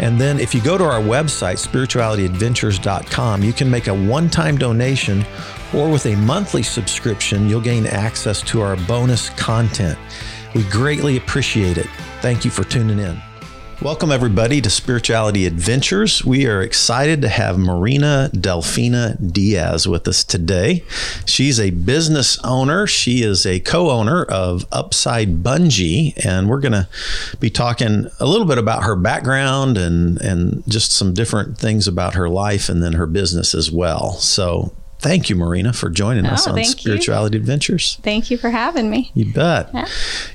And 0.00 0.18
then 0.18 0.40
if 0.40 0.54
you 0.54 0.62
go 0.62 0.78
to 0.78 0.84
our 0.84 1.00
website, 1.00 1.64
spiritualityadventures.com, 1.64 3.42
you 3.42 3.52
can 3.52 3.70
make 3.70 3.86
a 3.86 3.94
one 3.94 4.30
time 4.30 4.56
donation 4.56 5.24
or 5.74 5.88
with 5.90 6.06
a 6.06 6.16
monthly 6.16 6.62
subscription, 6.62 7.48
you'll 7.48 7.60
gain 7.60 7.86
access 7.86 8.40
to 8.42 8.62
our 8.62 8.76
bonus 8.88 9.28
content. 9.30 9.98
We 10.54 10.64
greatly 10.64 11.16
appreciate 11.16 11.78
it. 11.78 11.86
Thank 12.22 12.44
you 12.44 12.50
for 12.50 12.64
tuning 12.64 12.98
in. 12.98 13.29
Welcome, 13.82 14.12
everybody, 14.12 14.60
to 14.60 14.68
Spirituality 14.68 15.46
Adventures. 15.46 16.22
We 16.22 16.46
are 16.46 16.60
excited 16.60 17.22
to 17.22 17.30
have 17.30 17.56
Marina 17.56 18.28
Delfina 18.34 19.32
Diaz 19.32 19.88
with 19.88 20.06
us 20.06 20.22
today. 20.22 20.84
She's 21.24 21.58
a 21.58 21.70
business 21.70 22.38
owner. 22.44 22.86
She 22.86 23.22
is 23.22 23.46
a 23.46 23.58
co 23.58 23.88
owner 23.88 24.22
of 24.24 24.66
Upside 24.70 25.42
Bungee, 25.42 26.12
and 26.26 26.50
we're 26.50 26.60
going 26.60 26.72
to 26.72 26.88
be 27.40 27.48
talking 27.48 28.10
a 28.20 28.26
little 28.26 28.46
bit 28.46 28.58
about 28.58 28.82
her 28.82 28.96
background 28.96 29.78
and, 29.78 30.20
and 30.20 30.62
just 30.68 30.92
some 30.92 31.14
different 31.14 31.56
things 31.56 31.88
about 31.88 32.12
her 32.12 32.28
life 32.28 32.68
and 32.68 32.82
then 32.82 32.92
her 32.92 33.06
business 33.06 33.54
as 33.54 33.70
well. 33.70 34.12
So, 34.12 34.74
Thank 35.00 35.30
you, 35.30 35.36
Marina, 35.36 35.72
for 35.72 35.88
joining 35.88 36.26
us 36.26 36.46
Oh, 36.46 36.50
on 36.50 36.56
thank 36.56 36.68
Spirituality 36.68 37.36
Adventures. 37.38 37.98
Thank 38.02 38.30
you 38.30 38.36
for 38.36 38.50
having 38.50 38.90
me. 38.90 39.10
You 39.14 39.32
bet. 39.32 39.70
Yeah. 39.72 39.86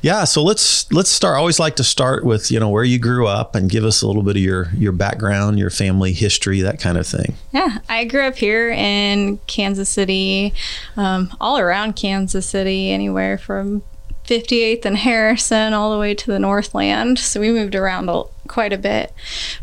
Yeah. 0.02 0.24
So 0.24 0.44
let's 0.44 0.92
let's 0.92 1.10
start. 1.10 1.36
I 1.36 1.40
always 1.40 1.60
like 1.60 1.76
to 1.78 1.84
start 1.84 2.26
with 2.26 2.50
you 2.52 2.60
know 2.60 2.70
where 2.70 2.84
you 2.84 2.98
grew 3.00 3.28
up 3.28 3.56
and 3.56 3.70
give 3.70 3.84
us 3.86 4.02
a 4.02 4.08
little 4.08 4.24
bit 4.24 4.36
of 4.38 4.42
your 4.42 4.70
your 4.76 4.92
background, 4.92 5.60
your 5.60 5.70
family 5.70 6.14
history, 6.14 6.62
that 6.62 6.80
kind 6.80 6.98
of 6.98 7.06
thing. 7.06 7.36
Yeah, 7.52 7.78
I 7.88 8.06
grew 8.06 8.22
up 8.24 8.36
here 8.38 8.72
in 8.72 9.38
Kansas 9.48 9.90
City, 9.90 10.54
um, 10.98 11.32
all 11.40 11.58
around 11.60 11.96
Kansas 11.96 12.46
City, 12.48 12.90
anywhere 12.92 13.38
from 13.38 13.84
58th 14.28 14.86
and 14.86 14.98
Harrison 14.98 15.74
all 15.74 15.92
the 15.94 16.00
way 16.00 16.16
to 16.16 16.26
the 16.28 16.40
Northland. 16.40 17.20
So 17.20 17.40
we 17.40 17.52
moved 17.52 17.76
around 17.76 18.10
a, 18.10 18.24
quite 18.48 18.74
a 18.74 18.78
bit. 18.78 19.14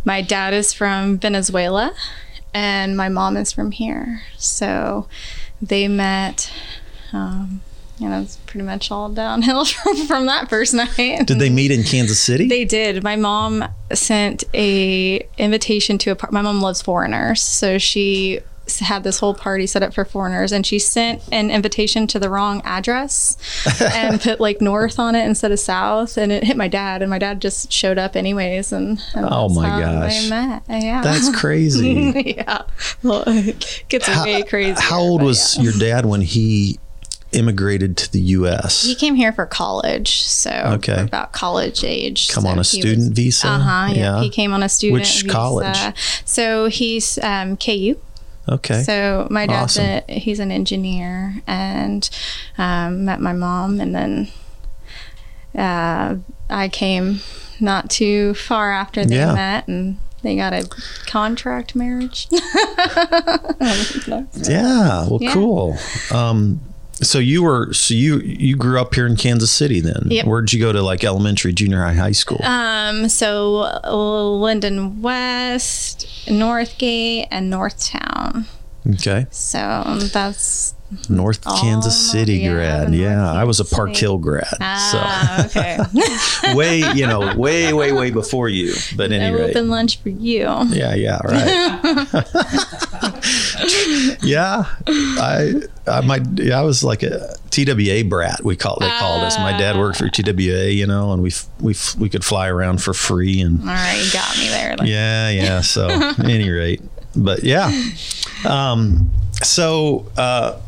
My 0.05 0.23
dad 0.23 0.55
is 0.55 0.73
from 0.73 1.19
Venezuela, 1.19 1.92
and 2.55 2.97
my 2.97 3.08
mom 3.08 3.36
is 3.36 3.53
from 3.53 3.70
here. 3.70 4.22
So 4.36 5.06
they 5.61 5.89
met. 5.89 6.53
Um, 7.12 7.61
you 7.98 8.08
know, 8.08 8.20
it's 8.20 8.36
pretty 8.47 8.64
much 8.64 8.91
all 8.91 9.08
downhill 9.11 9.64
from, 9.67 9.97
from 10.06 10.27
that 10.27 10.48
first 10.48 10.75
night. 10.75 11.27
Did 11.27 11.39
they 11.39 11.50
meet 11.50 11.70
in 11.70 11.84
Kansas 11.84 12.20
City? 12.20 12.48
They 12.48 12.64
did. 12.64 13.05
My 13.05 13.17
mom 13.17 13.64
sent 13.92 14.42
a 14.55 15.27
invitation 15.39 15.98
to 15.98 16.11
a 16.11 16.17
par- 16.17 16.30
my 16.33 16.42
mom 16.42 16.61
loves 16.61 16.83
foreigners, 16.83 17.41
so 17.41 17.78
she 17.78 18.41
had 18.80 19.02
this 19.02 19.18
whole 19.18 19.34
party 19.34 19.66
set 19.66 19.82
up 19.82 19.92
for 19.92 20.05
foreigners 20.05 20.52
and 20.52 20.64
she 20.64 20.78
sent 20.78 21.20
an 21.32 21.50
invitation 21.50 22.06
to 22.06 22.18
the 22.18 22.30
wrong 22.30 22.62
address 22.64 23.36
and 23.80 24.20
put 24.20 24.41
like 24.41 24.60
north 24.60 24.98
on 24.98 25.14
it 25.14 25.24
instead 25.27 25.50
of 25.50 25.58
south 25.58 26.16
and 26.16 26.30
it 26.30 26.44
hit 26.44 26.56
my 26.56 26.68
dad 26.68 27.02
and 27.02 27.10
my 27.10 27.18
dad 27.18 27.40
just 27.42 27.72
showed 27.72 27.98
up 27.98 28.14
anyways 28.16 28.72
and, 28.72 29.00
and 29.14 29.27
Oh 29.28 29.48
my 29.48 29.68
how 29.68 29.80
gosh. 29.80 30.28
yeah 30.28 31.00
That's 31.02 31.34
crazy. 31.40 32.34
yeah 32.38 32.62
well, 33.02 33.24
it 33.27 33.84
gets 33.88 34.08
way 34.24 34.42
crazy 34.44 34.80
How 34.80 35.00
old 35.00 35.22
was 35.22 35.58
your 35.58 35.72
dad 35.72 36.06
when 36.06 36.20
he 36.20 36.78
immigrated 37.33 37.96
to 37.96 38.12
the 38.12 38.20
U.S.? 38.20 38.84
he 38.84 38.94
came 38.94 39.14
here 39.14 39.33
for 39.33 39.46
college 39.46 40.23
so 40.23 40.50
Okay. 40.74 41.00
about 41.02 41.33
college 41.33 41.83
age 41.83 42.29
Come 42.29 42.44
so 42.44 42.50
on 42.50 42.58
a 42.58 42.64
student 42.64 42.98
was- 42.98 43.18
visa. 43.18 43.48
Uh-huh, 43.48 43.92
yeah. 43.92 44.20
He 44.20 44.30
came 44.30 44.52
on 44.52 44.62
a 44.62 44.68
student 44.68 45.00
Which 45.00 45.23
visa. 45.23 45.29
college? 45.29 46.23
So 46.24 46.67
he's 46.67 47.18
um, 47.18 47.56
KU. 47.56 47.96
Okay. 48.48 48.83
So 48.83 49.29
my 49.30 49.47
dad's 49.47 49.79
Awesome. 49.79 50.03
a, 50.08 50.19
he's 50.19 50.41
an 50.41 50.51
engineer 50.51 51.41
and 51.47 52.08
um, 52.58 53.05
met 53.05 53.20
my 53.20 53.33
mom 53.33 53.80
and 53.80 53.95
then 53.95 54.29
uh, 55.57 56.17
I 56.51 56.69
came 56.69 57.20
not 57.61 57.89
too 57.91 58.35
far 58.35 58.73
after 58.73 59.05
they 59.05 59.17
Yeah. 59.17 59.35
met 59.35 59.69
and 59.69 59.98
they 60.23 60.35
got 60.36 60.53
a 60.53 60.69
contract 61.07 61.77
marriage. 61.77 62.27
yeah. 62.33 62.41
Well, 65.09 65.19
Yeah. 65.20 65.33
cool. 65.33 65.77
Um, 66.11 66.61
so 67.02 67.18
you 67.18 67.42
were 67.42 67.73
so 67.73 67.95
you 67.95 68.20
you 68.20 68.57
grew 68.57 68.80
up 68.80 68.95
here 68.95 69.07
in 69.07 69.17
Kansas 69.17 69.51
City 69.51 69.80
then. 69.80 70.07
Yep. 70.07 70.27
Where'd 70.27 70.52
you 70.52 70.61
go 70.61 70.73
to 70.73 70.83
like 70.83 71.05
elementary, 71.05 71.52
junior 71.52 71.83
high, 71.83 71.95
high 71.95 72.13
school? 72.13 72.42
um, 72.45 73.08
so 73.08 73.80
uh, 73.85 73.90
Linden 73.92 75.02
West, 75.02 76.07
Northgate, 76.27 77.27
and 77.30 77.52
Northtown. 77.52 78.46
okay. 78.95 79.27
So 79.30 79.98
that's 80.12 80.74
North 81.08 81.41
Oh, 81.47 81.58
Kansas 81.61 81.97
City 82.11 82.39
yeah, 82.39 82.53
grad. 82.53 82.95
Yeah, 82.95 83.17
North 83.17 83.36
I 83.36 83.45
was 83.45 83.61
a 83.61 83.64
Park 83.64 83.91
City. 83.91 84.01
Hill 84.01 84.19
grad. 84.19 84.47
ah 84.61 85.45
okay. 85.47 85.79
So 85.95 86.55
way, 86.57 86.79
you 86.95 87.07
know, 87.07 87.35
way, 87.36 87.73
way, 87.73 87.92
way 87.92 88.11
before 88.11 88.48
you. 88.48 88.75
But 88.97 89.07
An 89.13 89.20
anyway. 89.20 89.51
open 89.51 89.69
lunch 89.69 89.98
for 90.01 90.08
you. 90.11 90.42
Yeah, 90.69 90.95
yeah, 90.95 91.19
right. 91.25 92.73
yeah, 94.23 94.64
I, 94.86 95.55
I, 95.86 96.01
my, 96.03 96.20
yeah, 96.35 96.58
I 96.58 96.63
was 96.63 96.83
like 96.85 97.03
a 97.03 97.35
TWA 97.51 98.05
brat. 98.09 98.42
We 98.45 98.57
call 98.57 98.79
they 98.80 98.89
called 98.98 99.23
us. 99.23 99.36
My 99.39 99.53
dad 99.57 99.77
worked 99.77 99.98
for 99.98 100.09
TWA, 100.09 100.67
you 100.70 100.86
know, 100.86 101.13
and 101.13 101.23
we 101.23 101.33
we 101.61 101.74
we 101.98 102.09
could 102.09 102.24
fly 102.24 102.48
around 102.48 102.83
for 102.83 102.95
free 102.95 103.41
and 103.41 103.61
All 103.61 103.67
right, 103.67 104.09
got 104.13 104.36
me 104.39 104.48
there. 104.48 104.77
Like, 104.77 104.89
yeah, 104.89 105.30
yeah. 105.30 105.61
So, 105.61 105.89
any 106.24 106.51
rate, 106.51 106.83
but 107.17 107.42
yeah. 107.45 107.70
Um, 108.48 109.11
so, 109.42 110.07
uh, 110.17 110.61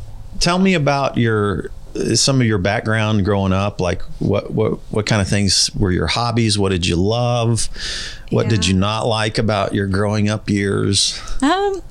tell 0.44 0.58
me 0.58 0.74
about 0.74 1.16
your 1.16 1.70
some 2.14 2.40
of 2.40 2.46
your 2.46 2.58
background 2.58 3.24
growing 3.24 3.52
up. 3.52 3.80
Like, 3.80 4.02
what 4.18 4.50
what 4.52 4.78
what 4.90 5.06
kind 5.06 5.22
of 5.22 5.28
things 5.28 5.70
were 5.74 5.90
your 5.90 6.06
hobbies? 6.06 6.58
What 6.58 6.68
did 6.68 6.86
you 6.86 6.96
love? 6.96 7.68
What 8.30 8.48
did 8.48 8.66
you 8.66 8.74
not 8.74 9.06
like 9.06 9.38
about 9.38 9.74
your 9.74 9.86
growing 9.86 10.28
up 10.28 10.50
years? 10.50 11.18
Um, 11.40 11.82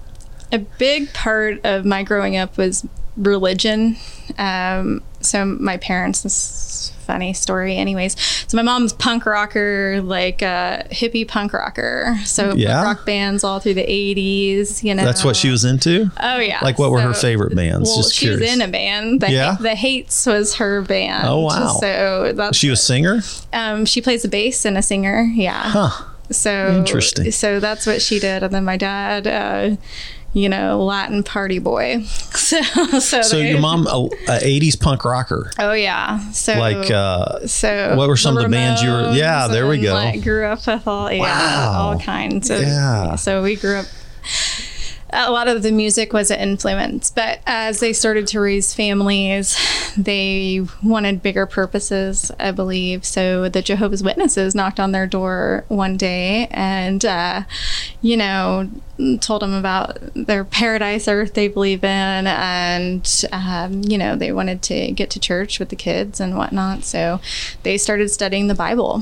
a 0.51 0.59
big 0.59 1.11
part 1.13 1.65
of 1.65 1.83
my 1.83 2.03
growing 2.03 2.37
up 2.37 2.57
was 2.57 2.85
religion. 3.17 3.95
Um, 4.37 5.01
so 5.19 5.45
my 5.45 5.77
parents, 5.77 6.21
this 6.21 6.92
funny 7.03 7.33
story, 7.33 7.75
anyways. 7.77 8.19
So 8.47 8.55
my 8.57 8.63
mom's 8.63 8.93
punk 8.93 9.25
rocker, 9.25 10.01
like 10.01 10.41
uh, 10.41 10.83
hippie 10.85 11.27
punk 11.27 11.53
rocker. 11.53 12.17
So 12.25 12.53
Yeah? 12.55 12.83
rock 12.83 13.05
bands 13.05 13.43
all 13.43 13.59
through 13.59 13.75
the 13.75 13.85
'80s. 13.85 14.83
You 14.83 14.95
know, 14.95 15.03
That's 15.05 15.23
what 15.23 15.35
she 15.35 15.49
was 15.49 15.65
into. 15.65 16.09
Oh 16.19 16.37
yeah. 16.39 16.59
Like, 16.61 16.79
what 16.79 16.91
were 16.91 17.01
her 17.01 17.13
favorite 17.13 17.55
bands? 17.55 17.89
Well, 17.89 17.97
Just 17.97 18.13
she 18.15 18.29
was 18.29 18.41
in 18.41 18.61
a 18.61 18.67
band. 18.67 19.21
The, 19.21 19.31
Yeah? 19.31 19.57
the 19.59 19.75
Hates 19.75 20.25
was 20.25 20.55
her 20.55 20.81
band. 20.81 21.27
Oh, 21.27 21.41
wow. 21.41 21.77
So 21.79 22.31
that's 22.35 22.57
She 22.57 22.69
was 22.69 22.79
a 22.79 22.83
singer. 22.83 23.21
um, 23.53 23.85
she 23.85 24.01
plays 24.01 24.21
the 24.23 24.27
bass 24.29 24.65
and 24.65 24.77
a 24.77 24.81
singer. 24.81 25.23
Yeah. 25.33 25.61
Huh. 25.63 26.05
So 26.31 26.77
Interesting. 26.77 27.31
So 27.31 27.59
that's 27.59 27.85
what 27.85 28.01
she 28.01 28.17
did, 28.17 28.43
and 28.43 28.53
then 28.53 28.63
my 28.63 28.77
dad, 28.77 29.27
uh, 29.27 29.75
you 30.33 30.49
know, 30.49 30.83
Latin 30.83 31.23
party 31.23 31.59
boy. 31.59 32.05
So 32.43 32.61
so, 32.99 33.21
So 33.21 33.37
your 33.37 33.59
mom, 33.59 33.87
a, 33.87 34.05
a 34.27 34.39
'80s 34.59 34.79
punk 34.79 35.05
rocker. 35.05 35.49
Oh 35.57 35.71
yeah. 35.71 36.19
So 36.31 36.53
Like, 36.55 36.91
uh, 36.91 37.47
so 37.47 37.95
what 37.95 38.09
were 38.09 38.17
some 38.17 38.35
of 38.37 38.43
the 38.43 38.49
bands 38.49 38.83
you 38.83 38.91
were- 38.91 39.11
Yeah, 39.13 39.47
there 39.47 39.65
we 39.67 39.79
go. 39.79 39.93
Like, 39.93 40.21
grew 40.23 40.45
up 40.45 40.67
with 40.67 40.85
all 40.87 41.11
yeah, 41.11 41.21
Wow. 41.21 41.81
all 41.93 41.99
kinds 41.99 42.49
of 42.49 42.61
Yeah. 42.61 43.15
So 43.15 43.41
we 43.43 43.55
grew 43.55 43.77
up. 43.77 43.85
A 45.13 45.31
lot 45.31 45.47
of 45.47 45.61
the 45.63 45.71
music 45.71 46.11
was 46.11 46.31
an 46.31 46.39
influence, 46.39 47.11
but 47.11 47.39
as 47.45 47.79
they 47.79 47.93
started 47.93 48.25
to 48.27 48.39
raise 48.39 48.73
families, 48.73 49.57
they 49.95 50.65
wanted 50.81 51.21
bigger 51.21 51.45
purposes, 51.45 52.31
I 52.39 52.51
believe. 52.51 53.05
So 53.05 53.47
the 53.47 53.61
Jehovah's 53.61 54.03
Witnesses 54.03 54.55
knocked 54.55 54.79
on 54.79 54.91
their 54.91 55.05
door 55.07 55.65
one 55.67 55.97
day 55.97 56.47
and, 56.51 57.05
uh, 57.05 57.43
you 58.01 58.17
know, 58.17 58.69
told 59.21 59.41
them 59.41 59.53
about 59.53 59.97
their 60.15 60.43
paradise 60.43 61.07
earth 61.07 61.33
they 61.33 61.47
believe 61.47 61.83
in 61.83 62.27
and 62.27 63.23
um, 63.31 63.81
you 63.83 63.97
know 63.97 64.15
they 64.15 64.31
wanted 64.31 64.61
to 64.61 64.91
get 64.91 65.09
to 65.09 65.19
church 65.19 65.59
with 65.59 65.69
the 65.69 65.75
kids 65.75 66.19
and 66.19 66.37
whatnot 66.37 66.83
so 66.83 67.19
they 67.63 67.75
started 67.75 68.09
studying 68.09 68.47
the 68.47 68.53
bible 68.53 69.01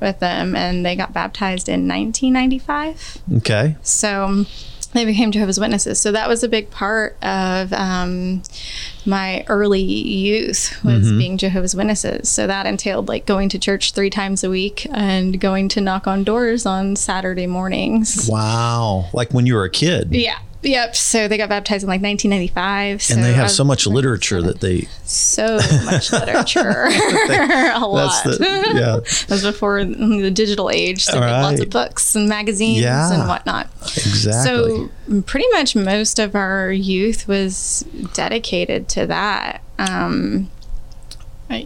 with 0.00 0.18
them 0.20 0.56
and 0.56 0.84
they 0.84 0.96
got 0.96 1.12
baptized 1.12 1.68
in 1.68 1.86
1995 1.86 3.18
Okay. 3.36 3.76
so 3.82 4.46
they 4.92 5.04
became 5.04 5.30
Jehovah's 5.30 5.60
Witnesses. 5.60 6.00
So 6.00 6.12
that 6.12 6.28
was 6.28 6.42
a 6.42 6.48
big 6.48 6.70
part 6.70 7.16
of 7.22 7.72
um, 7.72 8.42
my 9.04 9.44
early 9.48 9.82
youth 9.82 10.82
was 10.82 11.12
being 11.12 11.36
Jehovah's 11.36 11.74
Witnesses. 11.74 12.28
So 12.28 12.46
that 12.46 12.66
entailed 12.66 13.08
like 13.08 13.26
going 13.26 13.48
to 13.50 13.58
church 13.58 13.92
three 13.92 14.10
times 14.10 14.42
a 14.42 14.50
week 14.50 14.86
and 14.90 15.38
going 15.40 15.68
to 15.70 15.80
knock 15.80 16.06
on 16.06 16.24
doors 16.24 16.64
on 16.64 16.96
Saturday 16.96 17.46
mornings. 17.46 18.28
Wow. 18.30 19.10
Like 19.12 19.32
when 19.32 19.46
you 19.46 19.54
were 19.54 19.64
a 19.64 19.70
kid. 19.70 20.08
Yeah. 20.12 20.38
Yep. 20.62 20.96
So 20.96 21.28
they 21.28 21.36
got 21.36 21.48
baptized 21.48 21.84
in 21.84 21.88
like 21.88 22.02
1995. 22.02 23.02
So 23.02 23.14
and 23.14 23.22
they 23.22 23.32
have 23.32 23.44
was 23.44 23.54
so 23.56 23.62
much 23.64 23.86
like 23.86 23.94
literature 23.94 24.42
that 24.42 24.60
they 24.60 24.88
so 25.04 25.56
much 25.84 26.10
literature. 26.12 26.86
a 26.90 27.78
lot. 27.86 28.24
that's 28.24 28.38
the 28.38 28.72
yeah 28.74 28.96
That 29.28 29.30
was 29.30 29.42
before 29.44 29.84
the 29.84 30.30
digital 30.32 30.68
age. 30.70 31.04
So 31.04 31.12
they 31.20 31.26
had 31.26 31.42
lots 31.42 31.60
of 31.60 31.70
books 31.70 32.16
and 32.16 32.28
magazines 32.28 32.80
Yeah. 32.80 33.12
and 33.12 33.28
whatnot. 33.28 33.68
exactly 33.82 34.88
So 35.06 35.22
pretty 35.22 35.46
much 35.52 35.76
most 35.76 36.18
of 36.18 36.34
our 36.34 36.72
youth 36.72 37.28
was 37.28 37.84
dedicated 38.14 38.88
to 38.88 39.06
that. 39.06 39.62
Um, 39.78 40.50
uh, 41.50 41.60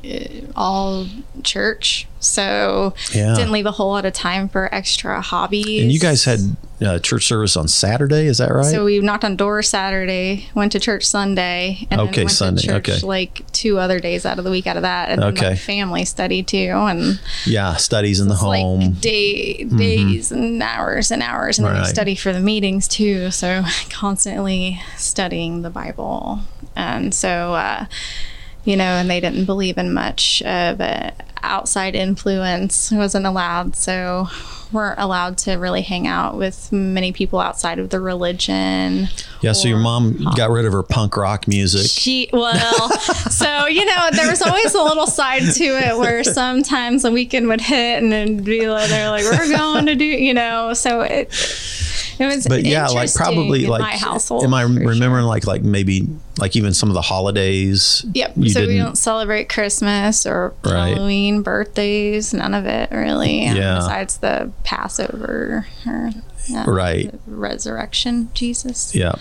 all 0.55 1.07
church. 1.43 2.07
So 2.21 2.95
Yeah. 3.13 3.35
didn't 3.35 3.51
leave 3.53 3.67
a 3.67 3.73
whole 3.73 3.91
lot 3.91 4.05
of 4.05 4.13
time 4.13 4.49
for 4.49 4.73
extra 4.73 5.21
hobbies. 5.21 5.83
and 5.83 5.91
you 5.91 5.99
guys 5.99 6.25
had 6.25 6.57
uh, 6.83 6.99
church 6.99 7.27
service 7.27 7.57
on 7.57 7.69
Saturday 7.69 8.27
is 8.27 8.39
that 8.39 8.51
right 8.53 8.65
So 8.65 8.85
we 8.85 8.99
knocked 9.01 9.25
on 9.25 9.37
doors 9.37 9.69
Saturday, 9.69 10.49
went 10.55 10.73
to 10.73 10.81
church 10.81 11.05
Sunday, 11.05 11.87
and 11.91 12.01
Okay, 12.01 12.11
then 12.13 12.25
went 12.25 12.31
Sunday, 12.33 12.63
to 12.63 12.67
church 12.69 12.89
okay. 12.91 13.07
like 13.07 13.51
two 13.53 13.79
other 13.79 14.01
days 14.01 14.27
out 14.27 14.39
of 14.39 14.45
the 14.45 14.51
week 14.51 14.67
out 14.67 14.77
of 14.77 14.83
that, 14.83 15.09
and 15.11 15.23
then 15.23 15.33
Okay. 15.33 15.51
like 15.51 15.59
family 15.59 16.05
study 16.05 16.43
too, 16.43 16.71
and 16.73 17.21
yeah 17.47 17.77
studies 17.77 18.21
in 18.21 18.29
the 18.29 18.35
home 18.35 18.53
Mm-hmm. 18.81 18.93
like 18.93 19.01
day 19.01 19.65
days 19.65 20.31
and 20.33 20.63
hours 20.63 21.11
and 21.11 21.23
hours, 21.23 21.59
and 21.59 21.67
then 21.67 21.75
Right. 21.75 21.83
we 21.83 21.89
study 21.89 22.15
for 22.15 22.33
the 22.33 22.41
meetings 22.41 22.89
too. 22.89 23.31
So 23.31 23.63
constantly 23.91 24.81
studying 24.97 25.63
the 25.63 25.71
Bible, 25.71 26.41
and 26.77 27.15
so 27.15 27.55
uh, 27.55 27.87
you 28.65 28.77
know, 28.77 28.85
and 28.85 29.11
they 29.11 29.21
didn't 29.21 29.45
believe 29.45 29.77
in 29.79 29.93
much 29.93 30.41
of 30.43 30.81
outside 31.43 31.95
influence. 31.97 32.93
Wasn't 32.93 33.27
allowed, 33.27 33.75
so 33.75 34.29
weren't 34.73 34.99
allowed 34.99 35.39
to 35.39 35.55
really 35.55 35.83
hang 35.83 36.07
out 36.07 36.37
with 36.37 36.71
many 36.73 37.13
people 37.13 37.39
outside 37.41 37.79
of 37.79 37.91
the 37.91 38.01
religion. 38.01 39.09
yeah 39.41 39.53
so 39.53 39.69
your 39.69 39.79
mom 39.79 40.17
got 40.37 40.51
rid 40.51 40.65
of 40.65 40.73
her 40.73 40.83
punk 40.83 41.17
rock 41.17 41.47
music 41.47 41.91
she 41.91 42.29
well, 42.33 42.91
so 43.31 43.67
you 43.67 43.85
know, 43.85 44.09
there 44.13 44.29
was 44.29 44.43
always 44.43 44.75
a 44.75 44.83
little 44.83 45.07
side 45.07 45.43
to 45.43 45.65
it 45.65 45.99
where 45.99 46.25
sometimes 46.25 47.03
the 47.03 47.11
weekend 47.11 47.49
would 47.49 47.61
hit 47.61 48.03
and 48.03 48.13
it'd 48.13 48.45
be 48.45 48.69
like 48.69 48.89
they're 48.89 49.11
like, 49.11 49.25
We're 49.25 49.57
going 49.57 49.87
to 49.87 49.95
do 49.95 50.05
you 50.05 50.35
know, 50.35 50.73
so 50.75 51.01
it 51.01 51.33
it 52.23 52.35
was 52.37 52.47
but 52.47 52.63
yeah 52.65 52.87
like 52.89 53.13
probably 53.15 53.65
in 53.65 53.71
like 53.71 53.81
my 53.81 53.97
household. 53.97 54.45
am 54.45 54.55
i 54.55 54.63
for 54.65 54.73
sure. 54.73 54.87
remembering 54.89 55.25
like 55.25 55.47
like 55.47 55.63
maybe 55.63 56.07
like 56.39 56.57
even 56.57 56.73
some 56.73 56.89
of 56.89 56.95
the 56.95 57.03
holidays 57.03 58.05
Yep. 58.15 58.35
so 58.49 58.67
we 58.67 58.79
don't 58.79 58.97
celebrate 58.97 59.49
Christmas 59.49 60.25
or 60.27 60.55
Right. 60.65 60.95
Halloween, 60.95 61.43
birthdays, 61.43 62.33
none 62.33 62.55
of 62.55 62.65
it 62.67 62.91
really. 62.91 63.47
um, 63.49 63.57
Yeah. 63.57 63.77
Besides 63.77 64.17
the 64.19 64.51
Passover 64.65 65.67
or 65.87 66.11
uh, 66.57 66.65
Right. 66.67 67.13
resurrection 67.27 68.31
Jesus. 68.35 68.95
yeah 68.95 69.13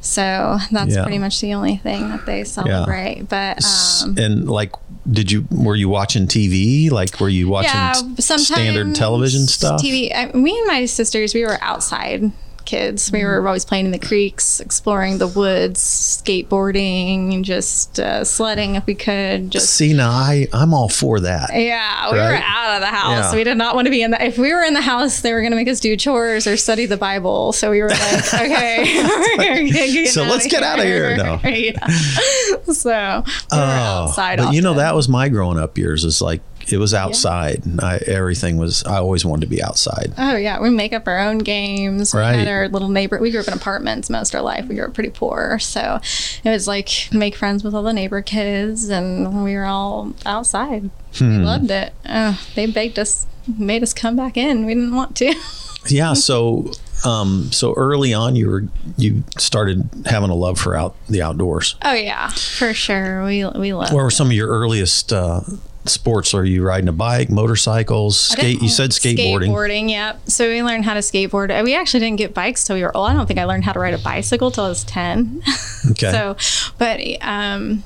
So 0.00 0.58
that's 0.70 0.94
Yeah. 0.94 1.02
pretty 1.02 1.18
much 1.18 1.40
the 1.40 1.54
only 1.54 1.76
thing 1.76 2.08
that 2.10 2.26
they 2.26 2.44
celebrate. 2.44 3.24
But 3.28 3.64
um, 4.04 4.16
and 4.18 4.48
like 4.48 4.72
did 5.10 5.32
you 5.32 5.46
were 5.50 5.74
you 5.74 5.88
watching 5.88 6.26
tv 6.26 6.90
like 6.90 7.18
were 7.18 7.30
you 7.30 7.48
watching 7.48 7.70
yeah, 7.72 7.92
standard 8.18 8.94
television 8.94 9.46
stuff 9.46 9.80
TV. 9.82 10.14
I, 10.14 10.26
me 10.36 10.56
and 10.58 10.66
my 10.66 10.84
sisters, 10.84 11.32
we 11.34 11.42
were 11.44 11.56
outside 11.62 12.30
kids. 12.68 13.10
We 13.10 13.24
were 13.24 13.46
always 13.46 13.64
playing 13.64 13.86
in 13.86 13.90
the 13.92 13.98
creeks, 13.98 14.60
exploring 14.60 15.18
the 15.18 15.26
woods, 15.26 15.80
skateboarding, 15.80 17.42
just 17.42 17.98
uh, 17.98 18.24
sledding 18.24 18.74
if 18.74 18.86
we 18.86 18.94
could. 18.94 19.50
Just 19.50 19.74
see 19.74 19.92
now 19.94 20.10
i 20.10 20.46
i'm 20.52 20.74
all 20.74 20.88
for 20.88 21.20
that 21.20 21.50
yeah, 21.54 22.10
we 22.12 22.18
were 22.18 22.22
out 22.42 22.74
of 22.76 22.80
the 22.80 22.86
house. 22.86 23.32
Yeah. 23.32 23.34
We 23.34 23.44
did 23.44 23.56
not 23.56 23.74
want 23.74 23.86
to 23.86 23.90
be 23.90 24.02
in 24.02 24.10
the. 24.10 24.24
If 24.24 24.38
we 24.38 24.52
were 24.52 24.62
in 24.62 24.74
the 24.74 24.80
house, 24.80 25.20
they 25.20 25.32
were 25.32 25.40
going 25.40 25.52
to 25.52 25.56
make 25.56 25.68
us 25.68 25.80
do 25.80 25.96
chores 25.96 26.46
or 26.46 26.56
study 26.56 26.86
the 26.86 26.96
Bible. 26.96 27.52
So 27.52 27.70
we 27.70 27.82
were 27.82 27.88
like, 27.88 28.34
okay, 28.34 29.02
we're 29.72 30.06
So 30.06 30.24
let's 30.24 30.46
get 30.46 30.62
out 30.62 30.78
of 30.78 30.84
here. 30.84 31.16
No. 31.16 31.40
yeah. 31.44 31.86
So 31.86 32.90
we 32.90 32.90
were 32.90 33.24
Oh, 33.52 33.58
outside. 33.58 34.38
but 34.38 34.54
you 34.54 34.62
know 34.62 34.74
that 34.74 34.94
was 34.94 35.08
my 35.08 35.28
growing 35.28 35.58
up 35.58 35.78
years 35.78 36.04
is 36.04 36.20
like 36.20 36.40
it 36.70 36.78
was 36.78 36.92
outside 36.94 37.62
I, 37.82 37.96
everything 38.06 38.56
was 38.58 38.84
i 38.84 38.96
always 38.96 39.24
wanted 39.24 39.42
to 39.42 39.46
be 39.48 39.62
outside 39.62 40.12
Oh 40.18 40.36
yeah, 40.36 40.60
we 40.60 40.70
make 40.70 40.92
up 40.92 41.06
our 41.06 41.18
own 41.18 41.38
games. 41.38 42.12
We 42.12 42.20
Right. 42.20 42.34
had 42.36 42.48
our 42.48 42.68
little 42.68 42.88
neighbor. 42.88 43.18
We 43.18 43.30
grew 43.30 43.40
up 43.40 43.48
in 43.48 43.54
apartments 43.54 44.10
most 44.10 44.34
of 44.34 44.38
our 44.38 44.42
life. 44.44 44.66
We 44.68 44.74
grew 44.74 44.84
up 44.86 44.94
pretty 44.94 45.10
poor, 45.10 45.58
so 45.58 46.00
it 46.44 46.50
was 46.50 46.66
like 46.68 47.08
make 47.12 47.34
friends 47.36 47.62
with 47.64 47.74
all 47.74 47.82
the 47.82 47.92
neighbor 47.92 48.20
kids, 48.22 48.88
and 48.88 49.44
we 49.44 49.54
were 49.54 49.64
all 49.64 50.12
outside. 50.26 50.90
Hmm. 51.14 51.38
We 51.38 51.44
loved 51.44 51.70
it. 51.70 51.92
Uh, 52.04 52.36
they 52.54 52.66
begged 52.66 52.98
us, 52.98 53.26
made 53.58 53.82
us 53.82 53.94
come 53.94 54.16
back 54.16 54.36
in. 54.36 54.66
We 54.66 54.74
didn't 54.74 54.94
want 54.94 55.16
to. 55.16 55.34
yeah 55.88 56.12
so 56.12 56.70
um 57.06 57.50
so 57.52 57.72
early 57.74 58.12
on 58.12 58.34
you 58.36 58.48
were 58.50 58.64
you 58.98 59.22
started 59.38 59.88
having 60.06 60.28
a 60.28 60.34
love 60.34 60.58
for 60.58 60.74
out 60.76 60.96
the 61.08 61.22
outdoors 61.22 61.76
oh 61.82 61.92
yeah, 61.94 62.28
for 62.30 62.74
sure. 62.74 63.24
We 63.24 63.44
we 63.46 63.72
love. 63.72 63.92
what 63.92 64.02
were 64.02 64.10
some 64.10 64.26
of 64.28 64.32
your 64.34 64.48
earliest 64.48 65.12
uh 65.12 65.40
sports 65.90 66.34
are 66.34 66.44
you 66.44 66.64
riding 66.64 66.88
a 66.88 66.92
bike 66.92 67.30
motorcycles 67.30 68.18
skate 68.18 68.60
you 68.62 68.68
said 68.68 68.90
skateboarding 68.90 69.48
Skateboarding, 69.48 69.90
yep. 69.90 70.20
So 70.28 70.48
we 70.48 70.62
learned 70.62 70.84
how 70.84 70.94
to 70.94 71.00
skateboard. 71.00 71.64
We 71.64 71.74
actually 71.74 72.00
didn't 72.00 72.16
get 72.18 72.34
bikes 72.34 72.64
till 72.64 72.76
we 72.76 72.82
were 72.82 72.96
old. 72.96 73.10
I 73.10 73.14
don't 73.14 73.26
think 73.26 73.38
I 73.38 73.44
learned 73.44 73.64
how 73.64 73.72
to 73.72 73.78
ride 73.80 73.94
a 73.94 73.98
bicycle 73.98 74.50
till 74.50 74.64
I 74.64 74.68
was 74.68 74.84
ten. 74.84 75.42
okay 75.90 76.10
So, 76.10 76.36
but 76.78 77.00
um, 77.20 77.84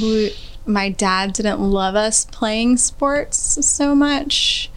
we, 0.00 0.34
my 0.66 0.90
dad 0.90 1.32
didn't 1.32 1.60
love 1.60 1.94
us 1.94 2.24
playing 2.26 2.76
sports 2.76 3.66
so 3.66 3.94
much 3.94 4.70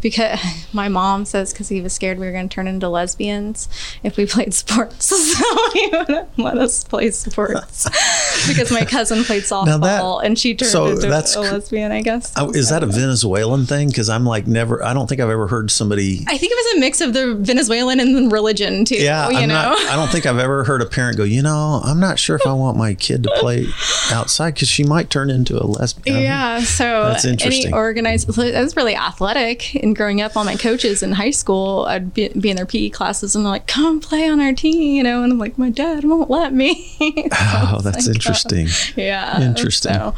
because 0.00 0.38
my 0.72 0.88
mom 0.88 1.24
says 1.24 1.52
because 1.52 1.68
he 1.68 1.80
was 1.80 1.92
scared 1.92 2.18
we 2.18 2.26
were 2.26 2.32
going 2.32 2.48
to 2.48 2.54
turn 2.54 2.66
into 2.66 2.88
lesbians 2.88 3.68
if 4.02 4.16
we 4.16 4.26
played 4.36 4.54
sports. 4.54 5.10
So 5.40 5.70
he 5.72 5.88
wouldn't 5.88 6.38
let 6.38 6.58
us 6.58 6.84
play 6.84 7.10
sports 7.10 7.84
because 8.48 8.70
my 8.72 8.84
cousin 8.84 9.24
played 9.24 9.44
Now 9.50 9.64
that- 9.78 10.00
softball 10.02 10.22
and 10.24 10.38
she 10.38 10.54
turned 10.54 10.70
so 10.70 10.86
into 10.86 11.08
a 11.08 11.10
lesbian, 11.10 11.92
I 11.92 12.02
guess. 12.02 12.32
Oh, 12.36 12.50
is 12.50 12.68
that 12.70 12.82
a 12.82 12.86
Venezuelan 12.86 13.66
thing? 13.66 13.88
Because 13.88 14.08
I'm 14.08 14.24
like 14.24 14.46
never. 14.46 14.82
I 14.84 14.92
don't 14.94 15.08
think 15.08 15.20
I've 15.20 15.30
ever 15.30 15.46
heard 15.46 15.70
somebody. 15.70 16.24
I 16.26 16.36
think 16.36 16.52
it 16.52 16.56
was 16.56 16.76
a 16.76 16.80
mix 16.80 17.00
of 17.00 17.12
the 17.14 17.34
Venezuelan 17.34 18.00
and 18.00 18.14
the 18.16 18.28
religion 18.28 18.84
too. 18.84 18.96
Yeah, 18.96 19.28
you 19.30 19.38
I'm 19.38 19.48
know. 19.48 19.54
not. 19.54 19.78
I 19.86 19.96
don't 19.96 20.10
think 20.10 20.26
I've 20.26 20.38
ever 20.38 20.64
heard 20.64 20.82
a 20.82 20.86
parent 20.86 21.16
go. 21.16 21.24
You 21.24 21.42
know, 21.42 21.80
I'm 21.84 22.00
not 22.00 22.18
sure 22.18 22.36
if 22.36 22.46
I 22.46 22.52
want 22.52 22.76
my 22.76 22.94
kid 22.94 23.22
to 23.24 23.30
play 23.38 23.66
outside 24.10 24.54
because 24.54 24.68
she 24.68 24.84
might 24.84 25.10
turn 25.10 25.30
into 25.30 25.56
a 25.62 25.64
lesbian. 25.64 26.20
Yeah, 26.22 26.60
so 26.60 27.04
That's 27.08 27.24
interesting. 27.24 27.66
Any 27.66 27.74
organized, 27.74 28.26
was 28.28 28.76
really 28.76 28.96
athletic. 28.96 29.74
And 29.90 29.96
growing 29.96 30.20
up, 30.20 30.36
all 30.36 30.44
my 30.44 30.54
coaches 30.54 31.02
in 31.02 31.10
high 31.10 31.32
school, 31.32 31.84
I'd 31.88 32.14
be, 32.14 32.28
be 32.28 32.48
in 32.50 32.54
their 32.56 32.64
PE 32.64 32.90
classes, 32.90 33.34
and 33.34 33.44
they're 33.44 33.50
like, 33.50 33.66
"Come 33.66 33.98
play 33.98 34.28
on 34.28 34.40
our 34.40 34.52
team," 34.52 34.94
you 34.94 35.02
know. 35.02 35.24
And 35.24 35.32
I'm 35.32 35.38
like, 35.38 35.58
"My 35.58 35.68
dad 35.68 36.04
won't 36.04 36.30
let 36.30 36.52
me." 36.54 36.96
Oh, 37.32 37.80
that's 37.82 38.06
like, 38.06 38.14
interesting. 38.14 38.68
uh, 38.68 38.70
yeah, 38.96 39.42
Interesting. 39.42 39.92
So, 39.94 40.14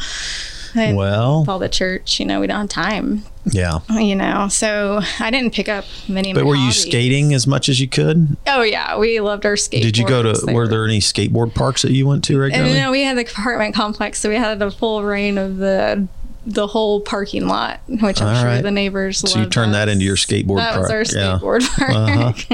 Well, 0.75 1.45
all 1.49 1.59
the 1.59 1.69
church, 1.69 2.19
you 2.21 2.27
know, 2.27 2.41
we 2.41 2.47
don't 2.47 2.61
have 2.61 2.69
time, 2.69 3.25
yeah. 3.51 3.79
you 3.91 4.15
know. 4.15 4.49
So 4.49 5.01
I 5.21 5.31
didn't 5.31 5.55
pick 5.55 5.69
up 5.69 5.85
many. 6.09 6.31
Of 6.31 6.35
But 6.35 6.45
were 6.45 6.55
you 6.55 6.63
hobbies. 6.63 6.83
skating 6.83 7.33
as 7.35 7.47
much 7.47 7.69
as 7.69 7.81
you 7.81 7.89
could? 7.89 8.37
Oh 8.47 8.63
yeah, 8.63 8.99
we 8.99 9.21
loved 9.21 9.47
our 9.47 9.55
skateboards. 9.55 9.83
Did 9.83 9.99
you 9.99 10.07
go 10.07 10.23
to? 10.23 10.33
They 10.47 10.53
Were 10.53 10.69
there 10.69 10.85
any 10.85 11.01
skateboard 11.01 11.55
parks 11.55 11.81
that 11.83 11.93
you 11.93 12.07
went 12.07 12.25
to 12.25 12.35
And 12.35 12.43
regularly? 12.43 12.75
no, 12.75 12.91
we 12.91 13.03
had 13.03 13.17
the 13.17 13.23
apartment 13.23 13.75
complex, 13.75 14.19
so 14.21 14.29
we 14.29 14.37
had 14.37 14.61
a 14.61 14.71
full 14.71 15.03
rein 15.03 15.39
of 15.39 15.57
the 15.59 16.07
the 16.47 16.67
whole 16.67 17.01
parking 17.01 17.47
lot, 17.47 17.81
which 17.87 18.21
I'm 18.21 18.29
All 18.29 18.35
sure 18.43 18.45
right. 18.51 18.63
the 18.63 18.71
neighbors. 18.71 19.23
Love. 19.23 19.33
So 19.33 19.41
you 19.41 19.47
turned 19.47 19.75
that 19.75 19.89
into 19.89 20.05
your 20.05 20.17
skateboard 20.17 20.59
That 20.59 20.79
was 20.79 20.89
park. 20.89 20.91
our 20.91 21.21
Yeah. 21.21 21.39
skateboard 21.39 21.69
park. 21.77 22.47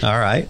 Uh-huh. 0.00 0.06
All 0.06 0.18
right. 0.18 0.48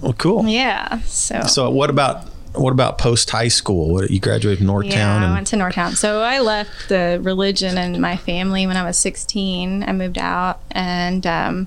Well, 0.00 0.12
cool. 0.14 0.46
yeah. 0.46 1.00
So. 1.02 1.40
So 1.42 1.70
what 1.70 1.88
about 1.90 2.28
what 2.54 2.72
about 2.72 2.98
post 2.98 3.30
high 3.30 3.48
school? 3.48 3.90
What 3.94 4.10
you 4.10 4.20
graduated 4.20 4.58
from 4.58 4.66
Northtown 4.66 4.90
yeah, 4.90 5.16
I 5.16 5.24
and 5.24 5.32
went 5.32 5.46
to 5.48 5.56
Northtown. 5.56 5.96
So 5.96 6.20
I 6.20 6.38
left 6.40 6.90
the 6.90 7.18
religion 7.22 7.78
and 7.78 7.98
my 7.98 8.16
family 8.18 8.66
when 8.66 8.76
I 8.76 8.82
was 8.84 8.98
16. 8.98 9.82
I 9.84 9.92
moved 9.92 10.18
out 10.18 10.60
and, 10.70 11.26
um, 11.26 11.66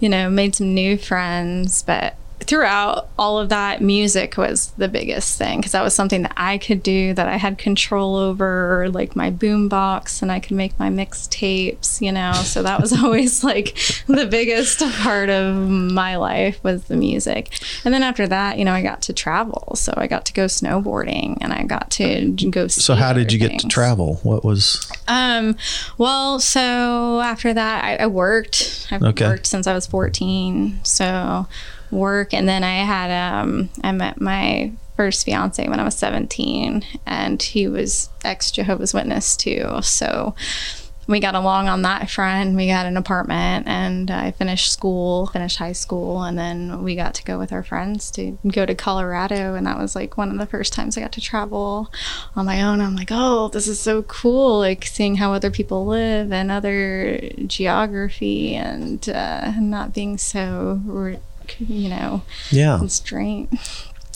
you 0.00 0.08
know, 0.10 0.28
made 0.28 0.54
some 0.54 0.74
new 0.74 0.98
friends. 0.98 1.82
But 1.82 2.14
throughout 2.40 3.08
all 3.18 3.38
of 3.38 3.48
that, 3.50 3.80
music 3.82 4.36
was 4.36 4.70
the 4.78 4.88
biggest 4.88 5.36
thing 5.38 5.58
because 5.58 5.72
that 5.72 5.82
was 5.82 5.94
something 5.94 6.22
that 6.22 6.32
I 6.36 6.58
could 6.58 6.82
do, 6.82 7.12
that 7.14 7.28
I 7.28 7.36
had 7.36 7.58
control 7.58 8.16
over, 8.16 8.88
like 8.90 9.14
my 9.16 9.30
boom 9.30 9.68
box, 9.68 10.22
and 10.22 10.30
I 10.32 10.40
could 10.40 10.56
make 10.56 10.78
my 10.78 10.88
mixtapes, 10.88 12.00
you 12.00 12.12
know. 12.12 12.32
So 12.48 12.62
that 12.62 12.80
was 12.80 12.92
always 12.92 13.44
like 13.44 13.76
the 14.06 14.26
biggest 14.26 14.80
part 15.02 15.28
of 15.28 15.54
my 15.68 16.16
life 16.16 16.58
was 16.64 16.84
the 16.84 16.96
music. 16.96 17.52
And 17.84 17.92
then 17.92 18.02
after 18.02 18.26
that, 18.26 18.58
you 18.58 18.64
know, 18.64 18.72
I 18.72 18.82
got 18.82 19.02
to 19.02 19.12
travel. 19.12 19.74
So 19.76 19.92
I 19.96 20.06
got 20.06 20.24
to 20.26 20.32
go 20.32 20.46
snowboarding 20.46 21.36
and 21.40 21.52
I 21.52 21.64
got 21.64 21.90
to 21.92 22.30
go. 22.50 22.68
so 22.68 22.94
how 22.94 23.12
did 23.12 23.32
you 23.32 23.38
get 23.38 23.58
to 23.60 23.68
travel? 23.68 24.16
What 24.22 24.44
was 24.44 24.90
Um, 25.08 25.56
well, 25.98 26.40
so 26.40 27.20
after 27.20 27.52
that, 27.52 27.84
I, 27.84 27.96
I 27.96 28.06
worked. 28.06 28.86
I've 28.90 29.02
Okay. 29.02 29.26
worked 29.26 29.46
since 29.46 29.66
I 29.66 29.74
was 29.74 29.86
14. 29.86 30.80
So 30.84 31.46
work. 31.90 32.34
And 32.34 32.48
then 32.48 32.64
I 32.64 32.84
had, 32.84 33.10
um, 33.10 33.70
I 33.82 33.92
met 33.92 34.20
my 34.20 34.72
first 34.96 35.24
fiance 35.24 35.66
when 35.68 35.78
I 35.78 35.84
was 35.84 35.96
17, 35.96 36.84
and 37.06 37.42
he 37.42 37.68
was 37.68 38.10
ex 38.24 38.50
Jehovah's 38.50 38.92
Witness 38.92 39.36
too. 39.36 39.80
So 39.82 40.34
we 41.08 41.20
got 41.20 41.34
along 41.34 41.68
on 41.68 41.82
that 41.82 42.10
front. 42.10 42.54
We 42.54 42.66
got 42.66 42.84
an 42.84 42.98
apartment 42.98 43.66
and 43.66 44.10
I 44.10 44.30
finished 44.30 44.70
school, 44.70 45.26
finished 45.26 45.56
high 45.56 45.72
school, 45.72 46.22
and 46.22 46.38
then 46.38 46.82
we 46.82 46.94
got 46.94 47.14
to 47.14 47.24
go 47.24 47.38
with 47.38 47.50
our 47.50 47.62
friends 47.62 48.10
to 48.12 48.38
go 48.46 48.66
to 48.66 48.74
Colorado. 48.74 49.54
And 49.54 49.66
that 49.66 49.78
was 49.78 49.96
like 49.96 50.18
one 50.18 50.30
of 50.30 50.36
the 50.36 50.46
first 50.46 50.74
times 50.74 50.98
I 50.98 51.00
got 51.00 51.12
to 51.12 51.20
travel 51.22 51.90
on 52.36 52.44
my 52.44 52.60
own. 52.60 52.82
I'm 52.82 52.94
like, 52.94 53.08
oh, 53.10 53.48
this 53.48 53.66
is 53.66 53.80
so 53.80 54.02
cool. 54.02 54.58
Like 54.58 54.84
seeing 54.84 55.16
how 55.16 55.32
other 55.32 55.50
people 55.50 55.86
live 55.86 56.30
and 56.30 56.50
other 56.50 57.20
geography 57.46 58.54
and 58.54 59.08
uh, 59.08 59.52
not 59.58 59.94
being 59.94 60.18
so, 60.18 60.82
you 61.58 61.88
know, 61.88 62.22
yeah. 62.50 62.78
constrained. 62.78 63.58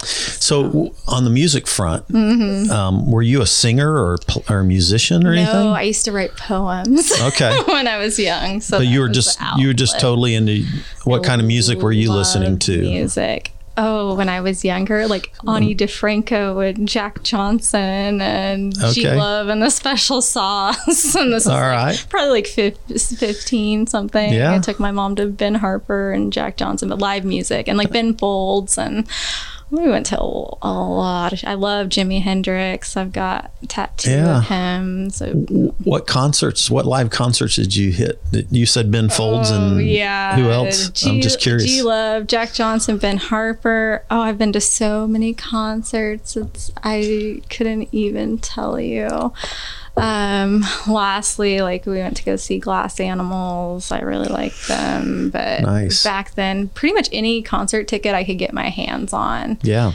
So, 0.05 0.95
on 1.07 1.23
the 1.23 1.31
music 1.31 1.69
front, 1.69 2.09
mm-hmm. 2.09 2.71
um, 2.73 3.09
were 3.11 3.23
you 3.23 3.41
a 3.41 3.47
singer 3.47 3.97
or 3.97 4.19
or 4.51 4.61
a 4.61 4.65
musician 4.65 5.25
or 5.25 5.35
no, 5.35 5.43
anything? 5.43 5.61
No, 5.61 5.73
I 5.73 5.83
used 5.83 6.05
to 6.07 6.13
write 6.13 6.37
poems. 6.37 7.13
Okay. 7.23 7.57
when 7.67 7.87
I 7.87 7.99
was 7.99 8.19
young, 8.19 8.61
so 8.61 8.79
but 8.79 8.89
you 8.89 9.01
were 9.01 9.09
just 9.09 9.41
you 9.59 9.69
were 9.69 9.73
just 9.73 10.01
totally 10.01 10.35
into 10.35 10.65
what 11.05 11.23
kind 11.23 11.41
of 11.41 11.47
music 11.47 11.79
were 11.79 11.93
you 11.93 12.13
listening 12.13 12.59
to? 12.61 12.81
Music. 12.81 13.53
Oh, 13.77 14.15
when 14.17 14.29
I 14.29 14.43
was 14.43 14.65
younger, 14.65 15.07
like 15.07 15.33
Ani 15.49 15.75
mm. 15.75 15.79
DiFranco 15.79 16.69
and 16.69 16.87
Jack 16.87 17.23
Johnson 17.23 18.21
and 18.21 18.77
okay. 18.77 18.93
G 18.93 19.11
Love 19.11 19.49
and 19.49 19.63
the 19.63 19.71
Special 19.71 20.21
Sauce. 20.21 21.15
and 21.17 21.33
this 21.33 21.47
All 21.47 21.55
like 21.55 21.63
right. 21.63 22.07
probably 22.11 22.31
like 22.31 22.47
15 22.47 23.87
something. 23.87 24.33
Yeah. 24.33 24.53
I 24.53 24.59
took 24.59 24.79
my 24.79 24.91
mom 24.91 25.17
to 25.17 25.27
Ben 25.27 25.55
Harper 25.55 26.13
and 26.13 26.33
Jack 26.33 26.59
Johnson, 26.59 26.91
but 26.91 26.99
live 26.99 27.25
music 27.25 27.67
and 27.67 27.79
like 27.79 27.91
Ben 27.91 28.15
Folds 28.15 28.77
and 28.77 29.09
we 29.73 29.89
went 29.89 30.05
to 30.07 30.21
a, 30.21 30.23
a 30.63 30.71
lot. 30.71 31.33
Of, 31.33 31.41
I 31.47 31.55
love 31.55 31.89
Jimi 31.89 32.21
Hendrix. 32.21 32.95
I've 32.97 33.13
got 33.13 33.51
tattoo 33.69 34.11
Yeah. 34.11 34.39
of 34.39 34.45
him. 34.45 35.09
So 35.11 35.33
What 35.83 36.07
concerts? 36.07 36.71
What 36.71 36.85
live 36.85 37.09
concerts 37.09 37.57
did 37.57 37.75
you 37.75 37.91
hit? 37.91 38.21
You 38.51 38.67
said 38.67 38.91
Ben 38.91 39.07
oh, 39.07 39.15
Folds 39.15 39.51
Oh, 39.51 39.57
and 39.57 39.83
yeah. 39.89 40.37
who 40.37 40.51
else? 40.51 41.05
I'm 41.07 41.23
just 41.23 41.41
curious. 41.41 41.65
G 41.65 41.83
Love, 41.83 42.27
Jack 42.27 42.53
Johnson, 42.53 42.99
Ben 42.99 43.17
Harper. 43.17 44.05
Oh, 44.11 44.21
I've 44.21 44.37
been 44.37 44.53
to 44.53 44.61
so 44.61 45.07
many 45.07 45.33
concerts. 45.33 46.37
It's 46.37 46.71
I 46.85 47.41
couldn't 47.49 47.89
even 47.93 48.39
tell 48.39 48.79
you. 48.79 49.33
Um, 49.97 50.65
lastly, 50.89 51.61
like 51.61 51.85
we 51.87 51.99
went 51.99 52.17
to 52.17 52.25
go 52.25 52.37
see 52.37 52.59
Glass 52.59 52.99
Animals. 53.01 53.93
I 53.93 54.01
really 54.01 54.29
liked 54.29 54.67
them, 54.69 55.31
but 55.31 55.61
Nice. 55.63 56.03
back 56.03 56.35
then, 56.35 56.69
pretty 56.69 56.95
much 56.95 57.09
any 57.13 57.43
concert 57.43 57.89
ticket 57.89 58.15
I 58.15 58.25
could 58.25 58.39
get 58.39 58.53
my 58.53 58.69
hands 58.71 59.13
on. 59.13 59.59
yeah. 59.63 59.93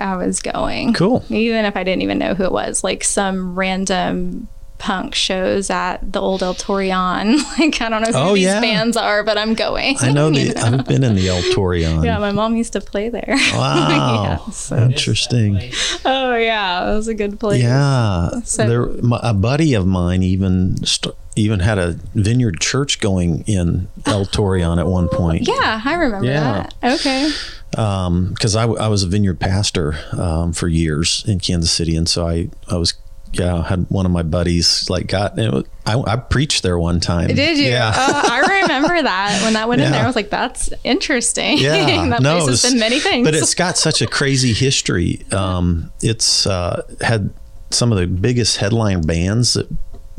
I 0.00 0.16
was 0.16 0.40
going. 0.40 0.94
Cool. 0.94 1.24
Even 1.28 1.64
if 1.64 1.76
I 1.76 1.84
didn't 1.84 2.02
even 2.02 2.18
know 2.18 2.34
who 2.34 2.42
it 2.42 2.50
was, 2.50 2.82
like 2.82 3.04
some 3.04 3.54
random 3.56 4.48
punk 4.80 5.14
shows 5.14 5.70
at 5.70 6.12
the 6.12 6.20
old 6.20 6.42
El 6.42 6.54
Torreon. 6.54 7.36
Like 7.60 7.80
I 7.82 7.88
don't 7.90 8.02
know 8.02 8.10
who 8.12 8.30
Oh, 8.30 8.34
these 8.34 8.44
yeah. 8.44 8.60
bands 8.60 8.96
are, 8.96 9.22
but 9.22 9.36
I'm 9.38 9.54
going. 9.54 9.96
I 10.00 10.10
know 10.10 10.28
you 10.28 10.52
the 10.54 10.60
I've 10.60 10.86
been 10.86 11.04
in 11.04 11.14
the 11.14 11.28
El 11.28 11.42
Torreon. 11.54 12.04
Yeah, 12.04 12.18
my 12.18 12.32
mom 12.32 12.56
used 12.56 12.72
to 12.72 12.80
play 12.80 13.08
there. 13.10 13.36
Wow. 13.54 14.24
Yeah, 14.46 14.50
so- 14.52 14.76
Interesting. 14.78 15.60
oh 16.04 16.34
yeah, 16.36 16.90
it 16.90 16.94
was 16.96 17.06
a 17.08 17.14
good 17.14 17.38
place. 17.38 17.62
Yeah. 17.62 18.30
So- 18.44 18.66
there 18.66 18.86
my, 19.02 19.20
a 19.22 19.34
buddy 19.34 19.74
of 19.74 19.86
mine 19.86 20.22
even 20.22 20.84
st- 20.84 21.14
even 21.36 21.60
had 21.60 21.78
a 21.78 21.92
vineyard 22.14 22.60
church 22.60 22.98
going 23.00 23.42
in 23.46 23.86
El 24.06 24.24
Torreon 24.26 24.78
at 24.78 24.86
one 24.86 25.08
point. 25.08 25.46
Yeah, 25.46 25.80
I 25.84 25.94
remember 25.94 26.26
Yeah. 26.26 26.66
that. 26.80 26.94
Okay. 27.00 27.30
because 27.70 28.56
I, 28.56 28.62
w- 28.62 28.80
I 28.80 28.88
was 28.88 29.02
a 29.04 29.06
vineyard 29.06 29.38
pastor 29.38 29.94
um, 30.12 30.52
for 30.52 30.66
years 30.68 31.24
in 31.28 31.38
Kansas 31.38 31.70
City, 31.70 31.94
and 31.96 32.08
so 32.08 32.26
I 32.26 32.48
I 32.68 32.76
was 32.76 32.94
yeah 33.32 33.56
I 33.58 33.62
had 33.62 33.86
one 33.90 34.06
of 34.06 34.12
my 34.12 34.22
buddies 34.22 34.88
like 34.90 35.06
got 35.06 35.38
it 35.38 35.52
was, 35.52 35.64
I, 35.86 35.98
I 36.00 36.16
preached 36.16 36.62
there 36.62 36.78
one 36.78 37.00
time. 37.00 37.28
Did 37.28 37.58
you? 37.58 37.64
Yeah. 37.70 37.92
Oh, 37.94 38.22
I 38.30 38.60
remember 38.62 39.02
that 39.02 39.40
when 39.42 39.54
that 39.54 39.68
went 39.68 39.80
in 39.80 39.90
there. 39.90 40.02
I 40.02 40.06
was 40.06 40.16
like, 40.16 40.30
"That's 40.30 40.70
interesting." 40.84 41.58
Yeah, 41.58 42.06
that 42.10 42.22
no, 42.22 42.36
place 42.38 42.48
has 42.48 42.64
it's- 42.64 42.72
been 42.72 42.80
many 42.80 42.98
things. 43.00 43.26
but 43.26 43.34
it's 43.34 43.54
got 43.54 43.76
such 43.78 44.02
a 44.02 44.06
crazy 44.06 44.52
history. 44.52 45.24
Um, 45.32 45.90
it's 46.02 46.46
uh, 46.46 46.82
had 47.00 47.30
some 47.70 47.92
of 47.92 47.98
the 47.98 48.06
biggest 48.06 48.56
headline 48.58 49.00
bands 49.02 49.54
that 49.54 49.68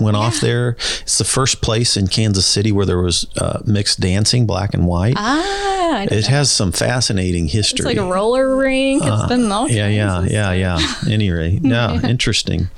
went 0.02 0.18
off 0.18 0.40
there. 0.42 0.76
It's 1.02 1.18
the 1.18 1.24
first 1.24 1.62
place 1.62 1.96
in 1.98 2.08
Kansas 2.08 2.46
City 2.46 2.72
where 2.72 2.86
there 2.86 3.02
was 3.02 3.26
uh, 3.38 3.62
mixed 3.66 4.00
dancing, 4.00 4.46
black 4.46 4.74
and 4.74 4.86
white. 4.88 5.16
ah, 5.18 6.04
it 6.10 6.28
has 6.28 6.52
some 6.52 6.72
fascinating 6.72 7.48
history. 7.48 7.80
it's 7.92 7.98
like 7.98 7.98
a 7.98 8.10
roller 8.12 8.56
rink. 8.56 9.04
It's 9.06 9.26
been 9.28 9.52
all 9.52 9.66
Uh, 9.66 9.68
yeah, 9.68 9.88
yeah, 9.88 10.22
yeah, 10.24 10.78
stuff. 10.78 11.04
yeah. 11.08 11.14
Any 11.14 11.30
rate, 11.32 11.60
yeah, 11.64 12.02
interesting. 12.06 12.70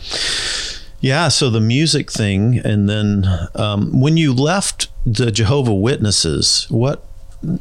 Yeah, 1.00 1.28
so 1.28 1.50
the 1.50 1.60
music 1.60 2.10
thing, 2.12 2.60
and 2.60 2.90
then 2.90 3.26
um, 3.56 4.00
when 4.00 4.16
you 4.16 4.34
left 4.34 4.88
the 5.06 5.32
Jehovah 5.32 5.74
Witnesses, 5.74 6.66
what 6.70 7.04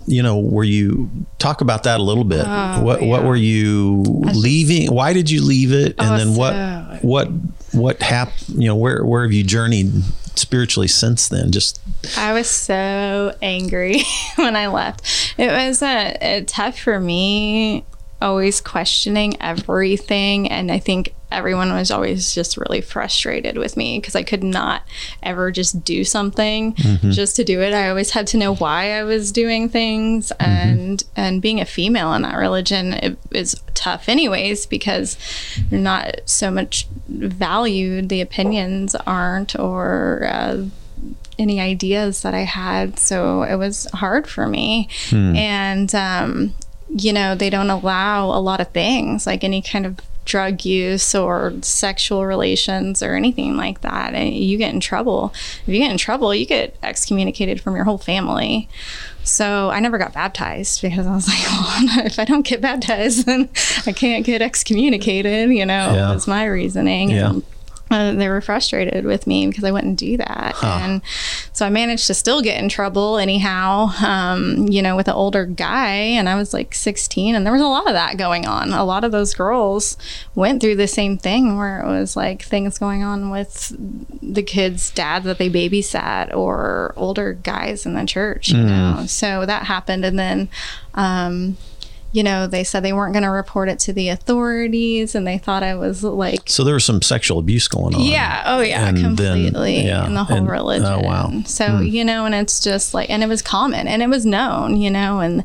you 0.07 0.23
know, 0.23 0.39
were 0.39 0.65
you 0.65 1.11
talk 1.39 1.61
about 1.61 1.83
that 1.85 2.01
a 2.01 2.03
little 2.03 2.25
bit? 2.25 2.45
Oh, 2.47 2.83
what 2.83 3.03
what 3.03 3.25
were 3.25 3.37
you 3.37 4.03
leaving? 4.35 4.93
Why 4.95 5.13
did 5.13 5.31
you 5.31 5.43
leave 5.45 5.73
it? 5.73 5.97
And 5.99 6.11
Oh, 6.11 6.17
then 6.19 6.35
what 6.35 6.53
so- 6.53 6.99
what 7.07 7.29
what 7.73 8.03
happened? 8.03 8.63
You 8.63 8.69
know, 8.69 8.77
where 8.77 9.05
where 9.05 9.23
have 9.23 9.33
you 9.33 9.43
journeyed 9.45 9.93
spiritually 10.35 10.89
since 10.89 11.29
then? 11.29 11.51
Just 11.53 11.81
I 12.17 12.33
was 12.33 12.49
so 12.49 13.35
angry 13.43 14.03
when 14.37 14.57
I 14.57 14.67
left. 14.69 15.03
It 15.39 15.51
was 15.51 15.83
uh, 15.83 16.43
tough 16.47 16.79
for 16.79 17.01
me, 17.01 17.85
always 18.23 18.61
questioning 18.61 19.37
everything. 19.41 20.51
And 20.51 20.71
I 20.71 20.79
think 20.79 21.15
everyone 21.31 21.73
was 21.73 21.91
always 21.91 22.35
just 22.35 22.57
really 22.59 22.81
frustrated 22.83 23.57
with 23.57 23.77
me 23.77 23.99
because 23.99 24.15
I 24.15 24.23
could 24.23 24.45
not 24.45 24.83
ever 25.23 25.51
just 25.51 25.83
do 25.83 26.05
something 26.05 26.75
just 27.11 27.37
to 27.37 27.45
do 27.45 27.61
it. 27.63 27.73
I 27.73 27.89
always 27.89 28.11
had 28.11 28.27
to 28.29 28.37
know 28.37 28.55
why 28.55 28.99
I 28.99 29.03
was 29.05 29.33
doing 29.33 29.69
things. 29.69 30.31
And, 30.39 31.03
and 31.17 31.41
being 31.43 31.61
a 31.61 31.65
female 31.65 32.13
in 32.15 32.23
that 32.23 32.37
religion 32.37 32.93
it 32.93 33.19
is 33.31 33.61
tough, 33.75 34.09
anyways, 34.09 34.67
because 34.67 35.17
you're 35.71 35.81
not 35.81 36.21
so 36.27 36.51
much 36.51 36.87
valued. 37.09 38.09
The 38.11 38.21
opinions 38.21 38.95
aren't, 38.95 39.59
or, 39.59 40.29
uh, 40.31 40.65
any 41.39 41.61
ideas 41.61 42.21
that 42.23 42.35
I 42.35 42.41
had. 42.45 42.99
So 42.99 43.43
it 43.43 43.57
was 43.57 43.87
hard 43.95 44.29
for 44.29 44.47
me. 44.47 44.89
And, 45.37 45.95
um, 45.95 46.55
you 46.95 47.13
know, 47.13 47.35
they 47.35 47.51
don't 47.51 47.71
allow 47.71 48.27
a 48.27 48.41
lot 48.41 48.61
of 48.61 48.69
things 48.71 49.27
like 49.27 49.43
any 49.45 49.63
kind 49.63 49.87
of 49.87 49.99
drug 50.25 50.65
use 50.65 51.15
or 51.17 51.53
sexual 51.63 52.25
relations 52.27 53.03
or 53.03 53.15
anything 53.17 53.57
like 53.57 53.81
that. 53.81 54.15
And 54.15 54.35
you 54.35 54.57
get 54.57 54.73
in 54.73 54.79
trouble. 54.81 55.33
If 55.63 55.69
you 55.69 55.79
get 55.79 55.91
in 55.91 55.99
trouble, 55.99 56.33
you 56.35 56.47
get 56.47 56.77
excommunicated 56.83 57.61
from 57.61 57.75
your 57.75 57.85
whole 57.85 57.99
family. 57.99 58.69
So 59.25 59.71
I 59.71 59.81
never 59.81 59.99
got 59.99 60.13
baptized 60.13 60.81
because 60.83 61.07
I 61.07 61.15
was 61.15 61.27
like, 61.29 61.39
well, 61.47 62.07
if 62.07 62.19
I 62.19 62.25
don't 62.25 62.47
get 62.47 62.61
baptized, 62.61 63.27
then 63.27 63.49
I 63.87 63.93
can't 63.93 64.25
get 64.25 64.43
excommunicated, 64.43 65.51
you 65.51 65.67
know, 65.67 65.93
Yeah. 65.95 66.13
was 66.15 66.27
my 66.29 66.45
reasoning. 66.45 67.11
Yeah. 67.11 67.31
And, 67.31 67.43
uh, 67.93 68.13
they 68.17 68.29
were 68.29 68.41
frustrated 68.41 69.05
with 69.05 69.27
me 69.27 69.47
because 69.47 69.65
I 69.65 69.71
wouldn't 69.71 69.99
do 69.99 70.17
that. 70.17 70.57
And 70.63 71.03
so 71.53 71.67
I 71.67 71.71
managed 71.71 72.07
to 72.09 72.15
still 72.15 72.43
get 72.43 72.61
in 72.61 72.69
trouble 72.69 73.19
anyhow, 73.19 73.91
um, 74.05 74.67
you 74.69 74.83
know, 74.83 74.97
with 74.97 75.09
an 75.09 75.15
older 75.15 75.45
guy. 75.47 75.95
And 75.95 76.29
I 76.29 76.35
was 76.35 76.53
like 76.55 76.75
16, 76.75 77.35
and 77.35 77.45
there 77.45 77.53
was 77.53 77.63
a 77.63 77.67
lot 77.67 77.87
of 77.87 77.93
that 77.93 78.17
going 78.17 78.47
on. 78.47 78.73
A 78.73 78.85
lot 78.85 79.05
of 79.05 79.13
those 79.13 79.35
girls 79.35 79.97
went 80.35 80.61
through 80.61 80.77
the 80.77 80.89
same 80.89 81.19
thing 81.19 81.57
where 81.57 81.81
it 81.81 81.87
was 81.87 82.17
like 82.17 82.43
things 82.43 82.79
going 82.79 83.03
on 83.03 83.31
with 83.31 83.75
the 84.23 84.43
kids' 84.43 84.91
dads 84.91 85.25
that 85.25 85.39
they 85.39 85.51
babysat 85.51 86.35
or 86.35 86.93
older 86.97 87.35
guys 87.35 87.85
in 87.87 87.95
the 87.95 88.05
church, 88.07 88.49
you 88.49 88.59
know. 88.59 89.05
So 89.07 89.47
that 89.47 89.65
happened. 89.65 90.05
And 90.05 90.19
then, 90.19 90.49
um, 90.95 91.57
you 92.13 92.23
know, 92.23 92.47
they 92.47 92.63
said 92.63 92.83
they 92.83 92.93
weren't 92.93 93.13
going 93.15 93.23
to 93.25 93.31
report 93.31 93.69
it 93.69 93.79
to 93.81 93.93
the 93.93 94.09
authorities, 94.11 95.15
and 95.15 95.27
they 95.27 95.39
thought 95.39 95.63
I 95.63 95.75
was 95.75 96.03
like 96.05 96.43
so 96.47 96.63
there 96.63 96.75
was 96.75 96.85
some 96.85 97.03
sexual 97.03 97.39
abuse 97.39 97.69
going 97.69 97.95
on. 97.95 98.03
yeah. 98.03 98.43
Oh, 98.47 98.61
yeah. 98.61 98.87
And 98.89 98.97
then- 98.99 99.05
completely. 99.05 99.87
yeah, 99.87 100.07
In 100.07 100.15
the 100.15 100.25
whole 100.25 100.37
and- 100.39 100.49
religion. 100.51 100.87
oh, 100.87 101.01
wow. 101.01 101.43
So, 101.47 101.79
hmm. 101.79 101.83
you 101.85 102.05
know, 102.05 102.27
and 102.27 102.35
it's 102.35 102.61
just 102.61 102.95
like, 102.95 103.11
and 103.11 103.23
it 103.23 103.29
was 103.29 103.43
common 103.43 103.89
and 103.89 104.03
it 104.03 104.09
was 104.09 104.25
known, 104.27 104.77
you 104.77 104.91
know, 104.91 105.21
and 105.21 105.45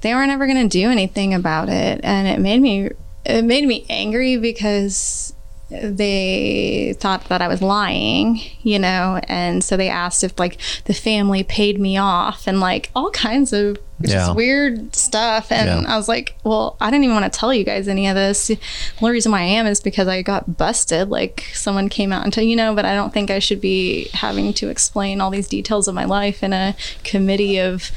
they 0.00 0.14
were 0.14 0.26
never 0.26 0.46
going 0.46 0.68
to 0.68 0.68
do 0.68 0.90
anything 0.90 1.34
about 1.34 1.68
it. 1.68 2.00
And 2.02 2.26
it 2.26 2.40
made 2.40 2.60
me, 2.60 2.90
it 3.24 3.44
made 3.44 3.66
me 3.66 3.84
angry 3.90 4.36
because 4.38 5.34
they 5.68 6.94
thought 6.98 7.24
that 7.28 7.42
I 7.42 7.48
was 7.48 7.60
lying, 7.62 8.40
you 8.62 8.78
know, 8.78 9.20
and 9.28 9.64
so 9.64 9.76
they 9.76 9.88
asked 9.88 10.22
if 10.22 10.38
like 10.38 10.58
the 10.84 10.94
family 10.94 11.42
paid 11.42 11.80
me 11.80 11.96
off 11.96 12.46
and 12.46 12.60
like 12.60 12.90
all 12.94 13.10
kinds 13.10 13.52
of 13.52 13.78
Yeah. 14.00 14.32
weird 14.32 14.94
stuff. 14.94 15.50
And 15.50 15.82
Yeah. 15.82 15.92
I 15.92 15.96
was 15.96 16.06
like, 16.08 16.36
well, 16.44 16.76
I 16.80 16.90
didn't 16.90 17.04
even 17.04 17.16
want 17.16 17.32
to 17.32 17.36
tell 17.38 17.52
you 17.52 17.64
guys 17.64 17.88
any 17.88 18.06
of 18.06 18.14
this. 18.14 18.46
The 18.46 18.58
only 19.00 19.12
reason 19.12 19.32
why 19.32 19.40
I 19.40 19.44
am 19.44 19.66
is 19.66 19.80
because 19.80 20.06
I 20.06 20.22
got 20.22 20.56
busted. 20.56 21.08
Like 21.10 21.46
someone 21.52 21.88
came 21.88 22.12
out 22.12 22.22
and 22.22 22.32
told 22.32 22.46
you 22.46 22.54
know, 22.56 22.74
but 22.74 22.84
I 22.84 22.94
don't 22.94 23.12
think 23.12 23.30
I 23.30 23.38
should 23.40 23.60
be 23.60 24.08
having 24.12 24.52
to 24.54 24.68
explain 24.68 25.20
all 25.20 25.30
these 25.30 25.48
details 25.48 25.88
of 25.88 25.94
my 25.94 26.04
life 26.04 26.42
in 26.44 26.52
a 26.52 26.76
committee 27.04 27.58
of 27.58 27.90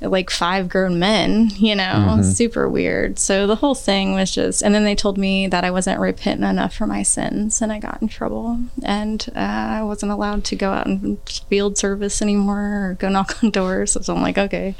like 0.00 0.30
five 0.30 0.68
grown 0.68 0.98
men, 0.98 1.50
you 1.56 1.74
know, 1.74 1.82
Mm-hmm. 1.82 2.22
super 2.22 2.68
weird. 2.68 3.18
So 3.18 3.46
the 3.46 3.56
whole 3.56 3.74
thing 3.74 4.14
was 4.14 4.30
just, 4.30 4.62
and 4.62 4.74
then 4.74 4.84
they 4.84 4.94
told 4.94 5.18
me 5.18 5.46
that 5.48 5.64
I 5.64 5.70
wasn't 5.70 5.98
repentant 6.00 6.48
enough 6.48 6.74
for 6.74 6.86
my 6.86 7.02
sins 7.02 7.60
and 7.60 7.72
I 7.72 7.78
got 7.80 8.00
in 8.00 8.08
trouble 8.08 8.58
and 8.84 9.26
uh, 9.34 9.38
I 9.38 9.82
wasn't 9.82 10.12
allowed 10.12 10.44
to 10.44 10.56
go 10.56 10.70
out 10.70 10.86
and 10.86 11.18
field 11.48 11.76
service 11.78 12.22
anymore 12.22 12.90
or 12.90 12.96
go 12.98 13.08
knock 13.08 13.42
on 13.42 13.50
doors. 13.50 13.96
So 14.00 14.14
I'm 14.14 14.22
like, 14.22 14.38
okay, 14.38 14.74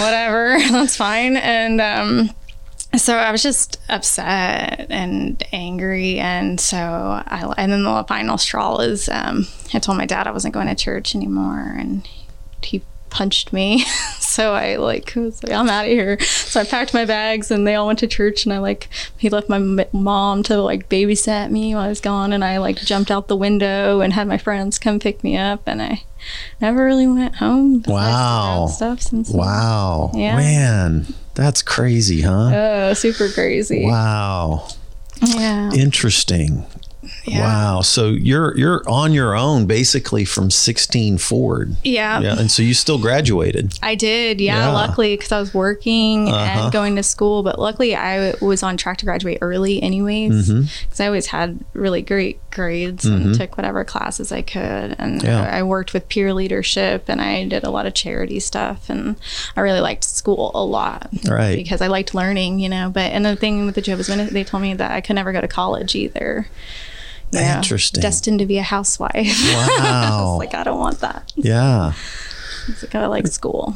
whatever, 0.00 0.58
that's 0.70 0.96
fine. 0.96 1.36
And, 1.36 1.80
um, 1.80 2.30
so 2.94 3.16
I 3.16 3.30
was 3.32 3.42
just 3.42 3.80
upset 3.88 4.86
and 4.90 5.42
angry, 5.50 6.18
and 6.18 6.60
so 6.60 6.76
I 6.76 7.50
and 7.56 7.72
then 7.72 7.84
the 7.84 8.04
final 8.06 8.36
straw 8.36 8.80
is 8.80 9.08
um, 9.08 9.46
I 9.72 9.78
told 9.78 9.96
my 9.96 10.04
dad 10.04 10.26
I 10.26 10.30
wasn't 10.30 10.52
going 10.52 10.66
to 10.66 10.74
church 10.74 11.14
anymore, 11.14 11.74
and 11.78 12.06
he 12.62 12.82
punched 13.12 13.52
me. 13.52 13.84
so 14.18 14.54
I 14.54 14.76
like 14.76 15.12
was 15.14 15.42
like 15.44 15.52
I'm 15.52 15.68
out 15.68 15.84
of 15.84 15.90
here. 15.92 16.18
So 16.20 16.60
I 16.60 16.64
packed 16.64 16.92
my 16.94 17.04
bags, 17.04 17.50
and 17.50 17.66
they 17.66 17.74
all 17.76 17.86
went 17.86 18.00
to 18.00 18.06
church, 18.08 18.44
and 18.44 18.52
I 18.52 18.58
like 18.58 18.88
he 19.16 19.28
left 19.28 19.48
my 19.48 19.56
m- 19.56 19.80
mom 19.92 20.42
to 20.44 20.56
like 20.60 20.88
babysat 20.88 21.50
me 21.50 21.74
while 21.74 21.84
I 21.84 21.88
was 21.88 22.00
gone, 22.00 22.32
and 22.32 22.44
I 22.44 22.58
like 22.58 22.76
jumped 22.78 23.10
out 23.10 23.28
the 23.28 23.36
window 23.36 24.00
and 24.00 24.12
had 24.14 24.26
my 24.26 24.38
friends 24.38 24.78
come 24.78 24.98
pick 24.98 25.22
me 25.22 25.36
up, 25.36 25.62
and 25.66 25.80
I 25.80 26.02
never 26.60 26.84
really 26.84 27.06
went 27.06 27.36
home. 27.36 27.78
besides 27.80 27.84
the 27.86 27.90
bad 27.92 28.12
Wow. 28.60 28.66
stuff 28.68 29.00
since 29.02 29.28
then. 29.28 29.38
Wow. 29.38 30.10
Yeah. 30.14 30.36
Man, 30.36 31.06
that's 31.34 31.62
crazy, 31.62 32.22
huh? 32.22 32.50
Oh, 32.54 32.92
super 32.94 33.28
crazy. 33.28 33.84
Wow. 33.86 34.68
Yeah. 35.24 35.70
Interesting. 35.72 36.64
Yeah. 37.24 37.40
Wow. 37.40 37.80
So 37.80 38.08
you're 38.10 38.56
you're 38.56 38.82
on 38.88 39.12
your 39.12 39.34
own 39.36 39.66
basically 39.66 40.24
from 40.24 40.50
16 40.50 41.18
forward. 41.18 41.74
Yeah. 41.82 42.20
Yeah. 42.20 42.38
And 42.38 42.50
so 42.50 42.62
you 42.62 42.74
still 42.74 42.98
graduated. 42.98 43.78
I 43.82 43.94
did, 43.96 44.40
yeah. 44.40 44.68
Yeah. 44.68 44.72
Luckily, 44.72 45.16
because 45.16 45.32
I 45.32 45.40
was 45.40 45.52
working 45.52 46.28
Uh-huh. 46.28 46.64
and 46.64 46.72
going 46.72 46.96
to 46.96 47.02
school, 47.02 47.42
but 47.42 47.58
luckily 47.58 47.94
I 47.96 48.34
was 48.40 48.62
on 48.62 48.76
track 48.76 48.98
to 48.98 49.04
graduate 49.04 49.38
early, 49.40 49.82
anyways, 49.82 50.50
Mm-hmm. 50.50 50.60
because 50.84 51.00
I 51.00 51.06
always 51.06 51.26
had 51.26 51.58
really 51.72 52.02
great 52.02 52.38
grades 52.50 53.04
and 53.06 53.34
took 53.34 53.56
whatever 53.56 53.82
classes 53.84 54.30
I 54.30 54.42
could, 54.42 54.94
and 54.98 55.22
Yeah. 55.22 55.42
I 55.42 55.62
worked 55.62 55.92
with 55.94 56.08
peer 56.08 56.32
leadership 56.34 57.04
and 57.08 57.20
I 57.20 57.46
did 57.46 57.64
a 57.64 57.70
lot 57.70 57.86
of 57.86 57.94
charity 57.94 58.38
stuff, 58.40 58.88
and 58.90 59.16
I 59.56 59.60
really 59.62 59.80
liked 59.80 60.04
school 60.04 60.50
a 60.54 60.62
lot, 60.64 61.08
Right. 61.26 61.56
Because 61.56 61.80
I 61.80 61.86
liked 61.88 62.14
learning, 62.14 62.58
you 62.60 62.68
know. 62.68 62.90
But 62.90 63.10
and 63.12 63.24
the 63.24 63.34
thing 63.36 63.66
with 63.66 63.74
the 63.74 63.80
Jehovah's 63.82 64.08
Witness, 64.08 64.30
they 64.30 64.44
told 64.44 64.62
me 64.62 64.74
that 64.74 64.90
I 64.92 65.00
could 65.00 65.16
never 65.16 65.32
go 65.32 65.40
to 65.40 65.48
college 65.48 65.94
either. 65.96 66.46
Know, 67.32 67.40
Interesting. 67.40 68.00
Destined 68.02 68.38
to 68.40 68.46
be 68.46 68.58
a 68.58 68.62
housewife. 68.62 69.12
I 69.16 69.68
Wow. 69.80 70.32
was 70.32 70.38
like, 70.38 70.54
I 70.54 70.64
don't 70.64 70.78
want 70.78 71.00
that. 71.00 71.32
yeah. 71.36 71.92
It's 72.68 72.82
like 72.82 72.94
I 72.94 73.06
like 73.06 73.26
school. 73.26 73.74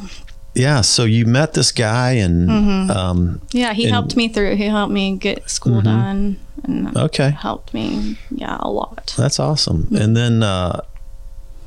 Yeah. 0.55 0.81
So 0.81 1.03
you 1.03 1.25
met 1.25 1.53
this 1.53 1.71
guy 1.71 2.11
and 2.13 2.49
Mm-hmm. 2.49 2.91
um 2.91 3.41
Yeah, 3.51 3.73
he 3.73 3.83
And- 3.83 3.91
helped 3.93 4.15
me 4.15 4.27
through. 4.29 4.55
He 4.55 4.65
helped 4.65 4.93
me 4.93 5.17
get 5.17 5.49
school 5.49 5.81
done 5.81 6.37
and 6.63 6.95
okay. 6.97 7.31
helped 7.31 7.73
me, 7.73 8.17
yeah, 8.31 8.57
a 8.59 8.69
lot. 8.69 9.13
That's 9.17 9.39
awesome. 9.39 9.83
Mm-hmm. 9.83 9.95
And 10.01 10.15
then 10.17 10.43
uh 10.43 10.81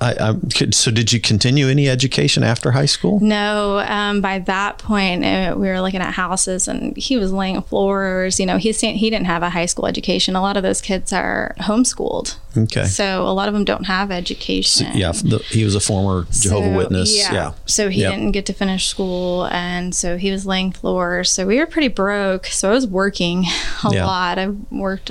I, 0.01 0.13
I 0.31 0.35
could, 0.57 0.75
so 0.75 0.91
did 0.91 1.13
you 1.13 1.21
continue 1.21 1.69
any 1.69 1.89
education 1.89 2.43
after 2.43 2.71
high 2.71 2.87
school? 2.87 3.21
No, 3.21 3.81
um, 3.81 4.21
by 4.21 4.39
that 4.41 4.79
point, 4.79 5.25
uh, 5.25 5.55
we 5.57 5.69
were 5.69 5.81
looking 5.81 6.01
at 6.01 6.15
houses, 6.15 6.67
and 6.69 6.97
he 6.97 7.17
was 7.19 7.33
laying 7.33 7.61
floors. 7.63 8.41
You 8.41 8.47
know, 8.47 8.57
he 8.57 8.73
he 8.73 9.11
didn't 9.11 9.27
have 9.27 9.43
a 9.43 9.51
high 9.51 9.67
school 9.67 9.87
education. 9.87 10.35
A 10.37 10.41
lot 10.43 10.57
of 10.57 10.63
those 10.63 10.81
kids 10.81 11.13
are 11.13 11.55
homeschooled, 11.61 12.37
Okay. 12.57 12.85
so 12.85 13.27
a 13.27 13.33
lot 13.35 13.49
of 13.49 13.55
them 13.55 13.65
don't 13.65 13.85
have 13.85 14.11
education. 14.11 14.89
Yeah, 14.97 15.13
the, 15.13 15.39
he 15.51 15.65
was 15.65 15.75
a 15.75 15.81
former 15.81 16.27
Jehovah 16.31 16.71
So, 16.71 16.77
Witness. 16.77 17.17
Yeah. 17.19 17.53
So 17.67 17.89
he 17.91 18.01
Yep. 18.01 18.13
didn't 18.15 18.33
get 18.33 18.47
to 18.47 18.53
finish 18.53 18.87
school, 18.87 19.47
and 19.47 19.95
so 19.95 20.17
he 20.17 20.31
was 20.31 20.47
laying 20.47 20.73
floors. 20.73 21.31
So 21.31 21.47
we 21.47 21.59
were 21.59 21.67
pretty 21.67 21.89
broke. 21.89 22.47
So 22.47 22.71
I 22.71 22.73
was 22.73 22.87
working 22.87 23.45
a 23.85 23.93
Yeah. 23.95 24.07
lot. 24.07 24.39
I 24.39 24.49
worked 24.71 25.11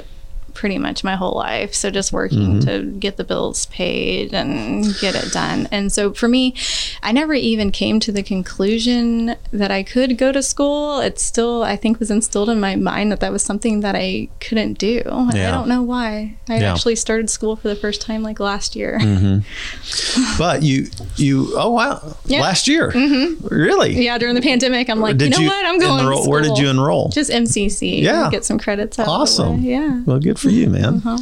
pretty 0.59 0.77
much 0.77 1.05
my 1.05 1.15
whole 1.15 1.37
life. 1.37 1.73
So 1.73 1.89
just 1.89 2.11
working 2.11 2.59
mm-hmm. 2.59 2.67
to 2.67 2.83
get 2.99 3.15
the 3.15 3.23
bills 3.23 3.67
paid 3.67 4.33
and 4.33 4.83
get 4.99 5.15
it 5.15 5.31
done. 5.31 5.69
And 5.71 5.89
so 5.89 6.13
for 6.13 6.27
me, 6.27 6.53
I 7.01 7.13
never 7.13 7.33
even 7.33 7.71
came 7.71 8.01
to 8.01 8.11
the 8.11 8.21
conclusion 8.21 9.37
that 9.51 9.71
I 9.71 9.83
could 9.83 10.17
go 10.17 10.33
to 10.33 10.43
school. 10.43 10.99
It 10.99 11.17
still, 11.17 11.63
I 11.63 11.77
think, 11.77 11.97
was 11.97 12.11
instilled 12.11 12.49
in 12.49 12.59
my 12.59 12.75
mind 12.75 13.09
that 13.13 13.21
that 13.21 13.31
was 13.31 13.41
something 13.41 13.79
that 13.79 13.95
I 13.95 14.27
couldn't 14.41 14.73
do. 14.73 15.01
Yeah. 15.05 15.47
I 15.47 15.51
don't 15.51 15.69
know 15.69 15.81
why. 15.81 16.35
I 16.49 16.59
Yeah. 16.59 16.73
actually 16.73 16.97
started 16.97 17.29
school 17.29 17.55
for 17.55 17.69
the 17.69 17.75
first 17.77 18.01
time 18.01 18.21
like 18.21 18.41
last 18.41 18.75
year. 18.75 18.99
Mm-hmm. 19.01 20.35
But 20.37 20.63
you, 20.63 20.87
you, 21.15 21.53
oh 21.55 21.71
wow, 21.71 22.17
Yeah. 22.25 22.41
last 22.41 22.67
year, 22.67 22.91
mm-hmm. 22.91 23.47
really? 23.47 24.03
Yeah, 24.03 24.17
during 24.17 24.35
the 24.35 24.41
pandemic, 24.41 24.89
I'm 24.89 24.99
like, 24.99 25.15
Did 25.15 25.37
you 25.37 25.45
know 25.45 25.51
what? 25.51 25.65
I'm 25.65 25.79
going. 25.79 26.01
enroll? 26.01 26.29
Where 26.29 26.41
did 26.41 26.57
you 26.57 26.69
enroll? 26.69 27.09
Just 27.09 27.31
MCC. 27.31 28.01
Yeah. 28.01 28.29
Get 28.29 28.43
some 28.43 28.59
credits 28.59 28.99
out. 28.99 29.07
Awesome. 29.07 29.61
Yeah. 29.61 30.03
Well, 30.05 30.19
good 30.19 30.37
for 30.37 30.48
you, 30.49 30.69
man. 30.69 31.01
Uh-huh. 31.05 31.17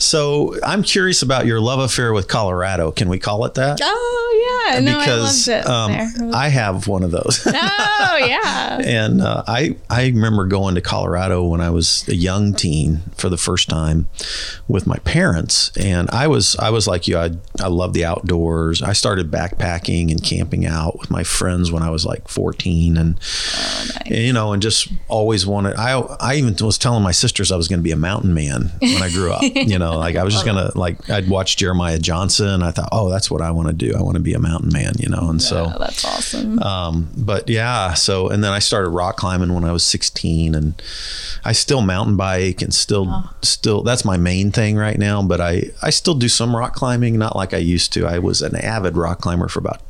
So 0.00 0.58
I'm 0.62 0.82
curious 0.82 1.22
about 1.22 1.44
your 1.44 1.60
love 1.60 1.78
affair 1.78 2.12
with 2.12 2.26
Colorado. 2.26 2.90
Can 2.90 3.08
we 3.08 3.18
call 3.18 3.44
it 3.44 3.54
that? 3.54 3.78
Oh 3.82 4.70
yeah. 4.70 4.80
No, 4.80 4.98
because 4.98 5.48
I 5.48 5.52
loved 5.52 5.66
it 5.66 5.70
um, 5.70 5.92
there. 5.92 6.34
I 6.34 6.48
have 6.48 6.88
one 6.88 7.02
of 7.02 7.10
those. 7.10 7.46
oh 7.46 8.16
yeah. 8.20 8.80
and 8.84 9.20
uh, 9.20 9.44
I 9.46 9.76
I 9.90 10.06
remember 10.06 10.46
going 10.46 10.74
to 10.76 10.80
Colorado 10.80 11.44
when 11.44 11.60
I 11.60 11.70
was 11.70 12.08
a 12.08 12.14
young 12.14 12.54
teen 12.54 13.02
for 13.14 13.28
the 13.28 13.36
first 13.36 13.68
time 13.68 14.08
with 14.68 14.86
my 14.86 14.96
parents, 14.98 15.70
and 15.76 16.08
I 16.10 16.28
was 16.28 16.56
I 16.56 16.70
was 16.70 16.86
like 16.86 17.06
you. 17.06 17.18
I 17.18 17.32
I 17.60 17.68
love 17.68 17.92
the 17.92 18.04
outdoors. 18.04 18.82
I 18.82 18.94
started 18.94 19.30
backpacking 19.30 20.10
and 20.10 20.22
camping 20.22 20.66
out 20.66 20.98
with 20.98 21.10
my 21.10 21.24
friends 21.24 21.70
when 21.70 21.82
I 21.82 21.90
was 21.90 22.06
like 22.06 22.28
14, 22.28 22.96
and, 22.96 23.20
and, 24.06 24.14
you 24.14 24.32
know, 24.32 24.52
and 24.52 24.62
just 24.62 24.88
always 25.08 25.46
wanted. 25.46 25.76
I 25.76 25.98
I 26.20 26.36
even 26.36 26.56
was 26.64 26.78
telling 26.78 27.02
my 27.02 27.12
sisters 27.12 27.52
I 27.52 27.56
was 27.56 27.68
going 27.68 27.80
to 27.80 27.84
be 27.84 27.92
a 27.92 27.96
mountain 27.96 28.32
man 28.32 28.72
when 28.80 29.02
I 29.02 29.10
grew 29.10 29.32
up. 29.32 29.42
you 29.54 29.78
know, 29.78 29.89
like 29.96 30.16
I 30.16 30.24
was 30.24 30.34
just 30.34 30.44
gonna 30.44 30.70
like 30.74 31.08
I'd 31.10 31.28
watch 31.28 31.56
Jeremiah 31.56 31.98
Johnson. 31.98 32.48
and 32.48 32.64
I 32.64 32.70
thought, 32.70 32.88
oh, 32.92 33.10
that's 33.10 33.30
what 33.30 33.42
I 33.42 33.50
want 33.50 33.68
to 33.68 33.74
do. 33.74 33.94
I 33.96 34.02
want 34.02 34.16
to 34.16 34.22
be 34.22 34.34
a 34.34 34.38
mountain 34.38 34.72
man. 34.72 34.92
You 34.98 35.08
know, 35.08 35.28
and 35.30 35.40
so. 35.40 35.72
Oh, 35.74 35.78
that's 35.78 36.04
awesome. 36.04 36.58
Um, 36.60 37.10
but 37.16 37.48
yeah, 37.48 37.94
so 37.94 38.28
and 38.28 38.42
then 38.42 38.52
I 38.52 38.58
started 38.58 38.90
rock 38.90 39.16
climbing 39.16 39.52
when 39.54 39.64
I 39.64 39.72
was 39.72 39.82
16, 39.84 40.54
and 40.54 40.80
I 41.44 41.52
still 41.52 41.82
mountain 41.82 42.16
bike 42.16 42.62
and 42.62 42.74
still 42.74 43.30
still 43.42 43.82
that's 43.82 44.04
my 44.04 44.16
main 44.16 44.50
thing 44.52 44.76
right 44.76 44.98
now. 44.98 45.22
But 45.22 45.40
I 45.40 45.70
I 45.82 45.90
still 45.90 46.14
do 46.14 46.28
some 46.28 46.54
rock 46.54 46.74
climbing, 46.74 47.18
not 47.18 47.36
like 47.36 47.54
I 47.54 47.58
used 47.58 47.92
to. 47.94 48.06
I 48.06 48.18
was 48.18 48.42
an 48.42 48.56
avid 48.56 48.96
rock 48.96 49.20
climber 49.20 49.48
for 49.48 49.58
about 49.60 49.80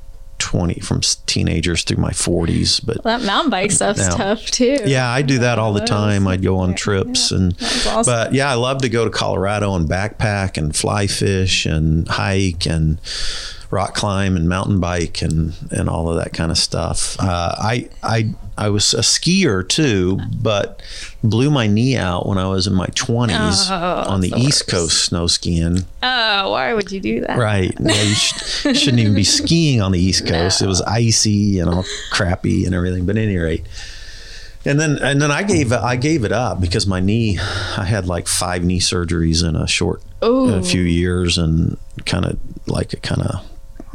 20 0.51 0.81
from 0.81 1.01
teenagers 1.27 1.85
through 1.85 1.99
my 1.99 2.11
40s, 2.11 2.85
but. 2.85 3.05
that 3.05 3.23
mountain 3.23 3.51
bike 3.51 3.71
stuff's 3.71 4.01
Now- 4.09 4.17
tough 4.17 4.47
too. 4.47 4.79
Yeah, 4.85 5.09
I 5.09 5.23
do 5.23 5.39
that 5.39 5.61
all 5.61 5.73
the 5.73 5.85
time. 5.87 6.27
I'd 6.27 6.43
go 6.43 6.57
on 6.59 6.75
trips 6.75 7.31
and 7.31 7.55
awesome. 7.87 8.03
but 8.05 8.35
yeah, 8.35 8.51
I 8.51 8.55
love 8.55 8.79
to 8.83 8.89
go 8.89 9.05
to 9.05 9.11
Colorado 9.13 9.77
and 9.77 9.89
backpack 9.89 10.59
and 10.59 10.75
fly 10.75 11.07
fish 11.07 11.67
and 11.67 12.09
hike 12.09 12.67
and 12.67 12.99
rock 13.71 13.95
climb 13.95 14.37
and 14.37 14.49
mountain 14.49 14.81
bike 14.81 15.23
and 15.23 15.55
and 15.71 15.89
all 15.89 16.09
of 16.11 16.17
that 16.17 16.33
kind 16.33 16.51
of 16.51 16.59
stuff. 16.59 17.17
Uh, 17.21 17.55
I 17.59 17.89
I 18.03 18.31
I 18.59 18.69
was 18.69 18.93
a 18.95 18.99
skier 18.99 19.67
too, 19.67 20.19
but 20.43 20.83
blew 21.23 21.51
my 21.51 21.67
knee 21.67 21.97
out 21.97 22.27
when 22.27 22.37
I 22.37 22.47
was 22.49 22.67
in 22.67 22.75
my 22.75 22.89
20s 22.89 23.69
Oh, 23.71 24.11
on 24.11 24.21
the, 24.21 24.31
the 24.31 24.37
East 24.37 24.63
worst. 24.65 24.69
Coast 24.69 25.05
snow 25.05 25.27
skiing. 25.29 25.79
Oh, 26.03 26.51
why 26.51 26.75
would 26.75 26.91
you 26.93 27.01
do 27.01 27.21
that? 27.21 27.39
Right. 27.39 27.73
Yeah, 27.81 28.03
you 28.03 28.15
sh- 28.15 28.63
shouldn't 28.75 28.99
even 28.99 29.15
be 29.15 29.25
skiing 29.25 29.81
on 29.81 29.93
the 29.93 29.99
East 30.01 30.27
Coast. 30.27 30.61
It 30.63 30.67
was 30.67 30.83
icy 30.83 31.59
and 31.61 31.71
all 31.71 31.85
crappy 32.11 32.67
and 32.67 32.75
everything. 32.75 33.07
But 33.07 33.17
at 33.17 33.23
any 33.23 33.37
rate, 33.37 33.65
and 34.67 34.79
then 34.81 34.99
and 34.99 35.23
then 35.23 35.31
I 35.31 35.43
gave 35.43 35.73
I 35.73 35.97
gave 35.97 36.25
it 36.25 36.33
up 36.33 36.61
because 36.61 36.87
my 36.87 37.01
knee. 37.01 37.39
I 37.39 37.85
had 37.85 38.07
like 38.07 38.27
five 38.29 38.63
knee 38.65 38.81
surgeries 38.81 39.47
in 39.49 39.57
a 39.57 39.67
short 39.67 40.03
Ooh. 40.23 40.53
a 40.55 40.63
few 40.63 40.83
years 40.83 41.39
and 41.39 41.79
kind 42.05 42.27
of 42.27 42.39
like 42.67 42.93
it 42.93 43.03
kind 43.03 43.23
of 43.23 43.47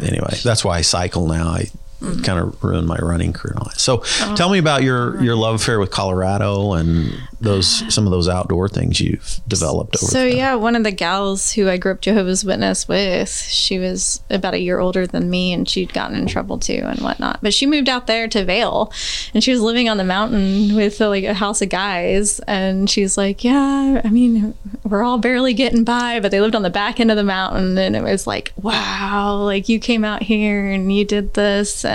anyway. 0.01 0.35
That's 0.43 0.63
why 0.65 0.77
I 0.77 0.81
cycle 0.81 1.27
now. 1.27 1.47
I 1.49 1.69
Mm-hmm. 2.05 2.21
kind 2.21 2.39
of 2.39 2.63
ruined 2.63 2.87
my 2.87 2.97
running 2.97 3.33
career. 3.33 3.53
and 3.53 3.59
all 3.63 3.69
that. 3.69 3.79
So, 3.79 4.03
Oh. 4.21 4.35
tell 4.35 4.49
me 4.49 4.57
about 4.59 4.83
your 4.83 5.21
your 5.23 5.35
love 5.35 5.55
affair 5.55 5.79
with 5.79 5.91
Colorado 5.91 6.73
and 6.73 7.11
those 7.41 7.83
some 7.93 8.05
of 8.05 8.11
those 8.11 8.27
outdoor 8.29 8.69
things 8.69 8.99
you've 8.99 9.39
developed 9.47 9.95
over. 10.01 10.11
So 10.11 10.23
yeah, 10.25 10.55
one 10.55 10.75
of 10.75 10.83
the 10.83 10.91
gals 10.91 11.51
who 11.53 11.69
I 11.69 11.77
grew 11.77 11.91
up 11.93 12.01
Jehovah's 12.01 12.43
Witness 12.45 12.87
with, 12.87 13.29
she 13.29 13.77
was 13.79 14.21
about 14.29 14.53
a 14.53 14.59
year 14.59 14.79
older 14.79 15.05
than 15.07 15.29
me, 15.29 15.53
and 15.53 15.67
she'd 15.69 15.93
gotten 15.93 16.17
in 16.17 16.27
trouble 16.27 16.57
too 16.59 16.81
and 16.85 16.99
whatnot. 16.99 17.39
But 17.41 17.53
she 17.53 17.65
moved 17.65 17.89
out 17.89 18.07
there 18.07 18.27
to 18.27 18.43
Vail, 18.45 18.91
and 19.33 19.43
she 19.43 19.51
was 19.51 19.61
living 19.61 19.89
on 19.89 19.97
the 19.97 20.03
mountain 20.03 20.75
with 20.75 20.99
like 20.99 21.23
a 21.23 21.33
house 21.33 21.61
of 21.61 21.69
guys. 21.69 22.39
And 22.47 22.89
she's 22.89 23.17
like, 23.17 23.43
"Yeah, 23.43 24.01
I 24.03 24.09
mean, 24.09 24.53
we're 24.83 25.03
all 25.03 25.17
barely 25.17 25.53
getting 25.53 25.83
by, 25.83 26.19
but 26.19 26.31
they 26.31 26.41
lived 26.41 26.55
on 26.55 26.63
the 26.63 26.69
back 26.69 26.99
end 26.99 27.11
of 27.11 27.17
the 27.17 27.23
mountain, 27.23 27.77
and 27.77 27.95
it 27.95 28.03
was 28.03 28.25
like, 28.27 28.53
wow, 28.61 29.37
like 29.43 29.69
you 29.69 29.79
came 29.79 30.03
out 30.03 30.23
here 30.23 30.69
and 30.69 30.91
you 30.93 31.05
did 31.05 31.33
this, 31.35 31.85
and 31.85 31.94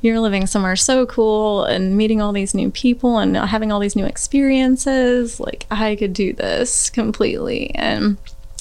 you're 0.00 0.20
living 0.20 0.46
somewhere 0.46 0.76
so 0.76 1.06
cool, 1.06 1.64
and 1.64 1.96
meeting 1.96 2.20
all 2.20 2.32
these 2.32 2.54
new 2.54 2.70
people, 2.70 3.18
and 3.18 3.36
having 3.36 3.72
all 3.72 3.80
these 3.80 3.96
new 3.96 4.06
experiences. 4.06 5.38
Like 5.40 5.66
I 5.70 5.96
could 5.96 6.12
do 6.12 6.32
this 6.32 6.90
completely, 6.90 7.74
and." 7.74 8.16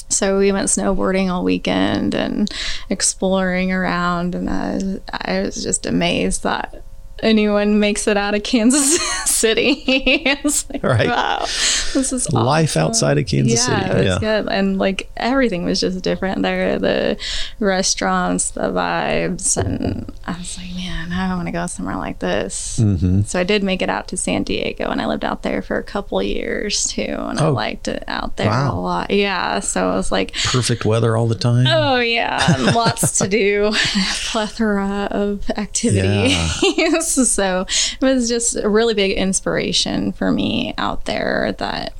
So 0.10 0.38
we 0.38 0.52
went 0.52 0.68
snowboarding 0.68 1.32
all 1.32 1.46
weekend 1.46 2.14
and 2.14 2.54
exploring 2.90 3.72
around, 3.72 4.36
and 4.36 4.50
I, 4.50 5.00
I 5.14 5.42
was 5.42 5.64
just 5.64 5.86
amazed 5.86 6.44
that 6.44 6.84
anyone 7.22 7.80
makes 7.80 8.08
it 8.08 8.18
out 8.18 8.36
of 8.36 8.44
Kansas 8.44 9.00
City. 9.26 9.84
it's 9.88 10.70
like, 10.70 10.84
Right. 10.84 11.08
wow, 11.08 11.40
this 11.42 12.12
is 12.14 12.32
Life 12.32 12.72
awesome. 12.72 12.82
outside 12.84 13.18
of 13.18 13.26
Kansas 13.28 13.68
yeah, 13.68 13.80
City. 13.80 13.92
It 13.92 13.98
was 13.98 14.06
Yeah. 14.06 14.20
good. 14.42 14.52
And 14.52 14.78
like 14.78 15.10
everything 15.18 15.66
was 15.66 15.80
just 15.80 16.02
different 16.02 16.42
there. 16.44 16.78
The 16.80 17.18
restaurants, 17.60 18.52
the 18.52 18.70
vibes, 18.72 19.58
and 19.58 20.12
I 20.26 20.38
was 20.38 20.58
like, 20.58 20.74
man, 20.76 21.12
I 21.12 21.34
want 21.36 21.48
to 21.48 21.52
go 21.52 21.68
somewhere 21.68 21.96
like 21.98 22.20
this. 22.20 22.80
Mm-hmm. 22.82 23.22
So 23.24 23.40
I 23.40 23.44
did 23.44 23.64
make 23.64 23.82
it 23.82 23.90
out 23.90 24.08
to 24.10 24.18
San 24.18 24.44
Diego, 24.44 24.90
and 24.90 25.02
I 25.02 25.06
lived 25.08 25.24
out 25.26 25.44
there 25.44 25.62
for 25.62 25.78
a 25.78 25.84
couple 25.84 26.22
years 26.22 26.86
too, 26.86 27.02
and 27.18 27.40
I 27.40 27.46
Oh. 27.46 27.52
liked 27.52 27.88
it 27.88 28.04
out 28.08 28.38
there 28.38 28.48
Wow. 28.48 28.74
a 28.74 28.80
lot. 28.80 29.12
Yeah, 29.12 29.60
so 29.60 29.90
I 29.90 29.96
was 29.96 30.12
like, 30.12 30.34
Perfect 30.46 30.86
weather 30.86 31.16
all 31.18 31.28
the 31.28 31.36
time. 31.36 31.66
Oh 31.68 31.98
yeah, 32.00 32.56
lots 32.76 33.18
to 33.20 33.28
do, 33.28 33.72
plethora 34.32 35.08
of 35.12 35.50
activities. 35.58 37.11
so 37.32 37.66
it 37.70 38.02
was 38.02 38.30
just 38.30 38.56
a 38.56 38.70
really 38.70 38.94
big 38.94 39.12
inspiration 39.12 40.12
for 40.12 40.32
me 40.32 40.74
out 40.78 41.06
there 41.06 41.54
that 41.60 41.94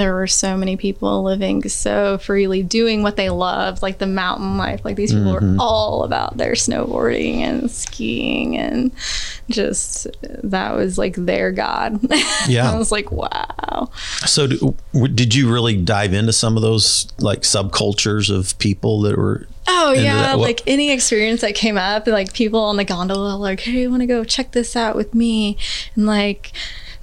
there 0.00 0.14
were 0.14 0.26
so 0.26 0.56
many 0.56 0.76
people 0.76 1.22
living 1.22 1.68
so 1.68 2.18
freely, 2.18 2.62
doing 2.62 3.02
what 3.02 3.16
they 3.16 3.30
loved, 3.30 3.82
like 3.82 3.98
the 3.98 4.06
mountain 4.06 4.56
life. 4.56 4.84
Like 4.84 4.96
these 4.96 5.12
people 5.12 5.34
Mm-hmm. 5.34 5.56
were 5.56 5.62
all 5.62 6.04
about 6.04 6.36
their 6.36 6.52
snowboarding 6.52 7.38
and 7.38 7.70
skiing, 7.70 8.56
and 8.56 8.90
just 9.50 10.06
that 10.42 10.74
was 10.74 10.98
like 10.98 11.14
their 11.16 11.52
god. 11.52 12.00
Yeah. 12.48 12.72
I 12.72 12.76
was 12.76 12.90
like, 12.90 13.10
wow. 13.12 13.90
So, 14.26 14.46
do, 14.48 14.74
did 15.14 15.34
you 15.34 15.52
really 15.52 15.76
dive 15.76 16.12
into 16.12 16.32
some 16.32 16.56
of 16.56 16.62
those 16.62 17.06
like 17.18 17.42
subcultures 17.42 18.34
of 18.34 18.58
people 18.58 19.00
that 19.02 19.16
were? 19.16 19.46
Oh 19.68 19.92
yeah? 19.92 20.34
Like 20.34 20.62
any 20.66 20.90
experience 20.90 21.40
that 21.42 21.54
came 21.54 21.76
up, 21.78 22.06
like 22.06 22.32
people 22.32 22.60
on 22.60 22.76
the 22.76 22.84
gondola, 22.84 23.36
like, 23.36 23.60
hey, 23.60 23.86
want 23.86 24.00
to 24.02 24.06
go 24.06 24.24
check 24.24 24.52
this 24.52 24.74
out 24.74 24.96
with 24.96 25.14
me, 25.14 25.56
and 25.94 26.06
like 26.06 26.52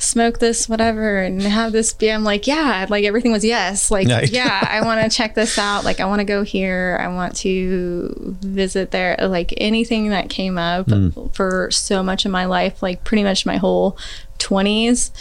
smoke 0.02 0.40
this 0.40 0.68
whatever 0.70 1.18
and 1.20 1.42
have 1.42 1.72
this 1.74 1.92
be 1.94 2.10
i'm 2.12 2.24
like 2.24 2.48
yeah 2.48 2.86
like 2.90 3.04
everything 3.04 3.32
was 3.34 3.44
yes 3.44 3.92
like 3.92 4.08
yeah 4.32 4.66
i 4.70 4.82
want 4.82 5.00
to 5.02 5.16
check 5.16 5.36
this 5.36 5.58
out 5.58 5.84
like 5.84 6.00
i 6.00 6.06
want 6.06 6.20
to 6.20 6.24
go 6.26 6.42
here 6.42 6.98
i 7.02 7.08
want 7.10 7.36
to 7.36 8.36
visit 8.42 8.92
there 8.92 9.18
like 9.22 9.54
anything 9.58 10.10
that 10.10 10.30
came 10.30 10.58
up 10.58 10.90
Hmm. 10.90 11.10
for 11.34 11.70
so 11.70 12.02
much 12.02 12.26
of 12.26 12.32
my 12.32 12.46
life 12.46 12.82
like 12.82 13.04
pretty 13.04 13.24
much 13.24 13.46
my 13.46 13.58
whole 13.58 13.98
20s 14.40 15.12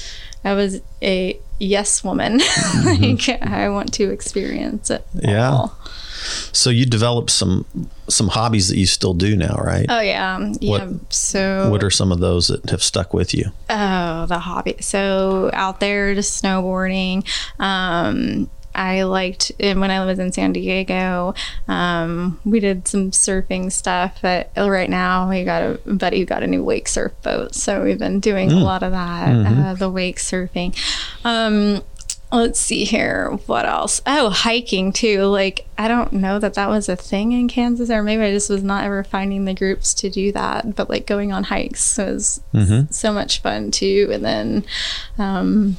i 0.45 0.55
was 0.55 0.81
a 1.03 1.39
yes 1.59 2.05
woman 2.05 2.39
like 2.85 3.29
i 3.43 3.69
want 3.69 3.93
to 3.95 4.11
experience 4.11 4.91
it 4.91 5.05
Mm-hmm. 5.17 5.29
Yeah. 5.29 5.51
all. 5.51 5.79
So 6.53 6.71
you 6.71 6.87
developed 6.87 7.31
some 7.31 7.65
some 8.09 8.29
hobbies 8.29 8.69
that 8.69 8.77
you 8.77 8.87
still 8.87 9.15
do 9.15 9.37
now, 9.37 9.57
right? 9.57 9.87
Oh 9.89 10.01
yeah, 10.01 10.53
yeah. 10.61 10.91
so 11.11 11.69
What 11.71 11.85
are 11.85 11.91
some 11.91 12.13
of 12.13 12.21
those 12.21 12.49
that 12.49 12.71
have 12.71 12.83
stuck 12.83 13.13
with 13.15 13.35
you? 13.35 13.51
oh 13.71 14.27
the 14.27 14.39
hobby. 14.39 14.77
So 14.81 15.51
out 15.53 15.81
there 15.81 16.15
just 16.15 16.43
snowboarding. 16.43 17.27
Um, 17.61 18.51
I 18.75 19.03
liked 19.03 19.51
and 19.59 19.81
when 19.81 19.91
I 19.91 20.05
was 20.05 20.19
in 20.21 20.31
San 20.33 20.53
Diego. 20.53 21.35
Um, 21.67 22.39
we 22.45 22.61
did 22.61 22.87
some 22.87 23.11
surfing 23.11 23.73
stuff, 23.73 24.19
but 24.23 24.51
right 24.57 24.89
now 24.89 25.29
we 25.29 25.45
got 25.45 25.63
a 25.63 25.81
buddy 25.95 26.21
who 26.21 26.25
got 26.27 26.45
a 26.45 26.47
new 26.47 26.63
wake 26.63 26.87
surf 26.87 27.13
boat, 27.23 27.55
so 27.57 27.83
we've 27.83 27.99
been 27.99 28.21
doing 28.21 28.53
a 28.53 28.59
lot 28.61 28.85
of 28.85 28.93
that, 28.93 29.47
uh, 29.47 29.75
the 29.75 29.91
wake 29.91 30.19
surfing. 30.19 30.77
Um, 31.25 31.83
let's 32.31 32.61
see 32.61 32.85
here 32.85 33.31
what 33.47 33.65
else 33.65 34.03
oh 34.07 34.29
hiking 34.29 34.93
too 34.93 35.23
like 35.23 35.67
i 35.79 35.89
don't 35.89 36.13
know 36.13 36.39
that 36.39 36.53
that 36.55 36.69
was 36.69 36.87
a 36.89 36.95
thing 36.97 37.33
in 37.33 37.49
kansas 37.49 37.89
or 37.91 38.03
maybe 38.03 38.23
i 38.23 38.31
just 38.31 38.51
was 38.51 38.63
not 38.63 38.85
ever 38.85 39.03
finding 39.03 39.47
the 39.47 39.55
groups 39.55 39.95
to 39.95 40.11
do 40.11 40.31
that 40.31 40.77
but 40.77 40.91
like 40.91 41.07
going 41.07 41.33
on 41.33 41.45
hikes 41.45 41.97
was 41.97 42.41
so 42.91 43.13
much 43.13 43.41
fun 43.41 43.71
too 43.71 44.11
and 44.13 44.25
then 44.25 44.65
um 45.19 45.77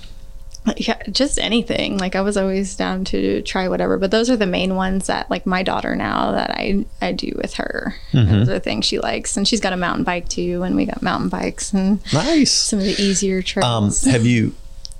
yeah, 0.77 1.01
just 1.09 1.39
anything. 1.39 1.97
Like 1.97 2.15
I 2.15 2.21
was 2.21 2.37
always 2.37 2.75
down 2.75 3.03
to 3.05 3.41
try 3.41 3.67
whatever, 3.69 3.97
but 3.97 4.11
those 4.11 4.29
are 4.29 4.35
the 4.35 4.45
main 4.45 4.75
ones 4.75 5.07
that 5.07 5.27
like 5.31 5.45
my 5.47 5.63
daughter 5.63 5.95
now 5.95 6.33
that 6.33 6.51
I 6.51 6.85
I 7.01 7.11
do 7.13 7.31
with 7.41 7.55
her. 7.55 7.95
Those 8.13 8.49
are 8.49 8.59
things 8.59 8.85
she 8.85 8.99
likes, 8.99 9.35
and 9.37 9.47
she's 9.47 9.61
got 9.61 9.73
a 9.73 9.77
mountain 9.77 10.03
bike 10.03 10.27
too, 10.29 10.61
and 10.61 10.75
we 10.75 10.85
got 10.85 11.01
mountain 11.01 11.29
bikes 11.29 11.73
and 11.73 11.99
Nice. 12.13 12.51
some 12.51 12.77
of 12.77 12.85
the 12.85 13.01
easier 13.01 13.37
Um, 13.37 13.43
trails. 13.43 14.03
have 14.03 14.25
you? 14.27 14.53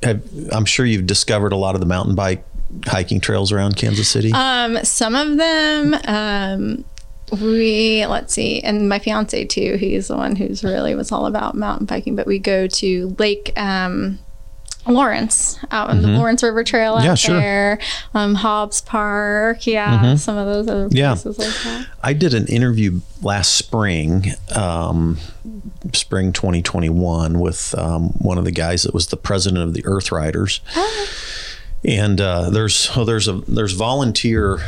Have 0.04 0.24
I'm 0.52 0.66
sure 0.66 0.86
you've 0.86 1.08
discovered 1.08 1.52
a 1.52 1.58
lot 1.58 1.76
of 1.76 1.82
the 1.82 1.88
mountain 1.88 2.16
bike 2.16 2.46
hiking 2.86 3.20
trails 3.20 3.52
around 3.52 3.76
Kansas 3.76 4.08
City. 4.08 4.32
Um, 4.32 4.84
some 4.84 5.16
of 5.16 5.38
them, 5.38 5.96
um, 6.06 6.86
we 7.42 8.06
let's 8.06 8.34
see, 8.34 8.62
and 8.62 8.88
my 8.88 9.00
fiance 9.00 9.46
too. 9.46 9.76
He's 9.80 10.08
the 10.08 10.18
one 10.18 10.36
who's 10.36 10.64
really 10.64 10.96
was 10.96 11.12
all 11.12 11.26
about 11.26 11.56
mountain 11.56 11.86
biking. 11.86 12.16
But 12.16 12.28
we 12.28 12.40
go 12.40 12.68
to 12.68 13.16
Lake 13.20 13.52
um, 13.58 14.20
Lawrence 14.88 15.60
out 15.72 15.90
in 15.92 16.02
the 16.02 16.08
Lawrence 16.08 16.42
River 16.42 16.64
Trail 16.64 16.96
out 16.96 17.00
Mm-hmm. 17.00 17.08
Yeah, 17.08 17.16
sure. 17.16 17.36
Mm-hmm. 17.36 17.42
there. 17.42 17.80
Um, 18.16 18.36
Hobbs 18.36 18.82
Park, 18.82 19.68
yeah, 19.68 20.16
some 20.16 20.38
of 20.38 20.46
those 20.48 20.68
other 20.68 20.88
Yeah. 20.92 21.14
places 21.16 21.38
like 21.38 21.48
that. 21.64 21.88
I 22.02 22.14
did 22.14 22.34
an 22.34 22.48
interview 22.48 23.02
last 23.22 23.56
spring, 23.56 24.32
um, 24.56 25.18
spring 25.94 26.34
2021, 26.34 27.40
with 27.40 27.76
um, 27.78 28.10
one 28.20 28.38
of 28.38 28.46
the 28.46 28.52
guys 28.52 28.84
that 28.84 28.94
was 28.94 29.08
the 29.08 29.18
president 29.18 29.62
of 29.64 29.74
the 29.74 29.86
Earth 29.86 30.12
Riders. 30.12 30.62
And 31.86 32.20
uh, 32.20 32.50
there's 32.50 32.76
so 32.76 33.06
there's 33.06 33.28
a 33.30 33.34
there's 33.48 33.72
volunteer 33.74 34.60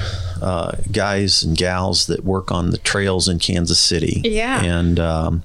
uh, 0.42 0.72
guys 0.94 1.44
and 1.44 1.58
gals 1.58 2.08
that 2.08 2.24
work 2.24 2.52
on 2.52 2.70
the 2.70 2.78
trails 2.78 3.28
in 3.28 3.38
Kansas 3.40 3.80
City. 3.80 4.22
Yeah. 4.24 4.64
and 4.64 4.98
um, 5.00 5.44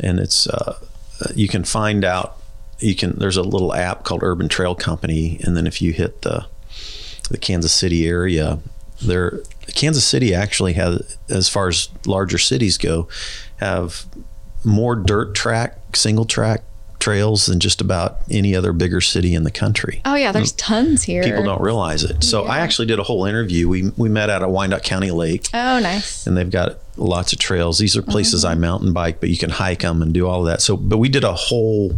and 0.00 0.18
it's 0.20 0.46
uh, 0.46 0.78
you 1.34 1.48
can 1.48 1.64
find 1.64 2.04
out 2.04 2.36
you 2.82 2.94
can 2.94 3.18
there's 3.18 3.36
a 3.36 3.42
little 3.42 3.72
app 3.74 4.04
called 4.04 4.22
Urban 4.22 4.48
Trail 4.48 4.74
Company, 4.74 5.40
and 5.44 5.56
then 5.56 5.66
if 5.66 5.80
you 5.80 5.92
hit 5.92 6.22
the 6.22 6.46
the 7.30 7.38
Kansas 7.38 7.72
City 7.72 8.06
area, 8.06 8.58
there 9.00 9.40
Kansas 9.74 10.04
City 10.04 10.34
actually 10.34 10.74
has, 10.74 11.16
as 11.30 11.48
far 11.48 11.68
as 11.68 11.88
larger 12.06 12.38
cities 12.38 12.76
go, 12.76 13.08
have 13.56 14.04
more 14.64 14.94
dirt 14.96 15.34
track, 15.34 15.78
single 15.96 16.24
track 16.24 16.62
trails 16.98 17.46
than 17.46 17.58
just 17.58 17.80
about 17.80 18.18
any 18.30 18.54
other 18.54 18.72
bigger 18.72 19.00
city 19.00 19.34
in 19.34 19.42
the 19.42 19.50
country. 19.50 20.00
Oh 20.04 20.14
yeah, 20.14 20.30
there's 20.30 20.52
tons 20.52 21.02
here. 21.02 21.22
People 21.24 21.42
don't 21.42 21.60
realize 21.60 22.04
it. 22.04 22.22
So 22.22 22.44
I 22.44 22.58
actually 22.60 22.86
did 22.86 22.98
a 23.00 23.02
whole 23.02 23.24
interview. 23.24 23.68
We 23.68 23.90
we 23.96 24.08
met 24.08 24.30
at 24.30 24.42
a 24.42 24.48
Wyandotte 24.48 24.84
County 24.84 25.10
Lake, 25.10 25.46
Oh 25.54 25.78
nice. 25.80 26.26
and 26.26 26.36
they've 26.36 26.50
got 26.50 26.76
lots 26.96 27.32
of 27.32 27.38
trails. 27.38 27.78
These 27.78 27.96
are 27.96 28.02
places 28.02 28.44
Mm-hmm. 28.44 28.52
I 28.52 28.54
mountain 28.56 28.92
bike, 28.92 29.20
but 29.20 29.30
you 29.30 29.38
can 29.38 29.50
hike 29.50 29.80
them 29.80 30.02
and 30.02 30.12
do 30.12 30.26
all 30.28 30.40
of 30.40 30.46
that. 30.46 30.60
So, 30.62 30.76
but 30.76 30.98
we 30.98 31.08
did 31.08 31.24
a 31.24 31.32
whole 31.34 31.92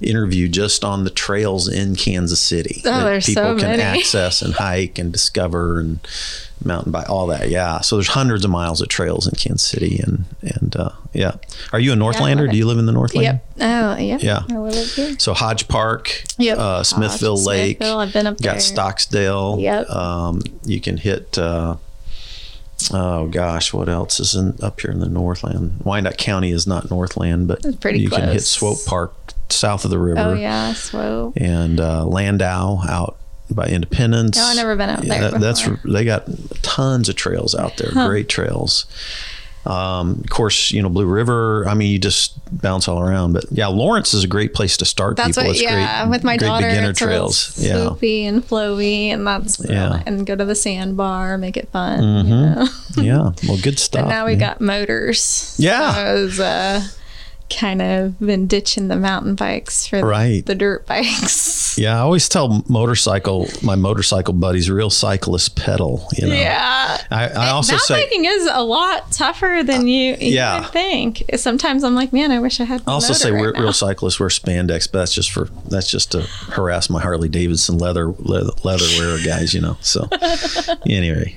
interview 0.00 0.48
just 0.48 0.82
on 0.84 1.04
the 1.04 1.10
trails 1.10 1.68
in 1.68 1.94
Kansas 1.96 2.40
City 2.40 2.82
Oh, 2.84 3.04
there's 3.04 3.26
people 3.26 3.42
so 3.42 3.58
can 3.58 3.80
access 3.80 4.42
and 4.42 4.54
hike 4.54 4.98
and 4.98 5.12
discover 5.12 5.78
and 5.80 6.00
mountain 6.64 6.92
bike, 6.92 7.08
all 7.08 7.26
that. 7.28 7.48
Yeah. 7.48 7.80
So 7.80 7.96
there's 7.96 8.08
hundreds 8.08 8.44
of 8.44 8.50
miles 8.50 8.80
of 8.82 8.88
trails 8.88 9.26
in 9.26 9.34
Kansas 9.34 9.66
City, 9.66 9.98
and 9.98 10.24
and 10.42 10.76
uh, 10.76 10.90
yeah. 11.14 11.36
Are 11.72 11.80
you 11.80 11.92
a 11.92 11.96
Northlander? 11.96 12.42
love 12.42 12.50
Do 12.50 12.56
you 12.58 12.66
live 12.66 12.78
in 12.78 12.84
the 12.86 12.92
Northland? 12.92 13.24
Yep. 13.24 13.46
Oh 13.60 13.96
yeah. 13.96 14.18
Yeah. 14.20 14.42
I 14.48 14.56
live 14.58 14.92
here. 14.92 15.18
So 15.18 15.32
Hodge 15.34 15.68
Park, 15.68 16.22
Yep. 16.38 16.58
uh, 16.58 16.82
Smithville 16.82 17.36
Hodge, 17.38 17.46
Lake, 17.46 17.76
Smithville, 17.78 17.98
I've 18.00 18.12
been 18.12 18.26
up 18.26 18.36
there. 18.38 18.52
got. 18.54 18.60
Stocksdale. 18.60 19.60
Yep. 19.62 19.88
Um, 19.90 20.42
you 20.64 20.80
can 20.82 20.98
hit. 20.98 21.38
Uh, 21.38 21.76
oh 22.92 23.26
gosh, 23.28 23.72
what 23.72 23.88
else 23.88 24.20
is 24.20 24.34
in 24.34 24.56
up 24.62 24.80
here 24.80 24.90
in 24.90 25.00
the 25.00 25.08
Northland? 25.08 25.80
Wyandotte 25.84 26.18
County 26.18 26.50
is 26.50 26.66
not 26.66 26.90
Northland, 26.90 27.48
but 27.48 27.64
you 27.94 28.10
can 28.10 28.28
hit. 28.28 28.42
Swope 28.42 28.84
Park 28.86 29.14
south 29.52 29.84
of 29.84 29.90
the 29.90 29.98
river. 29.98 30.20
Oh 30.20 30.34
yeah, 30.34 30.72
Swope. 30.74 31.34
And 31.36 31.80
uh, 31.80 32.04
Landahl 32.06 32.86
out 32.88 33.16
by 33.50 33.66
Independence. 33.66 34.38
Oh, 34.40 34.44
I've 34.44 34.56
never 34.56 34.76
been 34.76 34.90
out 34.90 35.02
there 35.02 35.30
that- 35.32 35.40
that's 35.40 35.68
they 35.84 36.04
got 36.04 36.28
tons 36.62 37.08
of 37.08 37.16
trails 37.16 37.54
out 37.54 37.76
there. 37.76 37.90
Great 37.92 38.28
trails. 38.28 38.86
Um, 39.66 40.20
of 40.24 40.30
course, 40.30 40.70
you 40.70 40.80
know 40.80 40.88
Blue 40.88 41.04
River. 41.04 41.68
I 41.68 41.74
mean, 41.74 41.92
you 41.92 41.98
just 41.98 42.32
bounce 42.62 42.88
all 42.88 42.98
around. 42.98 43.34
But 43.34 43.44
yeah, 43.50 43.66
Lawrence 43.66 44.14
is 44.14 44.24
a 44.24 44.26
great 44.26 44.54
place 44.54 44.78
to 44.78 44.86
start 44.86 45.16
That's 45.18 45.36
people. 45.36 45.42
what, 45.48 45.50
it's 45.50 45.62
yeah. 45.62 46.00
great, 46.04 46.10
with 46.10 46.24
my 46.24 46.38
great 46.38 46.46
daughter, 46.48 46.68
beginner 46.68 46.94
trails. 46.94 47.58
Yeah, 47.62 47.74
swoopy 47.74 48.22
and 48.22 48.42
flowy, 48.42 49.08
and 49.08 49.26
that's 49.26 49.62
Yeah. 49.68 50.02
and 50.06 50.24
go 50.26 50.34
to 50.34 50.46
the 50.46 50.54
sandbar, 50.54 51.36
make 51.36 51.58
it 51.58 51.68
fun. 51.68 52.00
Mhm. 52.00 52.26
You 52.96 53.02
know? 53.02 53.34
yeah. 53.36 53.48
Well, 53.48 53.58
good 53.62 53.78
stuff. 53.78 54.04
But 54.04 54.08
now 54.08 54.24
we 54.24 54.32
man. 54.32 54.38
got 54.40 54.60
motors. 54.62 55.54
Yeah. 55.58 55.92
So 55.94 56.14
was, 56.22 56.40
uh, 56.40 56.82
kind 57.50 57.82
of 57.82 58.18
been 58.18 58.46
ditching 58.46 58.88
the 58.88 58.96
mountain 58.96 59.34
bikes 59.34 59.86
for 59.86 60.00
Right. 60.00 60.44
the 60.46 60.54
dirt 60.54 60.86
bikes. 60.86 61.58
Yeah, 61.78 61.96
I 61.96 62.00
always 62.00 62.28
tell 62.28 62.64
motorcycle 62.68 63.46
my 63.62 63.76
motorcycle 63.76 64.34
buddies, 64.34 64.68
real 64.68 64.90
cyclists 64.90 65.48
pedal. 65.48 66.06
You 66.16 66.26
know. 66.26 66.34
Yeah. 66.34 67.00
I, 67.10 67.28
I 67.28 67.50
also 67.50 67.74
Mountain 67.74 67.86
say 67.86 68.04
biking 68.04 68.24
is 68.24 68.48
a 68.52 68.62
lot 68.62 69.12
tougher 69.12 69.62
than 69.64 69.86
you, 69.86 70.16
you 70.16 70.34
yeah. 70.34 70.60
would 70.60 70.70
think. 70.72 71.22
Sometimes 71.36 71.84
I'm 71.84 71.94
like, 71.94 72.12
man, 72.12 72.32
I 72.32 72.40
wish 72.40 72.60
I 72.60 72.64
had. 72.64 72.82
I 72.88 72.92
also 72.92 73.12
say 73.12 73.30
right 73.30 73.56
real 73.56 73.72
cyclists 73.72 74.18
wear 74.18 74.28
spandex, 74.30 74.90
but 74.90 74.98
that's 74.98 75.14
just 75.14 75.30
for 75.30 75.44
that's 75.68 75.88
just 75.88 76.10
to 76.12 76.22
harass 76.22 76.90
my 76.90 77.00
Harley 77.00 77.28
Davidson 77.28 77.78
leather 77.78 78.08
leather, 78.18 78.50
leather 78.64 78.84
wearer 78.98 79.18
guys, 79.24 79.54
you 79.54 79.60
know. 79.60 79.76
So 79.80 80.08
anyway, 80.86 81.36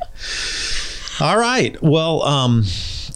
all 1.22 1.38
right. 1.38 1.82
Well, 1.82 2.24
um, 2.24 2.64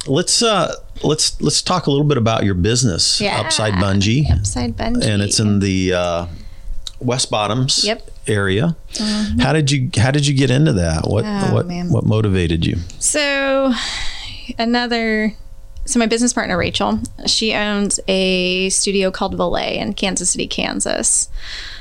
let's 0.06 0.42
uh, 0.44 0.74
let's 1.04 1.40
let's 1.42 1.62
talk 1.62 1.88
a 1.88 1.92
little 1.92 2.06
bit 2.06 2.18
about 2.18 2.44
your 2.44 2.54
business, 2.56 3.20
Yeah. 3.22 3.40
Upside 3.42 3.74
Bungee, 3.76 4.30
Upside 4.32 4.76
bungee. 4.78 5.06
and 5.06 5.22
it's 5.22 5.40
in 5.40 5.60
the 5.60 5.94
uh, 5.94 6.26
West 7.00 7.30
Bottoms 7.32 7.84
Yep. 7.86 8.00
Mm-hmm. 8.08 8.32
area. 8.32 8.76
How 9.40 9.54
did 9.54 9.72
you 9.72 9.90
How 9.98 10.12
did 10.12 10.28
you 10.28 10.34
get 10.34 10.50
into 10.52 10.74
that? 10.74 11.08
What 11.08 11.24
Oh, 11.26 11.54
what 11.54 11.66
man. 11.68 11.90
what 11.90 12.06
motivated 12.06 12.66
you? 12.66 12.78
So, 13.00 13.74
another. 14.58 15.34
So, 15.86 16.00
my 16.00 16.06
business 16.06 16.34
partner, 16.34 16.58
Rachel, 16.58 17.00
she 17.28 17.54
owns 17.54 17.98
a 18.10 18.68
studio 18.70 19.10
called 19.10 19.36
Valet 19.38 19.78
in 19.78 19.94
Kansas 19.94 20.32
City, 20.32 20.46
Kansas. 20.46 21.30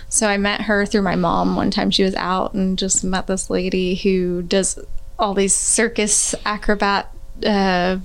So, 0.08 0.28
I 0.28 0.36
met 0.36 0.62
her 0.62 0.86
through 0.86 1.02
my 1.02 1.16
mom 1.16 1.56
one 1.56 1.72
time. 1.72 1.90
She 1.90 2.04
was 2.04 2.14
out 2.14 2.54
and 2.54 2.78
just 2.78 3.02
met 3.02 3.26
this 3.26 3.50
lady 3.50 3.96
who 3.96 4.42
does 4.42 4.78
all 5.18 5.34
these 5.34 5.54
circus 5.54 6.36
acrobat 6.44 7.10
uh, 7.44 7.96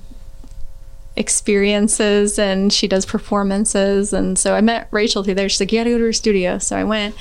experiences 1.15 2.39
and 2.39 2.71
she 2.71 2.88
does 2.88 3.06
performances. 3.06 4.13
And 4.13 4.38
so, 4.38 4.56
I 4.56 4.62
met 4.62 4.88
Rachel 4.91 5.24
through 5.24 5.36
there. 5.36 5.50
She's 5.50 5.60
like, 5.60 5.71
You 5.71 5.80
gotta 5.80 5.91
go 5.91 5.97
to 5.97 6.06
her 6.06 6.13
studio. 6.13 6.58
So, 6.58 6.76
I 6.76 6.84
went 6.84 7.15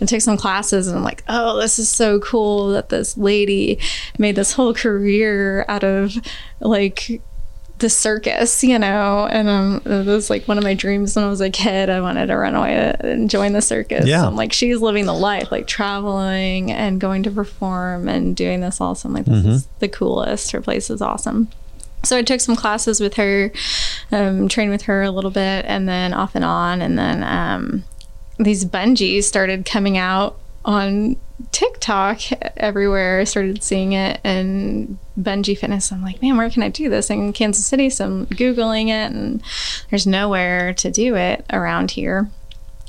and 0.00 0.08
took 0.08 0.20
some 0.20 0.36
classes 0.36 0.88
and 0.88 0.96
I'm 0.96 1.04
like, 1.04 1.24
oh, 1.28 1.60
this 1.60 1.78
is 1.78 1.88
so 1.88 2.20
cool 2.20 2.70
that 2.70 2.88
this 2.88 3.16
lady 3.16 3.78
made 4.18 4.36
this 4.36 4.52
whole 4.52 4.74
career 4.74 5.64
out 5.68 5.84
of 5.84 6.14
like 6.60 7.20
the 7.78 7.90
circus, 7.90 8.62
you 8.62 8.78
know, 8.78 9.26
and 9.26 9.48
um, 9.48 9.82
it 9.84 10.06
was 10.06 10.30
like 10.30 10.46
one 10.46 10.56
of 10.56 10.64
my 10.64 10.72
dreams 10.72 11.16
when 11.16 11.24
I 11.24 11.28
was 11.28 11.40
a 11.40 11.50
kid. 11.50 11.90
I 11.90 12.00
wanted 12.00 12.26
to 12.28 12.36
run 12.36 12.54
away 12.54 12.94
and 13.00 13.28
join 13.28 13.52
the 13.52 13.60
circus. 13.60 14.06
Yeah. 14.06 14.26
I'm 14.26 14.36
like, 14.36 14.52
she's 14.52 14.80
living 14.80 15.04
the 15.06 15.12
life, 15.12 15.50
like 15.50 15.66
traveling 15.66 16.70
and 16.70 17.00
going 17.00 17.24
to 17.24 17.30
perform 17.30 18.08
and 18.08 18.36
doing 18.36 18.60
this 18.60 18.80
also. 18.80 19.08
I'm 19.08 19.14
like, 19.14 19.26
this 19.26 19.44
is 19.44 19.66
the 19.80 19.88
coolest. 19.88 20.52
Her 20.52 20.60
place 20.60 20.90
is 20.90 21.02
awesome. 21.02 21.48
So 22.04 22.16
I 22.16 22.22
took 22.22 22.40
some 22.40 22.56
classes 22.56 23.00
with 23.00 23.14
her, 23.14 23.52
um, 24.10 24.48
trained 24.48 24.70
with 24.70 24.82
her 24.82 25.02
a 25.02 25.10
little 25.10 25.30
bit, 25.30 25.64
and 25.66 25.88
then 25.88 26.12
off 26.12 26.34
and 26.34 26.44
on. 26.44 26.82
And 26.82 26.98
then 26.98 27.22
um, 27.22 27.84
these 28.38 28.64
bungees 28.64 29.24
started 29.24 29.64
coming 29.64 29.96
out 29.96 30.38
on 30.64 31.16
TikTok 31.50 32.20
everywhere. 32.56 33.20
I 33.20 33.24
started 33.24 33.62
seeing 33.62 33.92
it 33.92 34.20
and 34.24 34.98
bungee 35.18 35.58
fitness. 35.58 35.92
I'm 35.92 36.02
like, 36.02 36.22
man, 36.22 36.36
where 36.36 36.50
can 36.50 36.62
I 36.62 36.68
do 36.68 36.88
this? 36.88 37.10
in 37.10 37.32
Kansas 37.32 37.66
City, 37.66 37.90
so 37.90 38.06
I'm 38.06 38.26
Googling 38.26 38.88
it, 38.88 39.12
and 39.12 39.42
there's 39.90 40.06
nowhere 40.06 40.72
to 40.74 40.90
do 40.90 41.16
it 41.16 41.44
around 41.52 41.92
here. 41.92 42.30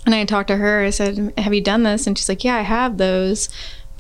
And 0.05 0.13
I 0.13 0.25
talked 0.25 0.49
to 0.49 0.57
her. 0.57 0.81
I 0.81 0.89
said, 0.89 1.33
"Have 1.37 1.53
you 1.53 1.61
done 1.61 1.83
this?" 1.83 2.07
And 2.07 2.17
she's 2.17 2.27
like, 2.27 2.43
"Yeah, 2.43 2.57
I 2.57 2.61
have 2.61 2.97
those." 2.97 3.49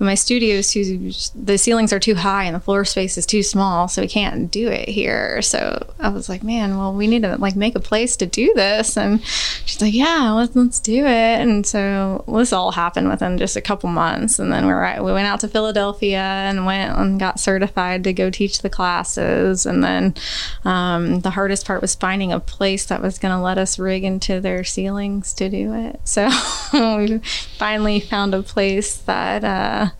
But 0.03 0.07
my 0.07 0.15
studio 0.15 0.55
is 0.55 0.69
too, 0.69 1.11
the 1.33 1.57
ceilings 1.57 1.93
are 1.93 1.99
too 1.99 2.15
high 2.15 2.43
and 2.43 2.53
the 2.53 2.59
floor 2.59 2.83
space 2.83 3.17
is 3.17 3.25
too 3.25 3.41
small, 3.41 3.87
so 3.87 4.01
we 4.01 4.09
can't 4.09 4.51
do 4.51 4.67
it 4.67 4.89
here. 4.89 5.41
So 5.41 5.93
I 5.97 6.09
was 6.09 6.27
like, 6.27 6.43
man, 6.43 6.77
well, 6.77 6.93
we 6.93 7.07
need 7.07 7.21
to 7.21 7.37
like 7.37 7.55
make 7.55 7.73
a 7.73 7.79
place 7.79 8.17
to 8.17 8.25
do 8.25 8.53
this. 8.53 8.97
And 8.97 9.23
she's 9.23 9.81
like, 9.81 9.93
yeah, 9.93 10.33
let's, 10.33 10.57
let's 10.57 10.81
do 10.81 11.05
it. 11.05 11.39
And 11.39 11.65
so 11.65 12.25
this 12.27 12.51
all 12.51 12.73
happened 12.73 13.07
within 13.07 13.37
just 13.37 13.55
a 13.55 13.61
couple 13.61 13.87
months. 13.87 14.39
And 14.39 14.51
then 14.51 14.67
we 14.67 14.73
were, 14.73 15.01
we 15.01 15.13
went 15.13 15.25
out 15.25 15.39
to 15.39 15.47
Philadelphia 15.47 16.19
and 16.19 16.65
went 16.65 16.97
and 16.97 17.17
got 17.17 17.39
certified 17.39 18.03
to 18.03 18.11
go 18.11 18.29
teach 18.29 18.61
the 18.61 18.69
classes. 18.69 19.65
And 19.65 19.81
then 19.81 20.15
um, 20.65 21.21
the 21.21 21.29
hardest 21.29 21.65
part 21.65 21.81
was 21.81 21.95
finding 21.95 22.33
a 22.33 22.41
place 22.41 22.87
that 22.87 23.01
was 23.01 23.17
going 23.17 23.33
to 23.33 23.41
let 23.41 23.57
us 23.57 23.79
rig 23.79 24.03
into 24.03 24.41
their 24.41 24.65
ceilings 24.65 25.31
to 25.35 25.47
do 25.47 25.73
it. 25.73 26.01
So 26.03 26.29
we 26.73 27.19
finally 27.57 28.01
found 28.01 28.35
a 28.35 28.43
place 28.43 28.97
that, 28.97 29.45
uh, 29.45 29.91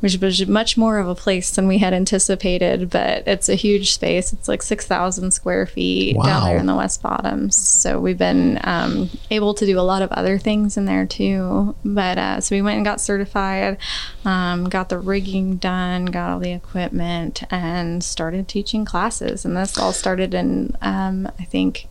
which 0.00 0.18
was 0.18 0.46
much 0.46 0.76
more 0.76 0.98
of 0.98 1.08
a 1.08 1.14
place 1.14 1.50
than 1.50 1.66
we 1.66 1.78
had 1.78 1.94
anticipated, 1.94 2.90
but 2.90 3.26
it's 3.26 3.48
a 3.48 3.54
huge 3.54 3.92
space. 3.92 4.32
It's 4.32 4.46
like 4.46 4.62
6,000 4.62 5.30
square 5.30 5.64
feet 5.64 6.16
down 6.22 6.44
there 6.44 6.58
in 6.58 6.66
the 6.66 6.74
West 6.74 7.02
Bottoms. 7.02 7.56
So 7.56 7.98
we've 7.98 8.18
been 8.18 8.60
um, 8.62 9.08
able 9.30 9.54
to 9.54 9.64
do 9.64 9.78
a 9.78 9.80
lot 9.80 10.02
of 10.02 10.12
other 10.12 10.38
things 10.38 10.76
in 10.76 10.84
there 10.84 11.06
too. 11.06 11.74
But 11.82 12.18
uh, 12.18 12.40
so 12.40 12.54
we 12.54 12.60
went 12.60 12.76
and 12.76 12.84
got 12.84 13.00
certified, 13.00 13.78
um, 14.26 14.68
got 14.68 14.90
the 14.90 14.98
rigging 14.98 15.56
done, 15.56 16.06
got 16.06 16.30
all 16.30 16.40
the 16.40 16.52
equipment, 16.52 17.42
and 17.50 18.04
started 18.04 18.48
teaching 18.48 18.84
classes. 18.84 19.46
And 19.46 19.56
this 19.56 19.78
all 19.78 19.92
started 19.94 20.34
in, 20.34 20.76
um, 20.82 21.26
I 21.40 21.44
think, 21.44 21.88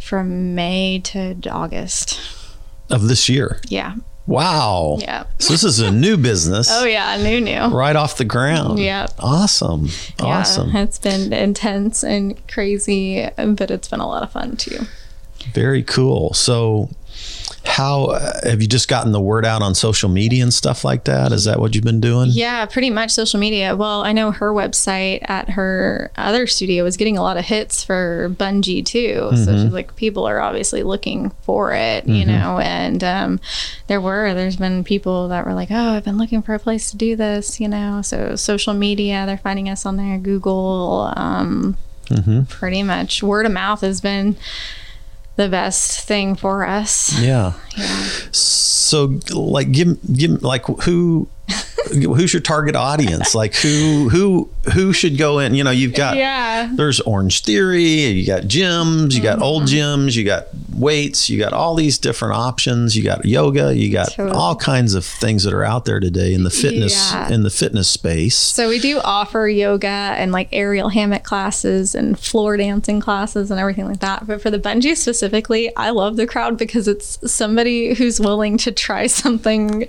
from 0.00 0.56
May 0.56 0.98
to 1.04 1.36
August. 1.48 2.20
Of 2.90 3.06
this 3.06 3.28
year. 3.28 3.60
Yeah. 3.68 3.94
Wow. 4.28 4.98
Yeah. 5.00 5.24
So 5.38 5.54
this 5.54 5.64
is 5.64 5.80
a 5.80 5.90
new 5.90 6.16
business. 6.18 6.68
Oh, 6.78 6.84
yeah. 6.84 7.16
New, 7.16 7.40
new. 7.40 7.68
Right 7.74 7.96
off 7.96 8.18
the 8.18 8.24
ground. 8.26 8.78
Yeah. 8.78 9.06
Awesome. 9.18 9.88
Awesome. 10.20 10.70
Yeah, 10.70 10.82
it's 10.82 10.98
been 10.98 11.32
intense 11.32 12.04
and 12.04 12.36
crazy, 12.46 13.26
but 13.36 13.70
it's 13.70 13.88
been 13.88 14.00
a 14.00 14.06
lot 14.06 14.22
of 14.22 14.30
fun 14.30 14.56
too. 14.56 14.80
Very 15.52 15.82
cool. 15.82 16.34
So, 16.34 16.90
how 17.68 18.06
uh, 18.06 18.40
have 18.42 18.62
you 18.62 18.66
just 18.66 18.88
gotten 18.88 19.12
the 19.12 19.20
word 19.20 19.44
out 19.44 19.62
on 19.62 19.74
social 19.74 20.08
media 20.08 20.42
and 20.42 20.52
stuff 20.52 20.84
like 20.84 21.04
that? 21.04 21.32
Is 21.32 21.44
that 21.44 21.60
what 21.60 21.74
you've 21.74 21.84
been 21.84 22.00
doing? 22.00 22.30
Yeah, 22.30 22.64
pretty 22.66 22.90
much 22.90 23.10
social 23.10 23.38
media. 23.38 23.76
Well, 23.76 24.02
I 24.02 24.12
know 24.12 24.30
her 24.30 24.52
website 24.52 25.28
at 25.28 25.50
her 25.50 26.10
other 26.16 26.46
studio 26.46 26.82
was 26.82 26.96
getting 26.96 27.18
a 27.18 27.22
lot 27.22 27.36
of 27.36 27.44
hits 27.44 27.84
for 27.84 28.30
Bungee 28.30 28.84
too. 28.84 29.30
So 29.36 29.52
she's 29.56 29.72
like, 29.72 29.94
people 29.96 30.26
are 30.26 30.40
obviously 30.40 30.82
looking 30.82 31.30
for 31.42 31.72
it, 31.72 32.06
you 32.06 32.24
know. 32.24 32.58
And 32.58 33.04
um, 33.04 33.40
there 33.86 34.00
were, 34.00 34.34
there's 34.34 34.56
been 34.56 34.82
people 34.82 35.28
that 35.28 35.46
were 35.46 35.54
like, 35.54 35.68
oh, 35.70 35.90
I've 35.90 36.04
been 36.04 36.18
looking 36.18 36.42
for 36.42 36.54
a 36.54 36.58
place 36.58 36.90
to 36.90 36.96
do 36.96 37.16
this, 37.16 37.60
you 37.60 37.68
know. 37.68 38.02
So 38.02 38.34
social 38.34 38.74
media, 38.74 39.26
they're 39.26 39.36
finding 39.38 39.68
us 39.68 39.84
on 39.86 39.96
there, 39.96 40.18
Google. 40.18 41.12
Um, 41.16 41.76
Pretty 42.48 42.82
much 42.82 43.22
word 43.22 43.44
of 43.44 43.52
mouth 43.52 43.82
has 43.82 44.00
been 44.00 44.36
the 45.38 45.48
best 45.48 46.00
thing 46.00 46.34
for 46.34 46.66
us. 46.66 47.18
Yeah. 47.18 47.52
Yeah. 47.76 48.02
So, 48.32 49.20
like, 49.30 49.70
give 49.70 49.96
give 50.12 50.42
like 50.42 50.66
who 50.82 51.28
who's 51.92 52.32
your 52.32 52.42
target 52.42 52.76
audience? 52.76 53.34
Like, 53.34 53.54
who 53.56 54.08
who 54.10 54.50
who 54.74 54.92
should 54.92 55.16
go 55.16 55.38
in? 55.38 55.54
You 55.54 55.64
know, 55.64 55.70
you've 55.70 55.94
got 55.94 56.16
Yeah. 56.16 56.70
there's 56.74 57.00
Orange 57.00 57.42
Theory, 57.42 57.82
you 57.82 58.26
got 58.26 58.42
gyms, 58.42 59.14
you 59.14 59.22
got 59.22 59.40
old 59.40 59.64
Mm-hmm. 59.64 59.76
gyms, 60.04 60.16
you 60.16 60.24
got 60.24 60.46
weights, 60.74 61.28
you 61.30 61.38
got 61.38 61.52
all 61.52 61.74
these 61.74 61.98
different 61.98 62.34
options. 62.34 62.94
You 62.96 63.02
got 63.04 63.24
yoga, 63.24 63.74
you 63.74 63.90
got 63.90 64.12
Totally. 64.12 64.36
all 64.36 64.54
kinds 64.54 64.94
of 64.94 65.04
things 65.04 65.42
that 65.44 65.52
are 65.54 65.64
out 65.64 65.84
there 65.86 65.98
today 66.00 66.32
in 66.34 66.44
the 66.44 66.50
fitness 66.50 67.12
Yeah. 67.12 67.30
in 67.32 67.42
the 67.42 67.50
fitness 67.50 67.88
space. 67.88 68.36
So 68.36 68.68
we 68.68 68.78
do 68.78 69.00
offer 69.02 69.48
yoga 69.48 69.86
and 69.88 70.30
like 70.30 70.48
aerial 70.52 70.90
hammock 70.90 71.24
classes 71.24 71.94
and 71.94 72.18
floor 72.18 72.56
dancing 72.56 73.00
classes 73.00 73.50
and 73.50 73.58
everything 73.58 73.86
like 73.88 74.00
that. 74.00 74.26
But 74.26 74.40
for 74.42 74.50
the 74.50 74.58
bungee 74.58 74.96
specifically, 74.96 75.74
I 75.76 75.90
love 75.90 76.16
the 76.16 76.26
crowd 76.26 76.56
because 76.58 76.86
it's 76.86 77.18
somebody 77.30 77.94
who's 77.94 78.20
willing 78.20 78.56
to 78.58 78.70
try 78.72 79.06
something 79.06 79.86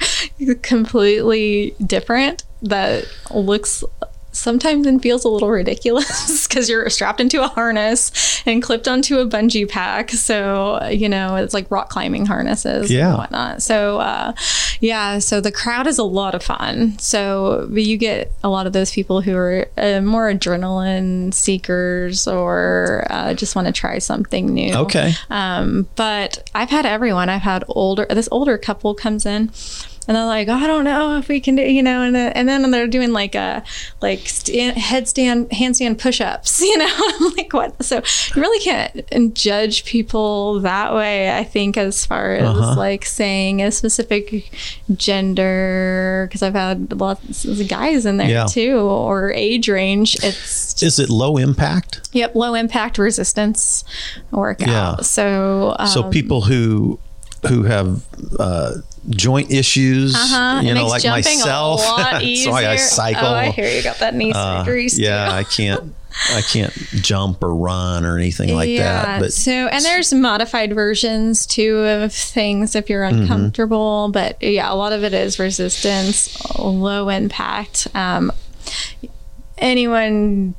completely 0.63 1.48
different 1.85 2.43
that 2.61 3.05
looks 3.33 3.83
sometimes 4.31 4.85
and 4.85 5.01
feels 5.01 5.25
a 5.25 5.27
little 5.27 5.49
ridiculous 5.49 6.47
because 6.47 6.69
you're 6.69 6.87
strapped 6.91 7.19
into 7.19 7.43
a 7.43 7.47
harness 7.47 8.43
and 8.45 8.61
clipped 8.61 8.87
onto 8.87 9.17
a 9.17 9.25
bungee 9.27 9.67
pack. 9.67 10.11
So, 10.11 10.87
you 10.87 11.09
know, 11.09 11.35
it's 11.35 11.53
like 11.53 11.69
rock 11.71 11.89
climbing 11.89 12.27
harnesses 12.27 12.91
Yeah. 12.91 13.09
and 13.09 13.17
whatnot. 13.17 13.63
So, 13.63 13.97
uh, 13.99 14.33
yeah, 14.81 15.17
so 15.17 15.41
the 15.41 15.51
crowd 15.51 15.87
is 15.87 15.97
a 15.97 16.03
lot 16.03 16.35
of 16.35 16.43
fun. 16.43 16.97
So, 16.99 17.67
but 17.71 17.81
you 17.83 17.97
get 17.97 18.31
a 18.43 18.49
lot 18.49 18.67
of 18.67 18.71
those 18.73 18.91
people 18.91 19.21
who 19.21 19.35
are 19.35 19.65
uh, 19.77 19.99
more 20.01 20.31
adrenaline 20.31 21.33
seekers 21.33 22.27
or 22.27 23.07
uh, 23.09 23.33
just 23.33 23.55
want 23.55 23.65
to 23.65 23.73
try 23.73 23.97
something 23.97 24.45
new. 24.53 24.75
Okay. 24.75 25.13
Um, 25.31 25.87
but 25.95 26.47
I've 26.53 26.69
had 26.69 26.85
everyone. 26.85 27.29
I've 27.29 27.41
had 27.41 27.63
older. 27.67 28.05
This 28.09 28.29
older 28.31 28.57
couple 28.59 28.93
comes 28.93 29.25
in, 29.25 29.49
and 30.07 30.17
they're 30.17 30.25
like, 30.25 30.47
oh, 30.47 30.53
I 30.53 30.65
don't 30.67 30.83
know 30.83 31.17
if 31.17 31.27
we 31.27 31.39
can 31.39 31.55
do, 31.55 31.61
you 31.61 31.83
know, 31.83 32.01
and, 32.01 32.15
then- 32.15 32.31
and 32.33 32.47
then 32.49 32.71
they're 32.71 32.87
doing 32.87 33.11
like 33.13 33.35
a 33.35 33.63
like 34.01 34.27
stand, 34.27 34.77
headstand, 34.77 35.49
handstand 35.49 35.99
push-ups, 35.99 36.61
you 36.69 36.77
know. 36.77 36.87
I'm 36.89 37.33
like, 37.35 37.53
what? 37.53 37.83
So 37.83 37.97
you 38.35 38.41
really 38.41 38.59
can't 38.63 39.33
judge 39.35 39.85
people 39.85 40.59
that 40.61 40.93
way. 40.95 41.35
I 41.37 41.43
think 41.43 41.77
as 41.77 42.05
far 42.05 42.33
as 42.35 42.43
Uh-huh. 42.47 42.75
like 42.75 43.05
saying 43.05 43.61
a 43.61 43.71
specific 43.71 44.51
gender, 44.95 46.25
because 46.27 46.41
I've 46.41 46.53
had 46.53 46.93
lots 46.99 47.45
of 47.45 47.67
guys 47.67 48.05
in 48.05 48.17
there 48.17 48.29
Yeah. 48.29 48.45
too, 48.45 48.77
or 48.79 49.31
age 49.33 49.69
range. 49.69 50.15
It's 50.23 50.81
Is 50.81 50.99
it 50.99 51.09
low 51.09 51.37
impact? 51.37 52.09
Yep, 52.13 52.35
low 52.35 52.53
impact 52.55 52.97
resistance 52.97 53.83
workout. 54.31 54.67
Yeah. 54.67 54.95
So, 55.01 55.75
um, 55.77 55.87
So 55.87 56.03
people 56.09 56.41
who 56.41 56.99
who 57.47 57.63
have 57.63 58.03
uh, 58.39 58.73
joint 59.09 59.51
issues, 59.51 60.13
uh-huh, 60.15 60.61
you 60.63 60.71
it 60.71 60.73
know, 60.73 60.87
like 60.87 61.03
myself, 61.05 61.81
a 61.81 61.83
lot 61.83 61.97
that's 62.11 62.23
easier. 62.23 62.51
why 62.51 62.67
I 62.67 62.75
cycle. 62.75 63.27
Oh, 63.27 63.33
I 63.33 63.49
hear 63.51 63.69
you 63.69 63.81
got 63.83 63.97
that 63.99 64.13
knee 64.15 64.31
Uh, 64.35 64.59
surgery. 64.63 64.89
too. 64.89 65.01
yeah, 65.01 65.31
I 65.31 65.43
can't, 65.43 65.95
I 66.33 66.41
can't 66.41 66.73
jump 66.73 67.41
or 67.43 67.55
run 67.55 68.03
or 68.05 68.17
anything 68.17 68.53
like 68.53 68.75
that. 68.77 69.21
But 69.21 69.31
so 69.33 69.51
and 69.51 69.83
there's 69.85 70.13
modified 70.13 70.73
versions 70.73 71.45
too 71.47 71.77
of 71.79 72.11
things 72.13 72.75
if 72.75 72.89
you're 72.89 73.03
Mm-hmm. 73.03 73.21
uncomfortable, 73.21 74.09
but 74.11 74.41
yeah, 74.41 74.71
a 74.71 74.75
lot 74.75 74.91
of 74.91 75.03
it 75.03 75.13
is 75.13 75.39
resistance, 75.39 76.35
low 76.59 77.09
impact. 77.09 77.87
Um, 77.95 78.31
anyone, 79.57 80.55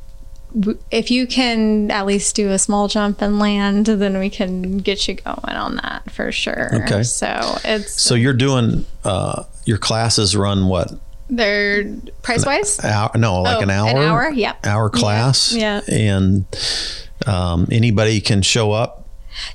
if 0.91 1.11
you 1.11 1.27
can 1.27 1.91
at 1.91 2.07
least 2.07 2.35
do 2.37 2.51
a 2.51 2.59
small 2.59 2.89
jump 2.89 3.23
and 3.23 3.39
land, 3.39 3.87
then 3.87 4.19
we 4.19 4.31
can 4.31 4.79
get 4.79 5.07
you 5.09 5.15
going 5.15 5.57
on 5.57 5.77
that 5.77 6.11
for 6.11 6.33
sure. 6.33 6.71
Okay. 6.83 7.03
So 7.03 7.59
it's 7.65 8.01
so 8.01 8.15
you're 8.15 8.33
doing 8.33 8.85
uh, 9.05 9.45
your 9.65 9.79
classes 9.79 10.37
run 10.37 10.67
what? 10.67 10.93
they're 11.33 11.85
price 12.23 12.45
wise. 12.45 12.83
Hour, 12.85 13.13
no, 13.17 13.43
like 13.43 13.59
Oh, 13.59 13.61
an 13.61 13.71
hour. 13.71 13.89
an 13.89 13.97
hour, 13.99 14.31
yep. 14.31 14.67
Hour 14.67 14.91
class. 14.91 15.55
yeah. 15.55 15.81
And 15.89 16.45
um, 17.27 17.69
anybody 17.71 18.21
can 18.21 18.43
show 18.43 18.73
up. 18.73 19.00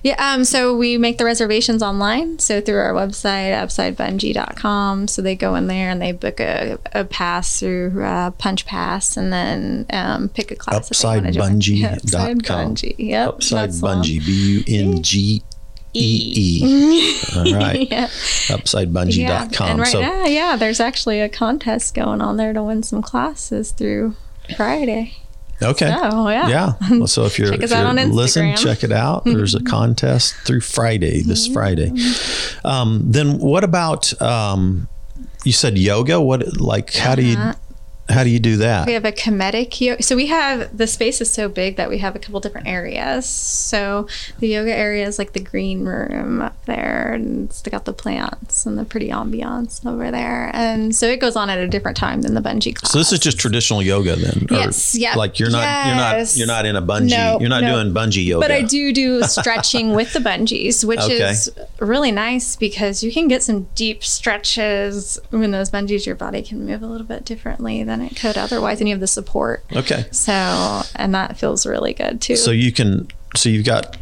Yeah, 0.03 0.15
um, 0.33 0.43
so 0.43 0.75
we 0.75 0.97
make 0.97 1.17
the 1.17 1.25
reservations 1.25 1.81
online. 1.81 2.39
So 2.39 2.61
through 2.61 2.79
our 2.79 2.93
website, 2.93 3.53
upsidebungee.com. 3.53 5.07
So 5.07 5.21
they 5.21 5.35
go 5.35 5.55
in 5.55 5.67
there 5.67 5.89
and 5.89 6.01
they 6.01 6.11
book 6.11 6.39
a, 6.39 6.77
a 6.93 7.05
pass 7.05 7.59
through 7.59 8.03
uh, 8.03 8.31
Punch 8.31 8.65
Pass 8.65 9.17
and 9.17 9.31
then 9.31 9.85
um, 9.91 10.29
pick 10.29 10.51
a 10.51 10.55
class. 10.55 10.89
that 10.89 10.99
they 10.99 11.09
wanna. 11.09 11.29
Upsidebungee.com. 11.31 11.93
Upside 12.05 12.37
Bungee. 12.39 12.95
Yep. 12.97 13.29
Upside 13.29 13.69
that's 13.69 13.79
the 13.79 13.85
one. 13.85 13.97
Bungee. 14.03 14.25
B 14.25 14.63
U 14.67 14.79
N 14.79 15.03
G 15.03 15.43
E 15.93 16.33
E. 16.35 17.19
All 17.35 17.53
right. 17.53 17.89
yeah. 17.89 18.07
Upsidebungee.com. 18.07 19.69
And 19.69 19.79
right 19.79 19.87
so 19.87 20.01
now, 20.01 20.25
yeah, 20.25 20.55
there's 20.55 20.79
actually 20.79 21.21
a 21.21 21.29
contest 21.29 21.93
going 21.95 22.21
on 22.21 22.37
there 22.37 22.53
to 22.53 22.63
win 22.63 22.83
some 22.83 23.01
classes 23.01 23.71
through 23.71 24.15
Friday. 24.55 25.15
Okay. 25.61 25.95
Oh, 26.01 26.29
yeah. 26.29 26.47
Yeah. 26.47 26.73
Well, 26.91 27.07
so 27.07 27.25
if 27.25 27.37
you're, 27.39 27.51
Check 27.51 27.61
if 27.61 27.69
you're 27.71 27.79
on 27.79 27.95
listen, 28.11 28.45
Instagram. 28.47 28.63
check 28.63 28.83
it 28.83 28.91
out. 28.91 29.23
There's 29.25 29.55
a 29.55 29.63
contest 29.63 30.35
through 30.45 30.61
Friday, 30.61 31.21
this 31.21 31.47
Friday. 31.47 31.91
Um, 32.63 33.01
then 33.11 33.39
what 33.39 33.63
about 33.63 34.19
um, 34.21 34.87
you 35.43 35.51
said 35.51 35.77
yoga? 35.77 36.19
What 36.19 36.59
like 36.59 36.93
how 36.93 37.15
do 37.15 37.23
you 37.23 37.37
how 38.07 38.23
do 38.23 38.29
you 38.29 38.39
do 38.39 38.57
that? 38.57 38.85
We 38.85 38.93
have 38.93 39.05
a 39.05 39.11
comedic 39.11 39.81
yoga. 39.81 40.03
So 40.03 40.15
we 40.15 40.27
have 40.27 40.77
the 40.77 40.85
space 40.87 41.21
is 41.21 41.31
so 41.31 41.49
big 41.49 41.75
that 41.77 41.89
we 41.89 41.97
have 41.97 42.15
a 42.15 42.19
couple 42.19 42.39
different 42.39 42.67
areas. 42.67 43.25
So 43.27 44.07
the 44.39 44.47
yoga 44.47 44.75
area 44.75 45.07
is 45.07 45.17
like 45.17 45.33
the 45.33 45.39
green 45.39 45.85
room 45.85 46.41
up 46.41 46.63
there, 46.65 47.13
and 47.13 47.49
it's 47.49 47.61
got 47.63 47.85
the 47.85 47.93
plants 47.93 48.65
and 48.65 48.77
the 48.77 48.85
pretty 48.85 49.09
ambiance 49.09 49.83
over 49.85 50.11
there. 50.11 50.51
And 50.53 50.95
so 50.95 51.07
it 51.07 51.19
goes 51.19 51.35
on 51.35 51.49
at 51.49 51.57
a 51.57 51.67
different 51.67 51.97
time 51.97 52.21
than 52.21 52.35
the 52.35 52.41
bungee 52.41 52.75
class. 52.75 52.91
So 52.91 52.99
this 52.99 53.11
is 53.11 53.19
just 53.19 53.39
traditional 53.39 53.81
yoga 53.81 54.15
then? 54.15 54.47
Yes, 54.51 54.95
yeah. 54.95 55.15
Like 55.15 55.39
you're 55.39 55.49
not 55.49 55.63
Yes. 55.63 56.37
you're 56.37 56.45
not 56.45 56.45
you're 56.45 56.47
not 56.47 56.65
in 56.67 56.75
a 56.75 56.81
bungee. 56.81 57.09
No, 57.09 57.39
you're 57.39 57.49
not 57.49 57.63
no. 57.63 57.81
doing 57.81 57.93
bungee 57.93 58.23
yoga. 58.25 58.43
But 58.43 58.51
I 58.51 58.61
do 58.61 58.93
do 58.93 59.23
stretching 59.23 59.93
with 59.93 60.13
the 60.13 60.19
bungees, 60.19 60.85
which 60.85 60.99
Okay. 60.99 61.23
is 61.29 61.49
really 61.79 62.11
nice 62.11 62.55
because 62.55 63.03
you 63.03 63.11
can 63.11 63.27
get 63.27 63.41
some 63.41 63.63
deep 63.75 64.03
stretches 64.03 65.19
when 65.31 65.51
those 65.51 65.71
bungees. 65.71 66.05
Your 66.05 66.15
body 66.15 66.41
can 66.41 66.65
move 66.65 66.83
a 66.83 66.87
little 66.87 67.07
bit 67.07 67.25
differently 67.25 67.83
than 67.83 67.94
it 68.01 68.15
could 68.15 68.37
otherwise, 68.37 68.79
and 68.79 68.87
you 68.89 68.93
have 68.95 68.99
the 69.01 69.07
support. 69.07 69.63
Okay. 69.75 70.05
So, 70.11 70.31
and 70.95 71.13
that 71.15 71.37
feels 71.37 71.65
really 71.65 71.93
good 71.93 72.21
too. 72.21 72.35
So 72.35 72.51
you 72.51 72.71
can 72.71 73.07
so 73.35 73.49
you've 73.49 73.65
got 73.65 73.97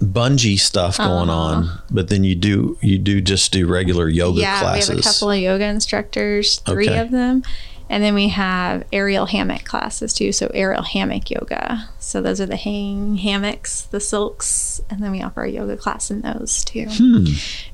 bungee 0.00 0.58
stuff 0.58 0.98
going 0.98 1.30
on, 1.30 1.70
but 1.90 2.08
then 2.08 2.22
you 2.24 2.34
do 2.34 2.78
you 2.80 2.98
do 2.98 3.20
just 3.20 3.52
do 3.52 3.66
regular 3.66 4.08
yoga 4.08 4.42
Uh-huh. 4.42 4.50
yeah, 4.52 4.60
classes. 4.60 4.88
we 4.90 4.96
have 4.96 5.00
a 5.04 5.08
couple 5.08 5.30
of 5.30 5.38
yoga 5.38 5.64
instructors, 5.64 6.58
three 6.60 6.88
Okay. 6.88 6.98
of 6.98 7.10
them. 7.10 7.42
And 7.88 8.02
then 8.02 8.14
we 8.14 8.28
have 8.30 8.82
aerial 8.92 9.26
hammock 9.26 9.64
classes 9.64 10.12
too. 10.12 10.32
So 10.32 10.50
aerial 10.52 10.82
hammock 10.82 11.30
yoga. 11.30 11.88
So 12.00 12.20
those 12.20 12.40
are 12.40 12.46
the 12.46 12.56
hang 12.56 13.16
hammocks, 13.16 13.82
the 13.82 14.00
silks, 14.00 14.80
and 14.90 15.00
then 15.00 15.12
we 15.12 15.22
offer 15.22 15.44
a 15.44 15.50
yoga 15.50 15.76
class 15.76 16.10
in 16.10 16.22
those 16.22 16.64
too. 16.64 16.86
Hmm. 16.90 17.26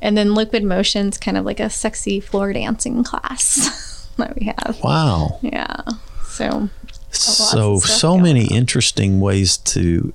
And 0.03 0.15
then 0.17 0.35
liquid 0.35 0.65
motions, 0.65 1.17
kind 1.17 1.39
of 1.39 1.47
like 1.47 1.61
a 1.61 1.71
sexy 1.71 2.21
floor 2.21 2.53
dancing 2.53 3.03
class 3.05 3.71
that 4.19 4.35
we 4.39 4.47
have. 4.47 4.79
Wow. 4.83 5.39
Yeah. 5.43 5.83
So 6.25 6.69
So 7.11 7.79
so 7.79 8.19
many 8.19 8.47
interesting 8.47 9.21
ways 9.21 9.57
to 9.59 10.13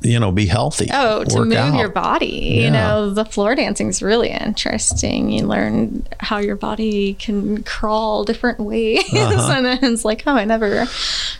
you 0.00 0.20
know 0.20 0.30
be 0.30 0.46
healthy. 0.46 0.88
Oh, 0.92 1.24
to 1.24 1.44
move 1.44 1.52
out. 1.54 1.78
your 1.78 1.88
body. 1.88 2.26
Yeah. 2.26 2.64
You 2.64 2.70
know, 2.70 3.10
the 3.10 3.24
floor 3.24 3.54
dancing 3.54 3.88
is 3.88 4.02
really 4.02 4.30
interesting. 4.30 5.30
You 5.30 5.46
learn 5.46 6.06
how 6.20 6.38
your 6.38 6.56
body 6.56 7.14
can 7.14 7.62
crawl 7.64 8.24
different 8.24 8.60
ways. 8.60 9.02
and 9.12 9.66
then 9.66 9.78
it's 9.82 10.04
like, 10.04 10.22
oh, 10.26 10.34
I 10.34 10.44
never 10.44 10.86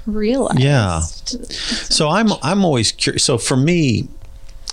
realized. 0.06 0.58
Uh-huh. 0.58 0.68
Yeah. 0.68 1.00
So 1.00 2.08
I'm 2.08 2.28
I'm 2.42 2.64
always 2.64 2.92
curious. 2.92 3.24
So 3.24 3.38
for 3.38 3.56
me, 3.56 4.08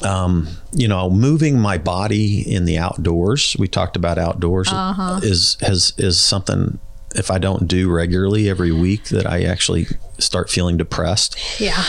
um, 0.03 0.47
you 0.73 0.87
know, 0.87 1.09
moving 1.09 1.59
my 1.59 1.77
body 1.77 2.41
in 2.41 2.65
the 2.65 2.77
outdoors. 2.77 3.55
We 3.59 3.67
talked 3.67 3.95
about 3.95 4.17
outdoors 4.17 4.69
Uh-huh. 4.71 5.19
is 5.23 5.57
has 5.61 5.93
is 5.97 6.19
something. 6.19 6.79
If 7.15 7.29
I 7.29 7.37
don't 7.37 7.67
do 7.67 7.91
regularly 7.91 8.49
every 8.49 8.71
week, 8.71 9.05
that 9.09 9.27
I 9.27 9.43
actually 9.43 9.85
start 10.17 10.49
feeling 10.49 10.77
depressed. 10.77 11.37
Yeah. 11.61 11.79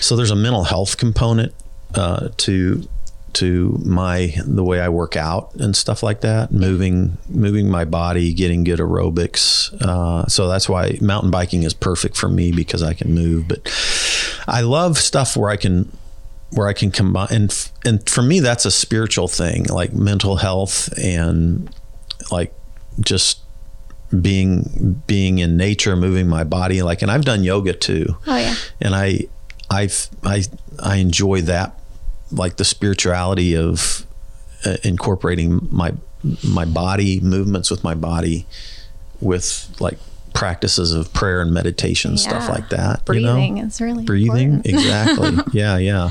So 0.00 0.16
there's 0.16 0.32
a 0.32 0.36
mental 0.36 0.64
health 0.64 0.96
component 0.96 1.54
uh, 1.94 2.30
to 2.38 2.88
to 3.34 3.78
my 3.84 4.34
the 4.44 4.64
way 4.64 4.80
I 4.80 4.88
work 4.88 5.14
out 5.14 5.54
and 5.54 5.76
stuff 5.76 6.02
like 6.02 6.22
that. 6.22 6.50
Moving 6.50 7.16
moving 7.28 7.70
my 7.70 7.84
body, 7.84 8.32
getting 8.32 8.64
good 8.64 8.80
aerobics. 8.80 9.72
Uh, 9.80 10.26
so 10.26 10.48
that's 10.48 10.68
why 10.68 10.98
mountain 11.00 11.30
biking 11.30 11.62
is 11.62 11.72
perfect 11.74 12.16
for 12.16 12.28
me 12.28 12.50
because 12.50 12.82
I 12.82 12.92
can 12.94 13.14
move. 13.14 13.46
But 13.46 13.60
I 14.48 14.62
love 14.62 14.98
stuff 14.98 15.36
where 15.36 15.50
I 15.50 15.56
can 15.56 15.92
where 16.50 16.68
I 16.68 16.72
can 16.72 16.90
combine 16.90 17.28
and 17.30 17.70
and 17.84 18.08
for 18.08 18.22
me 18.22 18.40
that's 18.40 18.64
a 18.64 18.70
spiritual 18.70 19.28
thing, 19.28 19.64
like 19.64 19.92
mental 19.92 20.36
health 20.36 20.88
and 20.98 21.68
like 22.30 22.54
just 23.00 23.40
being 24.20 25.02
being 25.06 25.38
in 25.40 25.56
nature, 25.56 25.96
moving 25.96 26.28
my 26.28 26.44
body. 26.44 26.82
Like, 26.82 27.02
and 27.02 27.10
I've 27.10 27.24
done 27.24 27.42
yoga 27.42 27.72
too 27.72 28.16
Oh, 28.26 28.36
yeah. 28.36 28.54
and 28.80 28.94
I, 28.94 29.20
I've, 29.68 30.08
I, 30.22 30.44
I 30.80 30.96
enjoy 30.96 31.40
that, 31.42 31.76
like 32.30 32.56
the 32.56 32.64
spirituality 32.64 33.56
of 33.56 34.06
uh, 34.64 34.76
incorporating 34.84 35.66
my 35.70 35.92
my 36.42 36.64
body 36.64 37.20
movements 37.20 37.70
with 37.70 37.82
my 37.84 37.94
body, 37.94 38.46
with 39.20 39.74
like 39.80 39.98
practices 40.36 40.92
of 40.92 41.10
prayer 41.14 41.40
and 41.40 41.52
meditation, 41.52 42.18
stuff 42.18 42.48
like 42.48 42.68
that. 42.68 43.04
Breathing 43.06 43.56
you 43.56 43.62
know? 43.62 43.68
is 43.68 43.80
really 43.80 44.04
breathing 44.04 44.60
exactly. 44.64 45.38
yeah, 45.58 45.78
yeah. 45.78 46.10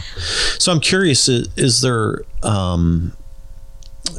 So 0.57 0.71
I'm 0.71 0.79
curious: 0.79 1.29
is, 1.29 1.47
is 1.55 1.81
there 1.81 2.23
um, 2.41 3.13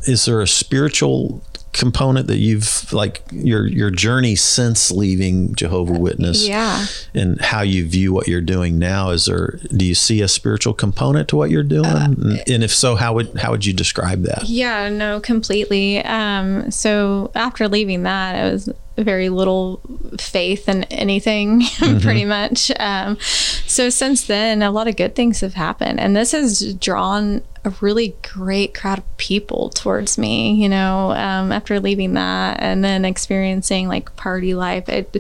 is 0.05 0.25
there 0.25 0.41
a 0.41 0.47
spiritual 0.47 1.43
component 1.79 2.27
that 2.27 2.39
you've 2.39 2.93
like 2.93 3.23
your 3.31 3.67
your 3.67 3.91
journey 3.91 4.35
since 4.37 4.91
leaving 4.91 5.55
Jehovah 5.55 5.99
Witness? 5.99 6.47
Yeah. 6.49 6.87
and 7.15 7.41
how 7.41 7.63
you 7.63 7.87
view 7.87 8.13
what 8.13 8.27
you're 8.29 8.41
doing 8.41 8.79
now 8.79 9.11
is 9.11 9.27
there 9.27 9.59
do 9.77 9.85
you 9.85 9.95
see 9.95 10.23
a 10.23 10.29
spiritual 10.29 10.75
component 10.75 11.29
to 11.29 11.37
what 11.37 11.51
you're 11.51 11.63
doing 11.63 11.87
Uh, 11.87 12.05
and, 12.07 12.49
and 12.51 12.65
if 12.65 12.73
so 12.75 12.95
how 12.97 13.15
would 13.15 13.37
how 13.39 13.51
would 13.51 13.65
you 13.67 13.73
describe 13.73 14.23
that 14.23 14.49
Yeah, 14.49 14.89
no, 14.89 15.21
completely. 15.21 16.03
Um, 16.05 16.71
so 16.71 17.31
after 17.35 17.69
leaving 17.69 18.03
that, 18.05 18.35
I 18.37 18.51
was 18.51 18.69
very 18.99 19.29
little 19.29 19.81
faith 20.19 20.69
in 20.71 20.85
anything, 20.85 21.63
pretty 22.01 22.25
much. 22.25 22.71
Um, 22.81 23.19
so 23.67 23.91
since 23.91 24.25
then, 24.27 24.63
a 24.63 24.71
lot 24.71 24.89
of 24.89 24.97
good 24.97 25.15
things 25.15 25.41
have 25.41 25.53
happened, 25.55 26.01
and 26.01 26.17
this 26.17 26.33
has 26.33 26.75
drawn 26.77 27.43
a 27.67 27.75
really 27.81 28.17
great 28.23 28.73
crowd 28.73 28.99
of 28.99 29.17
people 29.17 29.69
towards 29.71 30.17
me. 30.17 30.55
You 30.55 30.69
know, 30.69 31.11
um, 31.11 31.53
after 31.53 31.81
leaving 31.81 32.15
that 32.15 32.63
and 32.63 32.83
then 32.83 33.05
experiencing 33.05 33.89
like 33.89 34.15
party 34.17 34.55
life, 34.55 34.89
it, 34.89 35.17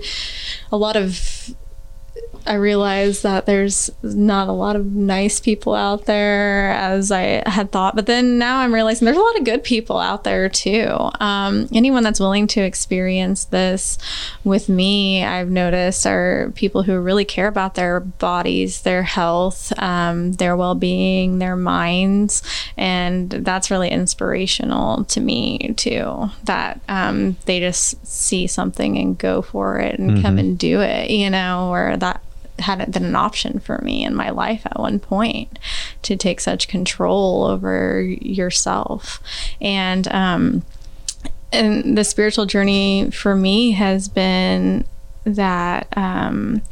a 0.70 0.76
lot 0.76 0.96
of 0.96 1.54
I 2.46 2.54
realized 2.54 3.22
that 3.22 3.46
there's 3.46 3.90
not 4.02 4.48
a 4.48 4.52
lot 4.52 4.76
of 4.76 4.86
nice 4.86 5.40
people 5.40 5.74
out 5.74 6.06
there 6.06 6.70
as 6.70 7.10
I 7.10 7.42
had 7.48 7.72
thought. 7.72 7.96
But 7.96 8.06
then 8.06 8.38
now 8.38 8.60
I'm 8.60 8.72
realizing 8.72 9.04
there's 9.04 9.16
a 9.16 9.20
lot 9.20 9.38
of 9.38 9.44
good 9.44 9.64
people 9.64 9.98
out 9.98 10.24
there 10.24 10.48
too. 10.48 11.10
Um, 11.20 11.68
anyone 11.72 12.02
that's 12.02 12.20
willing 12.20 12.46
to 12.48 12.60
experience 12.60 13.46
this 13.46 13.98
with 14.44 14.68
me, 14.68 15.24
I've 15.24 15.50
noticed 15.50 16.06
are 16.06 16.52
people 16.54 16.82
who 16.82 16.98
really 17.00 17.24
care 17.24 17.48
about 17.48 17.74
their 17.74 18.00
bodies, 18.00 18.82
their 18.82 19.02
health, 19.02 19.72
um, 19.78 20.32
their 20.32 20.56
well 20.56 20.74
being, 20.74 21.38
their 21.38 21.56
minds. 21.56 22.42
And 22.76 23.30
that's 23.30 23.70
really 23.70 23.90
inspirational 23.90 25.04
to 25.04 25.20
me 25.20 25.74
too. 25.76 26.30
That 26.44 26.80
um, 26.88 27.36
they 27.46 27.60
just 27.60 28.06
see 28.06 28.46
something 28.46 28.96
and 28.98 29.18
go 29.18 29.42
for 29.42 29.78
it 29.78 29.98
and 29.98 30.12
mm-hmm. 30.12 30.22
come 30.22 30.38
and 30.38 30.58
do 30.58 30.80
it, 30.80 31.10
you 31.10 31.30
know, 31.30 31.70
or 31.70 31.96
that 31.96 32.22
hadn't 32.58 32.92
been 32.92 33.04
an 33.04 33.16
option 33.16 33.58
for 33.58 33.78
me 33.78 34.04
in 34.04 34.14
my 34.14 34.30
life 34.30 34.62
at 34.66 34.78
one 34.78 34.98
point 34.98 35.58
to 36.02 36.16
take 36.16 36.40
such 36.40 36.68
control 36.68 37.44
over 37.44 38.00
yourself. 38.00 39.20
And 39.60 40.08
um 40.08 40.64
and 41.52 41.96
the 41.96 42.04
spiritual 42.04 42.46
journey 42.46 43.10
for 43.10 43.36
me 43.36 43.72
has 43.72 44.08
been 44.08 44.84
that 45.24 45.88
um 45.96 46.62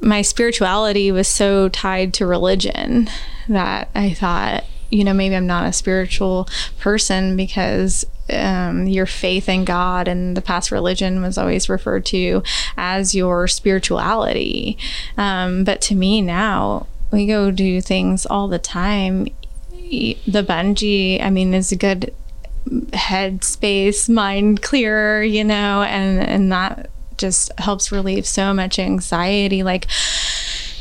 my 0.00 0.22
spirituality 0.22 1.10
was 1.10 1.26
so 1.26 1.68
tied 1.68 2.14
to 2.14 2.26
religion 2.26 3.08
that 3.48 3.88
I 3.94 4.12
thought 4.12 4.64
you 4.90 5.02
know, 5.04 5.12
maybe 5.12 5.34
I'm 5.34 5.46
not 5.46 5.66
a 5.66 5.72
spiritual 5.72 6.48
person 6.78 7.36
because 7.36 8.04
um, 8.30 8.86
your 8.86 9.06
faith 9.06 9.48
in 9.48 9.64
God 9.64 10.08
and 10.08 10.36
the 10.36 10.42
past 10.42 10.70
religion 10.70 11.22
was 11.22 11.38
always 11.38 11.68
referred 11.68 12.04
to 12.06 12.42
as 12.76 13.14
your 13.14 13.46
spirituality. 13.46 14.78
Um, 15.16 15.64
but 15.64 15.80
to 15.82 15.94
me 15.94 16.20
now, 16.22 16.86
we 17.10 17.26
go 17.26 17.50
do 17.50 17.80
things 17.80 18.26
all 18.26 18.48
the 18.48 18.58
time. 18.58 19.28
The 19.72 20.44
bungee, 20.46 21.22
I 21.22 21.30
mean, 21.30 21.54
is 21.54 21.70
a 21.70 21.76
good 21.76 22.12
head 22.92 23.44
space, 23.44 24.08
mind 24.08 24.62
clearer, 24.62 25.22
you 25.22 25.44
know, 25.44 25.82
and 25.82 26.20
and 26.20 26.50
that 26.50 26.90
just 27.16 27.50
helps 27.58 27.92
relieve 27.92 28.26
so 28.26 28.52
much 28.52 28.78
anxiety. 28.78 29.62
Like 29.62 29.86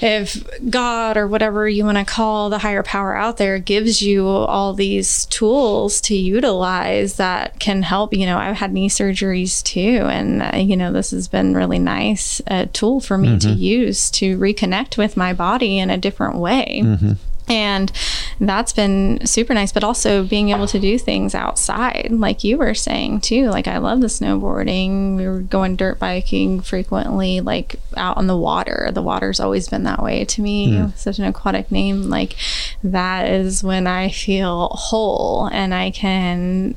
if 0.01 0.43
God 0.69 1.17
or 1.17 1.27
whatever 1.27 1.67
you 1.67 1.85
want 1.85 1.97
to 1.97 2.05
call 2.05 2.49
the 2.49 2.59
higher 2.59 2.83
power 2.83 3.15
out 3.15 3.37
there 3.37 3.59
gives 3.59 4.01
you 4.01 4.27
all 4.27 4.73
these 4.73 5.25
tools 5.27 6.01
to 6.01 6.15
utilize 6.15 7.15
that 7.15 7.59
can 7.59 7.81
help, 7.81 8.13
you 8.13 8.25
know, 8.25 8.37
I've 8.37 8.57
had 8.57 8.73
knee 8.73 8.89
surgeries 8.89 9.63
too. 9.63 10.05
And, 10.05 10.41
uh, 10.41 10.57
you 10.57 10.75
know, 10.75 10.91
this 10.91 11.11
has 11.11 11.27
been 11.27 11.55
really 11.55 11.79
nice 11.79 12.41
a 12.47 12.65
tool 12.67 12.99
for 12.99 13.17
me 13.17 13.29
mm-hmm. 13.29 13.49
to 13.49 13.51
use 13.51 14.11
to 14.11 14.37
reconnect 14.37 14.97
with 14.97 15.15
my 15.15 15.33
body 15.33 15.79
in 15.79 15.89
a 15.89 15.97
different 15.97 16.37
way. 16.37 16.81
Mm-hmm 16.83 17.13
and 17.47 17.91
that's 18.39 18.73
been 18.73 19.25
super 19.25 19.53
nice 19.53 19.71
but 19.71 19.83
also 19.83 20.25
being 20.25 20.49
able 20.49 20.67
to 20.67 20.79
do 20.79 20.97
things 20.97 21.35
outside 21.35 22.07
like 22.11 22.43
you 22.43 22.57
were 22.57 22.73
saying 22.73 23.21
too 23.21 23.49
like 23.49 23.67
i 23.67 23.77
love 23.77 24.01
the 24.01 24.07
snowboarding. 24.07 25.15
We 25.15 25.27
were 25.27 25.39
going 25.39 25.75
dirt 25.75 25.99
biking 25.99 26.61
frequently 26.61 27.41
like 27.41 27.75
out 27.95 28.17
on 28.17 28.27
the 28.27 28.37
water. 28.37 28.89
The 28.93 29.01
water's 29.01 29.39
always 29.39 29.67
been 29.67 29.83
that 29.83 30.01
way 30.01 30.25
to 30.25 30.41
me. 30.41 30.71
Mm. 30.71 30.97
such 30.97 31.19
an 31.19 31.25
aquatic 31.25 31.71
name. 31.71 32.03
Like 32.03 32.35
that 32.83 33.29
is 33.29 33.63
when 33.63 33.87
i 33.87 34.09
feel 34.09 34.67
whole 34.69 35.47
and 35.51 35.73
i 35.73 35.91
can 35.91 36.75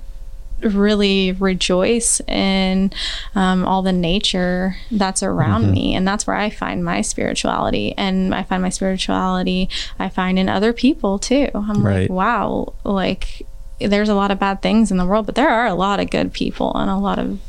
really 0.61 1.32
rejoice 1.32 2.20
in 2.26 2.92
um, 3.34 3.64
all 3.64 3.82
the 3.82 3.92
nature 3.92 4.76
that's 4.90 5.22
around 5.22 5.64
mm-hmm. 5.64 5.72
me. 5.72 5.94
And 5.94 6.06
that's 6.06 6.26
where 6.26 6.36
I 6.36 6.50
find 6.50 6.84
my 6.84 7.00
spirituality. 7.00 7.94
And 7.96 8.34
I 8.34 8.42
find 8.42 8.62
my 8.62 8.68
spirituality, 8.68 9.68
I 9.98 10.09
find 10.09 10.38
in 10.38 10.48
other 10.48 10.72
people 10.72 11.18
too. 11.18 11.48
I'm 11.54 11.84
right. 11.84 12.02
like, 12.02 12.11
wow, 12.11 12.74
like 12.84 13.46
there's 13.80 14.09
a 14.09 14.14
lot 14.14 14.30
of 14.30 14.38
bad 14.38 14.62
things 14.62 14.90
in 14.90 14.96
the 14.96 15.06
world, 15.06 15.26
but 15.26 15.34
there 15.34 15.48
are 15.48 15.66
a 15.66 15.74
lot 15.74 16.00
of 16.00 16.11
good 16.11 16.32
people 16.32 16.74
and 16.74 16.90
a 16.90 16.96
lot 16.96 17.18
of 17.18 17.40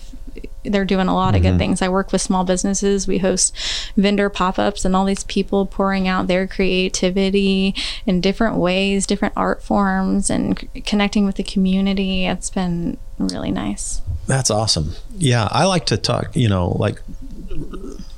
they're 0.64 0.86
doing 0.86 1.08
a 1.08 1.14
lot 1.14 1.36
of 1.36 1.42
mm-hmm. 1.42 1.52
good 1.52 1.58
things. 1.58 1.82
I 1.82 1.90
work 1.90 2.12
with 2.12 2.22
small 2.22 2.44
businesses. 2.44 3.08
We 3.08 3.20
host 3.20 3.56
vendor 3.96 4.30
pop 4.30 4.60
ups 4.60 4.86
and 4.86 4.96
all 4.96 5.06
these 5.06 5.24
people 5.24 5.66
pouring 5.66 6.08
out 6.08 6.28
their 6.28 6.48
creativity 6.48 7.76
in 8.06 8.22
different 8.22 8.58
ways, 8.58 9.06
different 9.06 9.34
art 9.38 9.64
forms, 9.64 10.30
and 10.30 10.60
c- 10.60 10.82
connecting 10.82 11.26
with 11.26 11.36
the 11.36 11.44
community. 11.44 12.26
It's 12.26 12.50
been 12.50 12.98
really 13.18 13.52
nice. 13.52 14.02
That's 14.28 14.52
awesome. 14.52 14.94
Yeah, 15.18 15.48
I 15.52 15.66
like 15.66 15.86
to 15.88 15.98
talk, 15.98 16.36
you 16.36 16.50
know, 16.50 16.70
like 16.70 17.02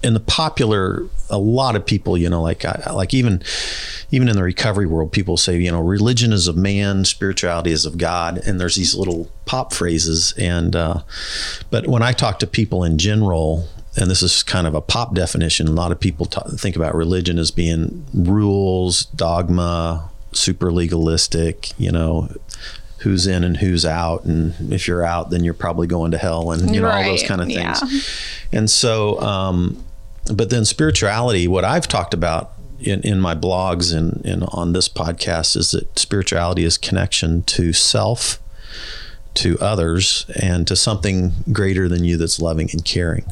in 0.04 0.14
the 0.14 0.20
popular 0.20 1.06
a 1.32 1.38
lot 1.38 1.76
of 1.76 1.86
people 1.86 2.18
you 2.18 2.30
know 2.30 2.42
like 2.42 2.66
I, 2.66 2.92
like 2.94 3.14
even 3.14 3.42
even 4.12 4.28
in 4.28 4.36
the 4.36 4.44
recovery 4.44 4.86
world 4.86 5.12
people 5.12 5.38
say 5.38 5.58
you 5.58 5.72
know 5.72 5.82
religion 5.82 6.34
is 6.34 6.48
of 6.48 6.58
man 6.58 7.06
spirituality 7.06 7.72
is 7.72 7.86
of 7.86 7.98
god 7.98 8.38
and 8.46 8.60
there's 8.60 8.76
these 8.76 8.94
little 8.94 9.32
pop 9.46 9.74
phrases 9.74 10.34
and 10.38 10.76
uh, 10.76 11.02
but 11.70 11.88
when 11.88 12.04
i 12.04 12.12
talk 12.12 12.40
to 12.40 12.48
people 12.48 12.84
in 12.84 12.98
general 12.98 13.68
and 13.96 14.10
this 14.10 14.22
is 14.22 14.44
kind 14.44 14.68
of 14.68 14.76
a 14.76 14.82
pop 14.82 15.16
definition 15.16 15.68
a 15.68 15.72
lot 15.72 15.92
of 15.92 16.00
people 16.00 16.26
talk, 16.26 16.48
think 16.52 16.76
about 16.76 16.94
religion 16.94 17.40
as 17.40 17.50
being 17.50 18.06
rules 18.14 19.06
dogma 19.06 20.10
super 20.34 20.72
legalistic 20.72 21.72
you 21.80 21.92
know 21.92 22.30
who's 23.00 23.26
in 23.26 23.44
and 23.44 23.58
who's 23.58 23.86
out 23.86 24.26
and 24.26 24.54
if 24.72 24.88
you're 24.88 25.04
out 25.04 25.32
then 25.32 25.44
you're 25.44 25.54
probably 25.54 25.88
going 25.88 26.12
to 26.12 26.18
hell 26.18 26.52
and 26.52 26.74
you 26.74 26.82
know 26.82 26.88
right. 26.88 27.06
all 27.06 27.12
those 27.12 27.24
kind 27.24 27.42
of 27.42 27.48
things 27.48 27.82
yeah. 27.82 28.60
and 28.60 28.70
so 28.70 29.20
um, 29.22 29.84
but 30.26 30.50
then 30.50 30.66
spirituality, 30.66 31.48
what 31.48 31.66
I've 31.66 31.88
talked 31.88 32.14
about 32.14 32.52
in, 32.80 33.02
in 33.02 33.20
my 33.20 33.36
blogs 33.36 33.96
and, 33.96 34.24
and 34.26 34.44
on 34.50 34.74
this 34.74 34.90
podcast 34.90 35.56
is 35.56 35.72
that 35.72 35.98
spirituality 35.98 36.64
is 36.64 36.78
connection 36.78 37.44
to 37.44 37.74
self, 37.74 38.40
to 39.36 39.58
others, 39.60 40.26
and 40.42 40.68
to 40.68 40.76
something 40.76 41.32
greater 41.52 41.88
than 41.88 42.04
you 42.04 42.18
that's 42.18 42.42
loving 42.42 42.70
and 42.72 42.84
caring. 42.84 43.26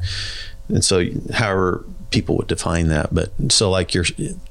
And 0.67 0.83
so, 0.83 1.03
however 1.33 1.83
people 2.11 2.37
would 2.37 2.47
define 2.47 2.87
that, 2.87 3.13
but 3.13 3.31
so 3.49 3.69
like 3.69 3.93
your 3.93 4.05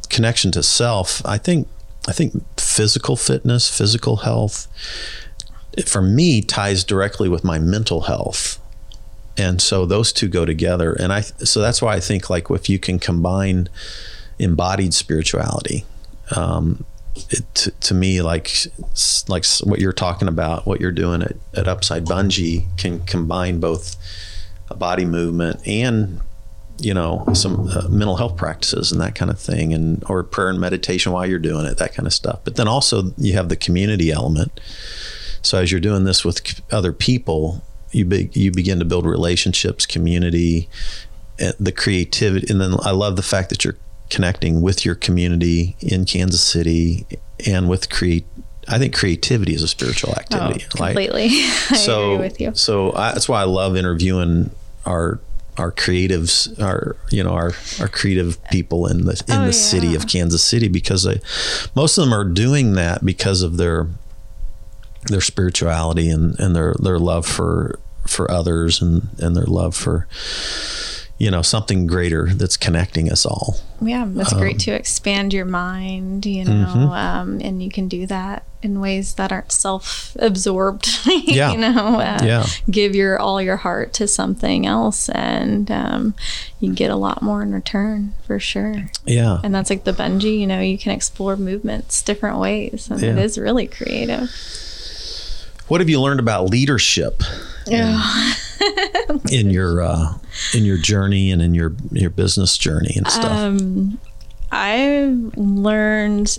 connection 0.08 0.52
to 0.52 0.62
self, 0.62 1.24
I 1.26 1.38
think, 1.38 1.68
I 2.06 2.12
think 2.12 2.42
physical 2.56 3.16
fitness, 3.16 3.76
physical 3.76 4.18
health, 4.18 4.68
for 5.86 6.02
me 6.02 6.40
ties 6.40 6.84
directly 6.84 7.28
with 7.28 7.44
my 7.44 7.58
mental 7.58 8.02
health 8.02 8.58
and 9.38 9.62
so 9.62 9.86
those 9.86 10.12
two 10.12 10.28
go 10.28 10.44
together. 10.44 10.92
And 10.92 11.12
i 11.12 11.20
so 11.20 11.60
that's 11.60 11.80
why 11.80 11.94
i 11.94 12.00
think 12.00 12.28
like 12.28 12.50
if 12.50 12.68
you 12.68 12.78
can 12.78 12.98
combine 12.98 13.68
embodied 14.38 14.94
spirituality 14.94 15.84
um, 16.36 16.84
it, 17.30 17.42
to, 17.54 17.70
to, 17.70 17.94
me 17.94 18.22
like 18.22 18.50
like 19.28 19.44
what 19.64 19.80
you're 19.80 19.92
talking 19.92 20.28
about 20.28 20.66
what 20.66 20.80
you're 20.80 20.92
doing 20.92 21.22
at, 21.22 21.32
at 21.54 21.66
upside 21.66 22.04
bungee 22.04 22.66
can 22.76 23.00
combine 23.00 23.58
both 23.58 23.96
a 24.70 24.74
body 24.74 25.04
movement 25.04 25.66
and 25.66 26.20
you 26.78 26.94
know 26.94 27.24
some 27.32 27.68
uh, 27.68 27.88
mental 27.88 28.16
health 28.16 28.36
practices 28.36 28.92
and 28.92 29.00
that 29.00 29.14
kind 29.14 29.30
of 29.30 29.38
thing 29.38 29.72
and 29.72 30.04
or 30.08 30.22
prayer 30.22 30.48
and 30.48 30.60
meditation 30.60 31.10
while 31.12 31.26
you're 31.26 31.38
doing 31.38 31.66
it 31.66 31.78
that 31.78 31.94
kind 31.94 32.06
of 32.06 32.12
stuff. 32.12 32.40
But 32.44 32.56
then 32.56 32.68
also 32.68 33.12
you 33.16 33.32
have 33.34 33.48
the 33.48 33.56
community 33.56 34.12
element. 34.12 34.60
So 35.42 35.58
as 35.58 35.70
you're 35.72 35.80
doing 35.80 36.04
this 36.04 36.24
with 36.24 36.60
other 36.72 36.92
people 36.92 37.62
you 37.92 38.04
be, 38.04 38.30
you 38.32 38.50
begin 38.50 38.78
to 38.78 38.84
build 38.84 39.06
relationships, 39.06 39.86
community, 39.86 40.68
the 41.58 41.72
creativity, 41.72 42.46
and 42.50 42.60
then 42.60 42.74
I 42.82 42.90
love 42.90 43.16
the 43.16 43.22
fact 43.22 43.50
that 43.50 43.64
you're 43.64 43.76
connecting 44.10 44.60
with 44.60 44.84
your 44.84 44.94
community 44.94 45.76
in 45.80 46.04
Kansas 46.04 46.42
City 46.42 47.06
and 47.46 47.68
with 47.68 47.90
create. 47.90 48.26
I 48.70 48.78
think 48.78 48.94
creativity 48.94 49.54
is 49.54 49.62
a 49.62 49.68
spiritual 49.68 50.12
oh, 50.14 50.20
activity. 50.20 50.66
Oh, 50.66 50.76
completely. 50.76 51.26
I 51.70 51.76
so, 51.76 52.14
agree 52.14 52.26
with 52.26 52.40
you. 52.40 52.54
So 52.54 52.92
I, 52.92 53.12
that's 53.12 53.28
why 53.28 53.40
I 53.40 53.44
love 53.44 53.76
interviewing 53.76 54.50
our 54.84 55.20
our 55.56 55.72
creatives, 55.72 56.60
our 56.62 56.96
you 57.10 57.22
know 57.22 57.30
our 57.30 57.52
our 57.80 57.88
creative 57.88 58.42
people 58.44 58.86
in 58.86 59.04
the 59.04 59.22
in 59.28 59.34
oh, 59.34 59.40
the 59.40 59.46
yeah. 59.46 59.50
city 59.52 59.94
of 59.94 60.06
Kansas 60.06 60.42
City 60.42 60.68
because 60.68 61.04
they, 61.04 61.20
most 61.74 61.98
of 61.98 62.04
them 62.04 62.12
are 62.12 62.24
doing 62.24 62.72
that 62.72 63.04
because 63.04 63.42
of 63.42 63.56
their 63.56 63.86
their 65.06 65.20
spirituality 65.20 66.10
and, 66.10 66.38
and 66.38 66.54
their 66.54 66.74
their 66.80 66.98
love 66.98 67.26
for 67.26 67.78
for 68.06 68.30
others 68.30 68.80
and 68.82 69.08
and 69.18 69.36
their 69.36 69.44
love 69.44 69.76
for 69.76 70.06
you 71.18 71.30
know 71.30 71.42
something 71.42 71.86
greater 71.86 72.26
that's 72.26 72.56
connecting 72.56 73.10
us 73.10 73.26
all 73.26 73.56
yeah 73.82 74.08
it's 74.16 74.32
um, 74.32 74.38
great 74.38 74.58
to 74.58 74.70
expand 74.70 75.32
your 75.32 75.44
mind 75.44 76.24
you 76.24 76.44
know 76.44 76.66
mm-hmm. 76.66 76.90
um, 76.90 77.40
and 77.42 77.62
you 77.62 77.70
can 77.70 77.88
do 77.88 78.06
that 78.06 78.44
in 78.62 78.80
ways 78.80 79.14
that 79.14 79.30
aren't 79.30 79.52
self-absorbed 79.52 80.88
yeah. 81.06 81.50
you 81.52 81.58
know 81.58 82.00
uh, 82.00 82.18
yeah. 82.22 82.46
give 82.70 82.94
your 82.94 83.18
all 83.18 83.42
your 83.42 83.56
heart 83.56 83.92
to 83.92 84.06
something 84.06 84.64
else 84.64 85.08
and 85.10 85.70
um, 85.70 86.14
you 86.60 86.72
get 86.72 86.90
a 86.90 86.96
lot 86.96 87.20
more 87.20 87.42
in 87.42 87.52
return 87.52 88.14
for 88.24 88.38
sure 88.38 88.86
yeah 89.04 89.40
and 89.42 89.54
that's 89.54 89.70
like 89.70 89.84
the 89.84 89.92
bungee 89.92 90.38
you 90.38 90.46
know 90.46 90.60
you 90.60 90.78
can 90.78 90.92
explore 90.92 91.36
movements 91.36 92.00
different 92.02 92.38
ways 92.38 92.88
and 92.90 93.00
yeah. 93.00 93.10
it 93.10 93.18
is 93.18 93.36
really 93.36 93.66
creative 93.66 94.30
what 95.68 95.80
have 95.80 95.88
you 95.88 96.00
learned 96.00 96.20
about 96.20 96.50
leadership? 96.50 97.22
Yeah. 97.66 98.32
in 99.30 99.50
your 99.50 99.82
uh, 99.82 100.14
in 100.54 100.64
your 100.64 100.78
journey 100.78 101.30
and 101.30 101.40
in 101.40 101.54
your 101.54 101.74
your 101.92 102.10
business 102.10 102.58
journey 102.58 102.94
and 102.96 103.06
stuff? 103.08 103.30
Um, 103.30 104.00
I've 104.50 105.36
learned 105.36 106.38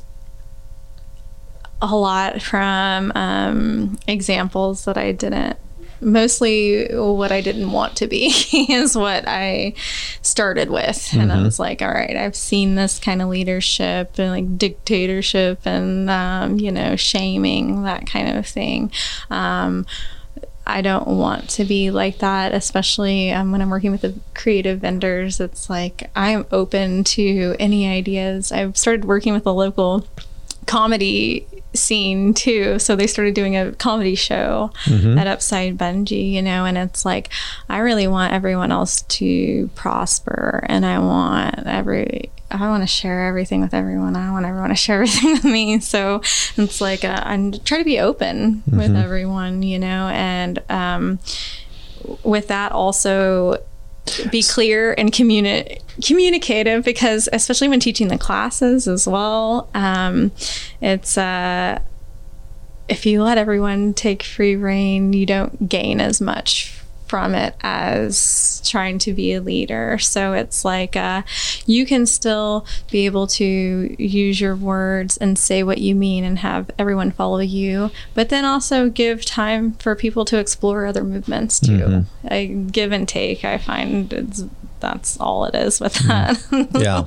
a 1.81 1.95
lot 1.95 2.41
from 2.41 3.11
um, 3.15 3.99
examples 4.07 4.85
that 4.85 4.97
I 4.97 5.11
didn't. 5.11 5.57
Mostly, 6.01 6.87
what 6.95 7.31
I 7.31 7.41
didn't 7.41 7.71
want 7.71 7.97
to 7.97 8.07
be 8.07 8.27
is 8.69 8.95
what 8.95 9.27
I 9.27 9.73
started 10.21 10.69
with, 10.69 11.13
and 11.13 11.31
I 11.31 11.41
was 11.41 11.59
like, 11.59 11.81
"All 11.81 11.89
right, 11.89 12.15
I've 12.15 12.35
seen 12.35 12.75
this 12.75 12.99
kind 12.99 13.21
of 13.21 13.29
leadership 13.29 14.17
and 14.17 14.31
like 14.31 14.57
dictatorship 14.57 15.61
and 15.65 16.09
um, 16.09 16.59
you 16.59 16.71
know 16.71 16.95
shaming 16.95 17.83
that 17.83 18.07
kind 18.07 18.37
of 18.37 18.47
thing." 18.47 18.91
Um, 19.29 19.85
I 20.69 20.81
don't 20.81 21.07
want 21.07 21.49
to 21.51 21.65
be 21.65 21.89
like 21.89 22.19
that, 22.19 22.53
especially 22.53 23.31
um, 23.31 23.51
when 23.51 23.59
I'm 23.59 23.71
working 23.71 23.91
with 23.91 24.01
the 24.01 24.13
creative 24.35 24.79
vendors. 24.81 25.39
It's 25.39 25.67
like 25.69 26.11
I'm 26.15 26.45
open 26.51 27.03
to 27.05 27.55
any 27.59 27.89
ideas. 27.89 28.51
I've 28.51 28.77
started 28.77 29.05
working 29.05 29.33
with 29.33 29.47
a 29.47 29.51
local 29.51 30.07
comedy 30.67 31.47
scene 31.73 32.33
too. 32.33 32.79
So 32.79 32.95
they 32.95 33.07
started 33.07 33.33
doing 33.35 33.55
a 33.55 33.71
comedy 33.73 34.15
show 34.15 34.71
at 35.17 35.27
Upside 35.27 35.77
Bungee, 35.77 36.31
you 36.31 36.41
know, 36.41 36.65
and 36.65 36.77
it's 36.77 37.05
like 37.05 37.29
I 37.69 37.77
really 37.79 38.07
want 38.07 38.33
everyone 38.33 38.71
else 38.71 39.01
to 39.03 39.69
prosper 39.75 40.65
and 40.67 40.85
I 40.85 40.99
want 40.99 41.67
every 41.67 42.31
I 42.51 42.67
want 42.67 42.81
to 42.81 42.87
share 42.87 43.27
everything 43.27 43.61
with 43.61 43.75
everyone. 43.75 44.15
I 44.15 44.31
want 44.31 44.45
everyone 44.47 44.69
to 44.69 44.75
share 44.75 45.03
everything 45.03 45.33
with 45.33 45.45
me. 45.45 45.79
So 45.89 46.21
it's 46.57 46.81
like 46.81 47.03
uh, 47.05 47.21
I'm 47.23 47.51
try 47.51 47.77
to 47.77 47.83
be 47.83 47.99
open 47.99 48.63
with 48.65 48.95
everyone, 48.95 49.61
you 49.63 49.77
know, 49.79 50.07
and 50.09 50.59
um, 50.69 51.19
with 52.23 52.47
that 52.47 52.71
also 52.71 53.57
be 54.31 54.43
clear 54.43 54.93
and 54.97 55.11
communi- 55.11 55.79
communicative 56.05 56.83
because 56.83 57.29
especially 57.33 57.67
when 57.67 57.79
teaching 57.79 58.07
the 58.07 58.17
classes 58.17 58.87
as 58.87 59.07
well 59.07 59.69
um, 59.73 60.31
it's 60.81 61.17
uh, 61.17 61.79
if 62.87 63.05
you 63.05 63.23
let 63.23 63.37
everyone 63.37 63.93
take 63.93 64.23
free 64.23 64.55
rein 64.55 65.13
you 65.13 65.25
don't 65.25 65.69
gain 65.69 65.99
as 66.01 66.19
much 66.21 66.75
from 67.09 67.35
it 67.35 67.55
as 67.61 68.61
trying 68.65 68.99
to 68.99 69.13
be 69.13 69.33
a 69.33 69.41
leader. 69.41 69.97
So 69.97 70.33
it's 70.33 70.63
like 70.63 70.95
uh, 70.95 71.23
you 71.65 71.85
can 71.85 72.05
still 72.05 72.65
be 72.91 73.05
able 73.05 73.27
to 73.27 73.95
use 74.01 74.39
your 74.39 74.55
words 74.55 75.17
and 75.17 75.37
say 75.37 75.63
what 75.63 75.79
you 75.79 75.95
mean 75.95 76.23
and 76.23 76.39
have 76.39 76.69
everyone 76.77 77.11
follow 77.11 77.39
you 77.39 77.91
but 78.13 78.29
then 78.29 78.45
also 78.45 78.89
give 78.89 79.25
time 79.25 79.73
for 79.73 79.95
people 79.95 80.25
to 80.25 80.37
explore 80.37 80.85
other 80.85 81.03
movements 81.03 81.59
too. 81.59 82.05
I 82.25 82.45
give 82.45 82.91
and 82.91 83.07
take. 83.07 83.43
I 83.43 83.57
find 83.57 84.11
it's 84.13 84.43
that's 84.79 85.19
all 85.19 85.45
it 85.45 85.55
is 85.55 85.79
with 85.79 85.93
that. 86.07 86.41
Yeah. 86.79 87.05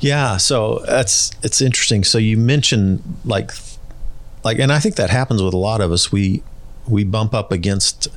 Yeah 0.00 0.36
so 0.38 0.82
that's 0.86 1.30
it's 1.42 1.60
interesting. 1.60 2.04
So 2.04 2.18
you 2.18 2.36
mentioned 2.36 3.02
like 3.24 3.52
like 4.42 4.58
and 4.58 4.72
i 4.72 4.78
think 4.78 4.96
that 4.96 5.10
happens 5.10 5.42
with 5.42 5.54
a 5.54 5.58
lot 5.58 5.80
of 5.80 5.92
us. 5.92 6.10
We 6.10 6.42
we 6.90 7.04
bump 7.04 7.34
up 7.34 7.52
against 7.52 8.08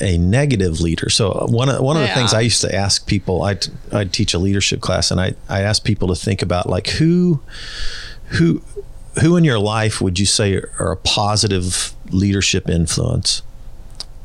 a 0.00 0.16
negative 0.16 0.80
leader. 0.80 1.10
So 1.10 1.32
uh, 1.32 1.46
one 1.46 1.68
of 1.68 1.80
one 1.80 1.96
of 1.96 2.02
the 2.02 2.14
things 2.14 2.32
i 2.32 2.40
used 2.40 2.60
to 2.60 2.72
ask 2.72 3.06
people 3.06 3.42
i 3.42 3.58
i 3.92 4.04
teach 4.04 4.32
a 4.32 4.38
leadership 4.38 4.80
class 4.80 5.10
and 5.10 5.20
i 5.20 5.34
i 5.48 5.62
ask 5.62 5.82
people 5.82 6.06
to 6.08 6.14
think 6.14 6.40
about 6.40 6.68
like 6.68 6.86
who 6.86 7.40
who 8.26 8.62
who 9.20 9.36
in 9.36 9.44
your 9.44 9.58
life 9.58 10.00
would 10.00 10.18
you 10.18 10.26
say 10.26 10.54
are 10.78 10.92
a 10.92 10.96
positive 10.96 11.92
leadership 12.10 12.68
influence? 12.68 13.42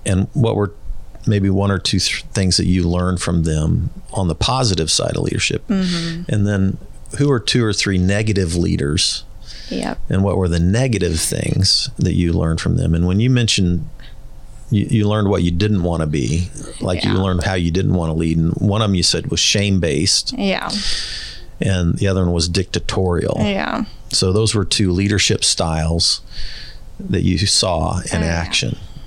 And 0.05 0.28
what 0.34 0.55
were 0.55 0.74
maybe 1.26 1.49
one 1.49 1.71
or 1.71 1.80
two 1.80 1.99
th- 1.99 2.24
things 2.34 2.57
that 2.57 2.65
you 2.65 2.88
learned 2.88 3.21
from 3.21 3.43
them 3.43 3.89
on 4.11 4.28
the 4.28 4.36
positive 4.36 4.91
side 4.91 5.15
of 5.15 5.24
leadership? 5.24 5.65
Mm-hmm. 5.67 6.32
And 6.32 6.45
then 6.45 6.78
who 7.17 7.32
are 7.32 7.39
two 7.39 7.63
or 7.63 7.74
three 7.74 7.97
negative 7.97 8.55
leaders 8.55 9.24
yep. 9.69 9.99
And 10.09 10.23
what 10.23 10.37
were 10.37 10.47
the 10.47 10.59
negative 10.59 11.19
things 11.19 11.89
that 11.97 12.13
you 12.13 12.33
learned 12.33 12.61
from 12.61 12.77
them? 12.77 12.93
And 12.93 13.07
when 13.07 13.19
you 13.19 13.29
mentioned 13.29 13.89
you, 14.69 14.85
you 14.85 15.07
learned 15.07 15.29
what 15.29 15.43
you 15.43 15.51
didn't 15.51 15.83
want 15.83 16.01
to 16.01 16.07
be 16.07 16.49
like 16.81 17.03
you 17.03 17.13
learned 17.13 17.43
how 17.43 17.53
you 17.53 17.69
didn't 17.69 17.93
want 17.93 18.09
to 18.09 18.13
lead 18.13 18.37
and 18.37 18.53
one 18.55 18.81
of 18.81 18.87
them 18.87 18.95
you 18.95 19.03
said 19.03 19.27
was 19.27 19.39
shame 19.39 19.79
based 19.79 20.33
yeah. 20.33 20.69
And 21.61 21.97
the 21.97 22.07
other 22.07 22.23
one 22.23 22.33
was 22.33 22.49
dictatorial. 22.49 23.37
Yeah. 23.39 23.85
So 24.09 24.33
those 24.33 24.53
were 24.53 24.65
two 24.65 24.91
leadership 24.91 25.43
styles 25.43 26.21
that 26.99 27.21
you 27.21 27.37
saw 27.37 27.99
in 27.99 28.21
Oh, 28.21 28.25
yeah. 28.25 28.41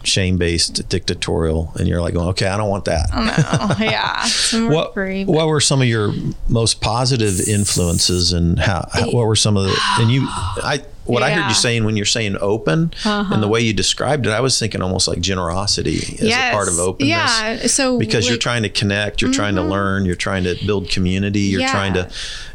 Shame 0.07 0.39
based 0.39 0.89
dictatorial 0.89 1.73
and 1.77 1.87
you're 1.89 2.01
like 2.01 2.15
going, 2.15 2.29
okay 2.29 2.47
i 2.47 2.57
don't 2.57 2.71
want 2.71 2.85
that. 2.87 3.09
No 3.13 3.85
yeah 3.85 4.25
what, 4.69 4.95
free, 4.95 5.25
but- 5.25 5.33
what 5.33 5.47
were 5.49 5.61
some 5.61 5.83
of 5.83 5.89
your 5.89 6.13
most 6.49 6.81
positive 6.81 7.41
influences 7.49 8.33
and 8.33 8.59
how, 8.59 8.89
how- 8.93 9.11
what 9.11 9.27
were 9.27 9.37
some 9.37 9.57
of 9.57 9.65
the 9.65 9.77
and 9.99 10.11
you 10.11 10.27
i 10.29 10.83
what 11.07 11.23
i 11.23 11.31
heard 11.31 11.41
Uh-huh. 11.41 11.49
you 11.49 11.55
saying 11.55 11.85
when 11.85 11.97
you're 11.97 12.07
saying 12.07 12.37
open 12.41 12.93
and 13.05 13.43
the 13.43 13.49
way 13.49 13.61
you 13.61 13.73
described 13.73 14.27
it 14.27 14.31
i 14.33 14.41
was 14.41 14.59
thinking 14.59 14.83
almost 14.83 15.07
like 15.09 15.21
generosity 15.21 15.99
as 16.21 16.31
a 16.33 16.51
part 16.53 16.69
of 16.69 16.75
Yes. 16.75 16.81
openness 16.89 17.09
yeah 17.09 17.67
so 17.67 17.99
because 17.99 18.27
you're 18.27 18.37
Mm-hmm. 18.37 18.41
trying 18.41 18.63
to 18.65 18.69
connect 18.69 19.23
you're 19.23 19.33
trying 19.33 19.55
to 19.57 19.63
learn 19.63 20.05
you're 20.07 20.15
trying 20.29 20.45
to 20.45 20.55
build 20.67 20.89
community 20.91 21.41
you're 21.41 21.61
Yeah. 21.63 21.71
trying 21.71 21.95
to 21.95 22.09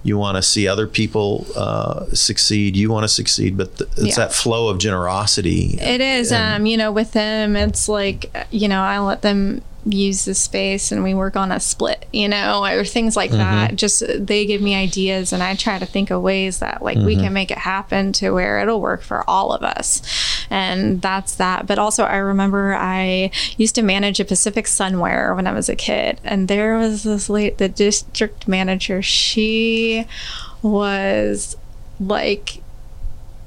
you 0.04 0.18
want 0.18 0.36
to 0.38 0.42
see 0.42 0.68
other 0.68 0.88
people 0.88 1.46
uh, 1.56 2.06
succeed 2.14 2.76
you 2.76 2.90
want 2.92 3.04
to 3.04 3.08
succeed 3.08 3.56
but 3.58 3.78
th- 3.78 3.90
it's 3.98 4.08
Yeah. 4.18 4.26
that 4.26 4.34
flow 4.34 4.68
of 4.70 4.78
generosity 4.80 5.78
It 5.80 6.02
is, 6.02 6.32
um, 6.32 6.66
you 6.66 6.78
know, 6.78 6.92
with 6.92 7.12
them, 7.14 7.56
it's 7.56 7.88
like, 7.90 8.34
you 8.52 8.68
know, 8.68 8.82
I 8.82 9.00
let 9.00 9.22
them 9.22 9.62
use 9.86 10.26
the 10.26 10.36
space 10.36 10.92
and 10.92 11.04
we 11.04 11.14
work 11.14 11.36
on 11.36 11.52
a 11.52 11.60
split, 11.60 12.06
you 12.14 12.28
know, 12.28 12.66
or 12.66 12.86
things 12.86 13.16
like 13.16 13.32
mm-hmm. 13.32 13.40
that. 13.40 13.76
Just 13.76 14.04
they 14.20 14.46
give 14.46 14.62
me 14.62 14.76
ideas 14.76 15.34
and 15.34 15.42
I 15.42 15.56
try 15.56 15.80
to 15.80 15.86
think 15.86 16.12
of 16.12 16.22
ways 16.22 16.60
that 16.60 16.84
like 16.84 16.98
we 16.98 17.16
mm-hmm. 17.16 17.24
can 17.24 17.34
make 17.34 17.52
it 17.52 17.58
happen 17.58 18.14
to 18.14 18.32
where 18.32 18.60
it'll 18.60 18.82
work 18.82 19.02
for 19.02 19.28
all 19.30 19.52
of 19.52 19.64
us. 19.64 20.02
And 20.50 21.02
that's 21.02 21.36
that. 21.36 21.66
But 21.66 21.80
also, 21.80 22.04
I 22.04 22.18
remember 22.18 22.76
I 22.76 23.32
used 23.58 23.76
to 23.76 23.82
manage 23.82 24.20
a 24.20 24.26
Pacific 24.26 24.66
Sunwear 24.66 25.36
when 25.36 25.48
I 25.48 25.54
was 25.54 25.70
a 25.70 25.76
kid, 25.76 26.20
and 26.24 26.48
there 26.48 26.78
was 26.78 27.04
this 27.04 27.30
late, 27.30 27.58
the 27.58 27.70
district 27.70 28.48
manager, 28.48 29.02
she 29.02 30.06
was 30.62 31.56
like 32.00 32.61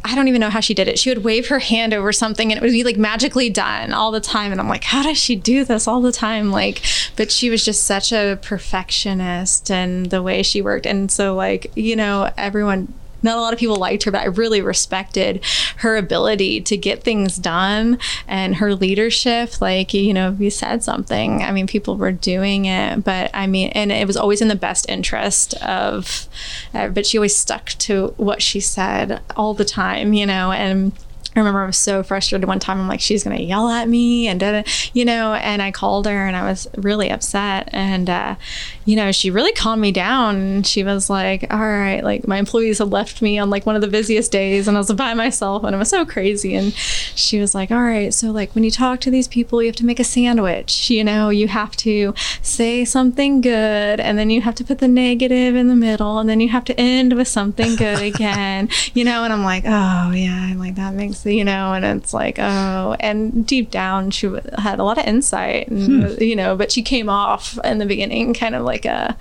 I 0.07 0.15
don't 0.15 0.29
even 0.29 0.41
know 0.41 0.51
how 0.51 0.61
she 0.61 0.75
did 0.75 0.87
it. 0.87 0.99
She 0.99 1.09
would 1.09 1.25
wave 1.25 1.49
her 1.49 1.59
hand 1.59 1.95
over 1.95 2.13
something 2.13 2.53
and 2.53 2.59
it 2.59 2.63
would 2.63 2.73
be 2.73 2.85
like 2.85 2.99
magically 2.99 3.49
done 3.49 3.95
all 3.95 4.11
the 4.11 4.21
time. 4.21 4.53
And 4.53 4.61
I'm 4.61 4.69
like, 4.69 4.85
how 4.85 5.03
does 5.03 5.17
she 5.17 5.35
do 5.35 5.65
this 5.65 5.89
all 5.89 6.03
the 6.03 6.13
time? 6.13 6.51
Like, 6.51 6.83
but 7.17 7.33
she 7.33 7.49
was 7.49 7.65
just 7.65 7.85
such 7.85 8.13
a 8.13 8.39
perfectionist 8.43 9.71
and 9.71 10.11
the 10.11 10.23
way 10.23 10.43
she 10.43 10.61
worked. 10.61 10.85
And 10.85 11.11
so, 11.11 11.35
like, 11.35 11.73
you 11.75 11.97
know, 11.97 12.31
everyone, 12.37 12.93
not 13.25 13.39
a 13.39 13.41
lot 13.41 13.53
of 13.53 13.59
people 13.59 13.77
liked 13.77 14.05
her, 14.05 14.11
but 14.11 14.21
I 14.21 14.27
really 14.27 14.61
respected 14.61 15.45
her 15.79 15.97
ability 15.97 16.61
to 16.61 16.77
get 16.77 17.03
things 17.03 17.37
done 17.37 17.99
and 18.29 18.57
her 18.57 18.75
leadership. 18.75 19.61
Like, 19.61 19.93
you 19.95 20.15
know, 20.15 20.33
if 20.33 20.41
you 20.41 20.51
said 20.51 20.85
something, 20.85 21.43
I 21.43 21.51
mean, 21.51 21.67
people 21.67 21.97
were 21.97 22.13
doing 22.13 22.67
it, 22.67 23.03
but 23.03 23.31
I 23.35 23.47
mean, 23.47 23.71
and 23.71 23.91
it 23.91 24.07
was 24.07 24.17
always 24.17 24.41
in 24.41 24.49
the 24.49 24.55
best 24.55 24.89
interest 24.89 25.55
of, 25.55 26.29
uh, 26.73 26.89
but 26.89 27.07
she 27.07 27.19
always 27.19 27.37
stuck 27.37 27.71
to 27.71 28.15
what 28.17 28.43
she 28.43 28.61
said 28.61 29.21
all 29.37 29.55
the 29.55 29.65
time, 29.65 30.13
you 30.13 30.27
know, 30.27 30.53
and 30.53 30.93
I 31.37 31.41
remember 31.41 31.63
I 31.63 31.67
was 31.67 31.77
so 31.77 32.03
frustrated 32.03 32.47
one 32.47 32.61
time. 32.61 32.81
I'm 32.81 32.89
like, 32.89 33.01
she's 33.01 33.25
gonna 33.25 33.41
yell 33.41 33.69
at 33.69 33.89
me, 33.89 34.29
and 34.29 34.39
da, 34.39 34.63
da, 34.63 34.71
you 34.93 35.05
know. 35.05 35.35
And 35.35 35.61
I 35.61 35.71
called 35.73 36.07
her, 36.07 36.27
and 36.27 36.37
I 36.37 36.45
was 36.45 36.69
really 36.77 37.11
upset. 37.11 37.69
And 37.73 38.09
uh, 38.09 38.37
you 38.85 38.95
know, 38.97 39.11
she 39.13 39.31
really 39.31 39.53
calmed 39.53 39.83
me 39.83 39.91
down. 39.91 40.37
And 40.37 40.67
she 40.67 40.85
was 40.85 41.11
like, 41.11 41.53
"All 41.53 41.59
right, 41.59 42.03
like 42.03 42.29
my 42.29 42.37
employees 42.39 42.79
had 42.79 42.91
left 42.91 43.21
me 43.21 43.39
on 43.39 43.51
like 43.51 43.67
one 43.67 43.75
of 43.75 43.83
the 43.83 43.89
busiest 43.89 44.31
days, 44.31 44.69
and 44.69 44.77
I 44.77 44.81
was 44.81 44.93
by 44.93 45.15
myself, 45.15 45.65
and 45.65 45.75
I 45.75 45.79
was 45.79 45.89
so 45.91 46.05
crazy." 46.05 46.55
And 46.55 46.73
she 46.73 47.41
was 47.41 47.55
like, 47.55 47.71
"All 47.71 47.83
right, 47.83 48.15
so 48.15 48.31
like 48.31 48.55
when 48.55 48.63
you 48.65 48.71
talk 48.71 49.01
to 49.01 49.11
these 49.11 49.27
people, 49.27 49.61
you 49.61 49.67
have 49.69 49.77
to 49.77 49.85
make 49.87 49.99
a 50.01 50.05
sandwich. 50.05 50.89
You 50.91 51.03
know, 51.03 51.31
you 51.31 51.49
have 51.49 51.77
to 51.79 52.15
say 52.43 52.85
something 52.85 53.41
good, 53.41 53.99
and 54.01 54.17
then 54.19 54.31
you 54.31 54.41
have 54.43 54.55
to 54.57 54.65
put 54.65 54.79
the 54.79 54.89
negative 54.89 55.57
in 55.57 55.69
the 55.69 55.77
middle, 55.77 56.19
and 56.19 56.29
then 56.29 56.41
you 56.41 56.51
have 56.51 56.65
to 56.67 56.81
end 56.81 57.13
with 57.15 57.27
something 57.29 57.75
good 57.77 58.03
again. 58.15 58.69
you 58.93 59.05
know." 59.05 59.25
And 59.25 59.33
I'm 59.33 59.43
like, 59.43 59.65
"Oh 59.67 60.13
yeah, 60.13 60.35
I'm 60.51 60.59
like 60.59 60.77
that 60.77 60.95
makes 60.95 61.24
you 61.27 61.45
know." 61.45 61.73
And 61.73 61.85
it's 61.85 62.15
like, 62.15 62.39
"Oh," 62.39 62.97
and 63.01 63.47
deep 63.47 63.71
down, 63.71 64.11
she 64.11 64.27
had 64.59 64.79
a 64.79 64.85
lot 64.85 64.99
of 64.99 65.07
insight, 65.07 65.69
and 65.69 66.05
hmm. 66.05 66.23
you 66.23 66.37
know, 66.37 66.57
but 66.57 66.73
she 66.73 66.83
came 66.83 67.09
off 67.09 67.59
in 67.65 67.79
the 67.79 67.87
beginning 67.87 68.35
kind 68.35 68.55
of 68.55 68.63
like 68.63 68.85
a 68.85 69.17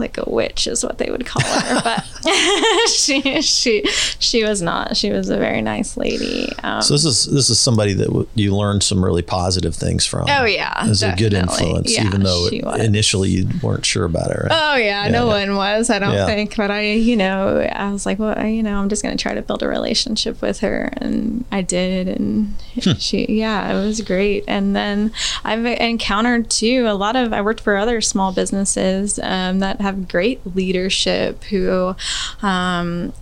like 0.00 0.18
a 0.18 0.28
witch 0.28 0.66
is 0.66 0.82
what 0.84 0.98
they 0.98 1.10
would 1.10 1.26
call 1.26 1.42
her, 1.42 1.80
but 1.84 2.04
she 2.88 3.40
she 3.42 3.84
she 4.18 4.44
was 4.44 4.60
not. 4.62 4.96
She 4.96 5.10
was 5.10 5.28
a 5.28 5.36
very 5.36 5.62
nice 5.62 5.96
lady. 5.96 6.50
Um, 6.62 6.82
So 6.82 6.94
this 6.94 7.04
is 7.04 7.24
this 7.26 7.50
is 7.50 7.58
somebody 7.58 7.92
that 7.94 8.06
w- 8.06 8.26
you 8.34 8.54
learned 8.56 8.82
some 8.82 9.04
really 9.04 9.22
positive 9.22 9.74
things 9.74 10.06
from. 10.06 10.26
Oh, 10.28 10.44
yeah, 10.44 10.72
as 10.78 11.02
a 11.02 11.14
good 11.16 11.32
influence, 11.34 11.94
Yeah, 11.94 12.06
even 12.06 12.22
though 12.22 12.48
initially 12.78 13.28
you 13.30 13.48
weren't 13.62 13.84
sure 13.86 14.04
about 14.04 14.30
it. 14.30 14.38
Right? 14.42 14.50
Oh 14.52 14.76
yeah, 14.76 15.08
no 15.08 15.26
yeah. 15.26 15.46
one 15.46 15.56
was. 15.56 15.90
I 15.90 15.98
don't 15.98 16.14
Yeah. 16.14 16.26
think, 16.26 16.56
but 16.56 16.70
I, 16.70 16.92
you 16.92 17.16
know, 17.16 17.58
I 17.60 17.92
was 17.92 18.06
like, 18.06 18.18
well, 18.18 18.34
I- 18.36 18.48
you 18.48 18.62
know, 18.62 18.78
I'm 18.80 18.88
just 18.88 19.02
gonna 19.02 19.16
try 19.16 19.34
to 19.34 19.42
build 19.42 19.62
a 19.62 19.68
relationship 19.68 20.42
with 20.42 20.60
her, 20.60 20.90
and 20.96 21.44
I 21.52 21.62
did, 21.62 22.08
and 22.08 22.54
Hmm. 22.82 22.92
she, 22.98 23.26
yeah, 23.28 23.70
it 23.76 23.84
was 23.86 24.00
great. 24.00 24.44
And 24.48 24.74
then 24.76 25.12
I've 25.44 25.64
encountered 25.66 26.50
too 26.50 26.84
a 26.88 26.94
lot 26.94 27.16
of. 27.16 27.32
I 27.32 27.40
worked 27.42 27.60
for 27.60 27.76
other 27.76 28.00
small 28.00 28.32
businesses 28.32 29.18
um, 29.22 29.58
that 29.60 29.80
have 29.80 29.89
great 29.92 30.40
leadership 30.54 31.44
who. 31.44 31.94
Um, 32.42 33.12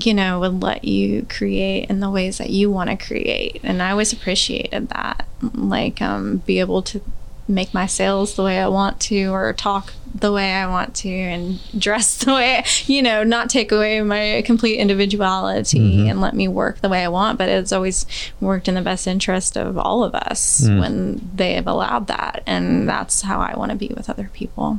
you 0.00 0.14
know, 0.14 0.38
would 0.38 0.62
let 0.62 0.84
you 0.84 1.26
create 1.28 1.90
in 1.90 1.98
the 1.98 2.08
ways 2.08 2.38
that 2.38 2.50
you 2.50 2.70
want 2.70 2.88
to 2.88 2.96
create. 2.96 3.60
And 3.64 3.82
I 3.82 3.90
always 3.90 4.12
appreciated 4.12 4.90
that. 4.90 5.26
Like, 5.54 6.00
um, 6.00 6.36
be 6.46 6.60
able 6.60 6.82
to 6.82 7.00
make 7.48 7.74
my 7.74 7.86
sales 7.86 8.34
the 8.36 8.44
way 8.44 8.60
I 8.60 8.68
want 8.68 9.00
to, 9.00 9.24
or 9.32 9.52
talk 9.54 9.94
the 10.14 10.30
way 10.30 10.52
I 10.52 10.68
want 10.68 10.94
to, 10.96 11.08
and 11.08 11.58
dress 11.78 12.18
the 12.18 12.32
way, 12.32 12.64
you 12.86 13.02
know, 13.02 13.24
not 13.24 13.50
take 13.50 13.72
away 13.72 14.00
my 14.02 14.42
complete 14.46 14.76
individuality 14.76 16.08
and 16.08 16.20
let 16.20 16.34
me 16.34 16.46
work 16.46 16.80
the 16.80 16.88
way 16.88 17.02
I 17.02 17.08
want. 17.08 17.38
But 17.38 17.48
it's 17.48 17.72
always 17.72 18.06
worked 18.40 18.68
in 18.68 18.74
the 18.74 18.82
best 18.82 19.06
interest 19.08 19.56
of 19.56 19.76
all 19.78 20.04
of 20.04 20.14
us 20.14 20.60
when 20.68 21.28
they 21.34 21.54
have 21.54 21.66
allowed 21.66 22.06
that. 22.06 22.42
And 22.46 22.88
that's 22.88 23.22
how 23.22 23.40
I 23.40 23.56
want 23.56 23.70
to 23.72 23.76
be 23.76 23.88
with 23.96 24.08
other 24.08 24.30
people, 24.32 24.78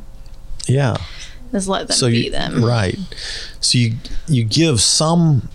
Yeah. 0.66 0.95
Is 1.54 1.68
let 1.68 1.88
them 1.88 1.95
So 1.97 2.08
be 2.08 2.26
you 2.26 2.32
them. 2.32 2.64
right. 2.64 2.97
So 3.60 3.78
you 3.78 3.95
you 4.28 4.43
give 4.43 4.82
some. 4.82 5.50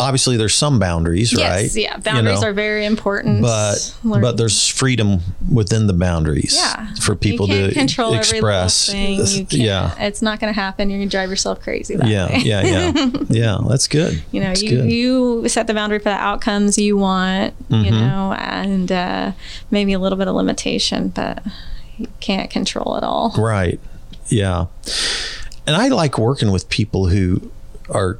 Obviously, 0.00 0.36
there's 0.36 0.54
some 0.54 0.78
boundaries, 0.78 1.32
Yes, 1.32 1.74
right? 1.74 1.82
yeah. 1.82 1.96
You 1.96 2.02
Boundaries 2.04 2.40
know, 2.40 2.46
are 2.46 2.52
very 2.52 2.86
important. 2.86 3.42
but 3.42 3.96
Learn- 4.04 4.22
but 4.22 4.36
there's 4.36 4.68
freedom 4.68 5.18
within 5.52 5.88
the 5.88 5.92
boundaries 5.92 6.54
yeah 6.56 6.94
for 7.00 7.16
people 7.16 7.48
you 7.48 7.66
to 7.66 7.74
control 7.74 8.14
express 8.14 8.90
every 8.90 9.16
little 9.16 9.26
thing. 9.26 9.38
You 9.40 9.46
can't, 9.46 9.52
yeah 9.98 10.06
it's 10.06 10.22
not 10.22 10.38
going 10.38 10.54
to 10.54 10.60
happen 10.60 10.88
you're 10.88 11.00
going 11.00 11.08
to 11.08 11.16
drive 11.16 11.30
yourself 11.30 11.60
crazy 11.60 11.96
that 11.96 12.06
yeah 12.06 12.28
way. 12.28 12.42
yeah 12.44 12.62
yeah 12.62 13.10
yeah 13.28 13.58
that's 13.68 13.88
good 13.88 14.22
you 14.30 14.40
know 14.40 14.48
That's 14.50 14.62
you, 14.62 14.70
good. 14.70 14.88
you 14.92 15.48
set 15.48 15.66
the 15.66 15.74
boundary 15.74 15.98
for 15.98 16.10
the 16.10 16.10
outcomes 16.10 16.78
you 16.78 16.96
want 16.96 17.54
you 17.68 17.90
Mhm. 17.90 17.90
know 18.00 18.34
and 18.38 18.92
uh, 18.92 19.32
maybe 19.72 19.94
a 19.94 19.98
little 19.98 20.18
bit 20.18 20.28
of 20.28 20.36
limitation 20.36 21.08
but 21.08 21.42
you 21.96 22.06
can't 22.20 22.50
control 22.50 22.94
it 22.94 23.02
all 23.02 23.34
right 23.36 23.80
yeah. 24.28 24.66
And 25.66 25.76
i 25.76 25.88
like 25.88 26.18
working 26.18 26.50
with 26.50 26.68
people 26.68 27.08
who 27.08 27.50
are 27.90 28.18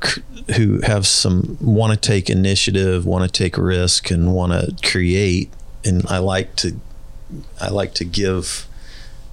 who 0.56 0.80
have 0.80 1.06
some 1.06 1.58
want 1.60 1.92
to 1.92 1.98
take 1.98 2.30
initiative 2.30 3.04
want 3.04 3.24
to 3.24 3.30
take 3.30 3.56
risk 3.58 4.10
and 4.10 4.34
want 4.34 4.52
to 4.52 4.88
create. 4.88 5.50
And 5.84 6.06
i 6.08 6.18
like 6.18 6.56
to 6.56 6.78
i 7.60 7.68
like 7.68 7.94
to 7.94 8.04
give 8.04 8.66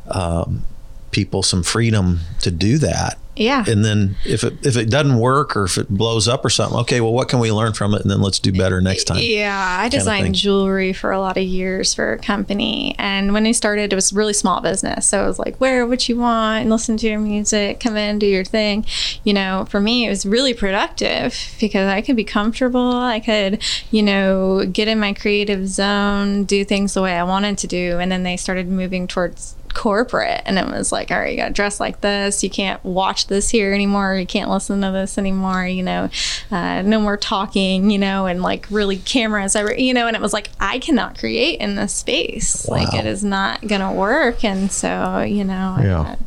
um, 0.07 0.63
people 1.11 1.41
some 1.41 1.63
freedom 1.63 2.19
to 2.41 2.51
do 2.51 2.77
that 2.77 3.17
yeah 3.35 3.63
and 3.67 3.83
then 3.83 4.15
if 4.25 4.43
it 4.43 4.65
if 4.65 4.77
it 4.77 4.89
doesn't 4.89 5.17
work 5.17 5.55
or 5.55 5.65
if 5.65 5.77
it 5.77 5.89
blows 5.89 6.27
up 6.27 6.45
or 6.45 6.49
something 6.49 6.77
okay 6.79 7.01
well 7.01 7.13
what 7.13 7.27
can 7.29 7.39
we 7.39 7.51
learn 7.51 7.73
from 7.73 7.93
it 7.93 8.01
and 8.01 8.09
then 8.09 8.21
let's 8.21 8.39
do 8.39 8.51
better 8.51 8.81
next 8.81 9.05
time 9.05 9.17
Yeah, 9.21 9.77
I 9.79 9.89
designed 9.89 10.35
jewelry 10.35 10.93
for 10.93 11.11
a 11.11 11.19
lot 11.19 11.37
of 11.37 11.43
years 11.43 11.93
for 11.93 12.13
a 12.13 12.17
company. 12.19 12.95
And 12.97 13.33
when 13.33 13.45
I 13.45 13.51
started, 13.51 13.91
it 13.91 13.95
was 13.95 14.13
really 14.13 14.33
small 14.33 14.61
business. 14.61 15.07
So 15.07 15.23
it 15.23 15.27
was 15.27 15.39
like, 15.39 15.59
wear 15.59 15.85
what 15.87 16.07
you 16.07 16.17
want 16.17 16.61
and 16.61 16.69
listen 16.69 16.97
to 16.97 17.07
your 17.07 17.19
music, 17.19 17.79
come 17.79 17.97
in, 17.97 18.19
do 18.19 18.25
your 18.25 18.43
thing. 18.43 18.85
You 19.23 19.33
know, 19.33 19.65
for 19.69 19.79
me, 19.79 20.05
it 20.05 20.09
was 20.09 20.25
really 20.25 20.53
productive 20.53 21.35
because 21.59 21.87
I 21.87 22.01
could 22.01 22.15
be 22.15 22.23
comfortable. 22.23 22.91
I 22.91 23.19
could, 23.19 23.63
you 23.91 24.03
know, 24.03 24.65
get 24.65 24.87
in 24.87 24.99
my 24.99 25.13
creative 25.13 25.67
zone, 25.67 26.43
do 26.45 26.63
things 26.63 26.93
the 26.93 27.01
way 27.01 27.15
I 27.15 27.23
wanted 27.23 27.57
to 27.59 27.67
do. 27.67 27.99
And 27.99 28.11
then 28.11 28.23
they 28.23 28.37
started 28.37 28.67
moving 28.67 29.07
towards 29.07 29.55
corporate. 29.75 30.41
And 30.45 30.57
it 30.57 30.65
was 30.65 30.91
like 30.91 31.11
all 31.11 31.19
right 31.19 31.31
you 31.31 31.37
gotta 31.37 31.53
dress 31.53 31.79
like 31.79 32.01
this. 32.01 32.43
You 32.43 32.49
can't 32.49 32.83
watch 32.83 33.27
this 33.27 33.49
here 33.49 33.73
anymore. 33.73 34.15
You 34.15 34.25
can't 34.25 34.49
listen 34.49 34.81
to 34.81 34.91
this 34.91 35.19
anymore 35.19 35.67
you 35.67 35.83
know. 35.83 36.09
Uh, 36.49 36.81
no 36.81 36.99
more 36.99 37.17
talking 37.17 37.91
you 37.91 37.99
know 37.99 38.25
and 38.25 38.41
like 38.41 38.65
really 38.71 38.97
cameras 38.97 39.55
every 39.55 39.81
you 39.83 39.93
know. 39.93 40.07
And 40.07 40.15
it 40.15 40.21
was 40.21 40.33
like 40.33 40.49
i 40.59 40.79
cannot 40.79 41.19
create 41.19 41.59
in 41.59 41.75
this 41.75 41.93
space. 41.93 42.67
Like 42.67 42.93
it 42.95 43.05
is 43.05 43.23
not 43.23 43.67
gonna 43.67 43.93
work. 43.93 44.43
And 44.43 44.71
so 44.71 45.21
you 45.21 45.43
know 45.43 45.77
Yeah. 45.79 46.01
I, 46.01 46.17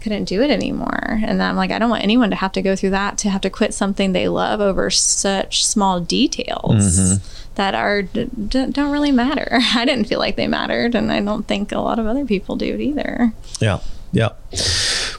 couldn't 0.00 0.24
do 0.24 0.40
it 0.42 0.50
anymore. 0.50 1.20
And 1.24 1.42
i'm 1.42 1.56
like 1.56 1.70
i 1.72 1.78
don't 1.78 1.90
want 1.90 2.04
anyone 2.04 2.30
to 2.30 2.36
have 2.36 2.52
to 2.52 2.62
go 2.62 2.76
through 2.76 2.90
that 2.90 3.18
to 3.18 3.30
have 3.30 3.40
to 3.40 3.50
quit 3.50 3.74
something 3.74 4.12
they 4.12 4.28
love 4.28 4.60
over 4.60 4.90
such 4.90 5.64
small 5.64 6.00
details 6.00 7.18
that 7.58 7.74
are 7.74 8.02
don't 8.02 8.90
really 8.90 9.12
matter 9.12 9.48
i 9.74 9.84
didn't 9.84 10.06
feel 10.06 10.18
like 10.18 10.36
they 10.36 10.46
mattered 10.48 10.94
and 10.94 11.12
i 11.12 11.20
don't 11.20 11.46
think 11.46 11.70
a 11.72 11.78
lot 11.80 11.98
of 11.98 12.06
other 12.06 12.24
people 12.24 12.56
do 12.56 12.76
either 12.76 13.32
Yeah. 13.60 13.80
Yeah. 14.10 14.30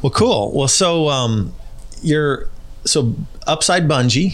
Well, 0.02 0.10
cool. 0.10 0.52
Well, 0.56 0.68
so 0.68 1.10
um, 1.10 1.54
you're 2.02 2.48
so 2.86 3.14
upside 3.46 3.88
bungee. 3.88 4.32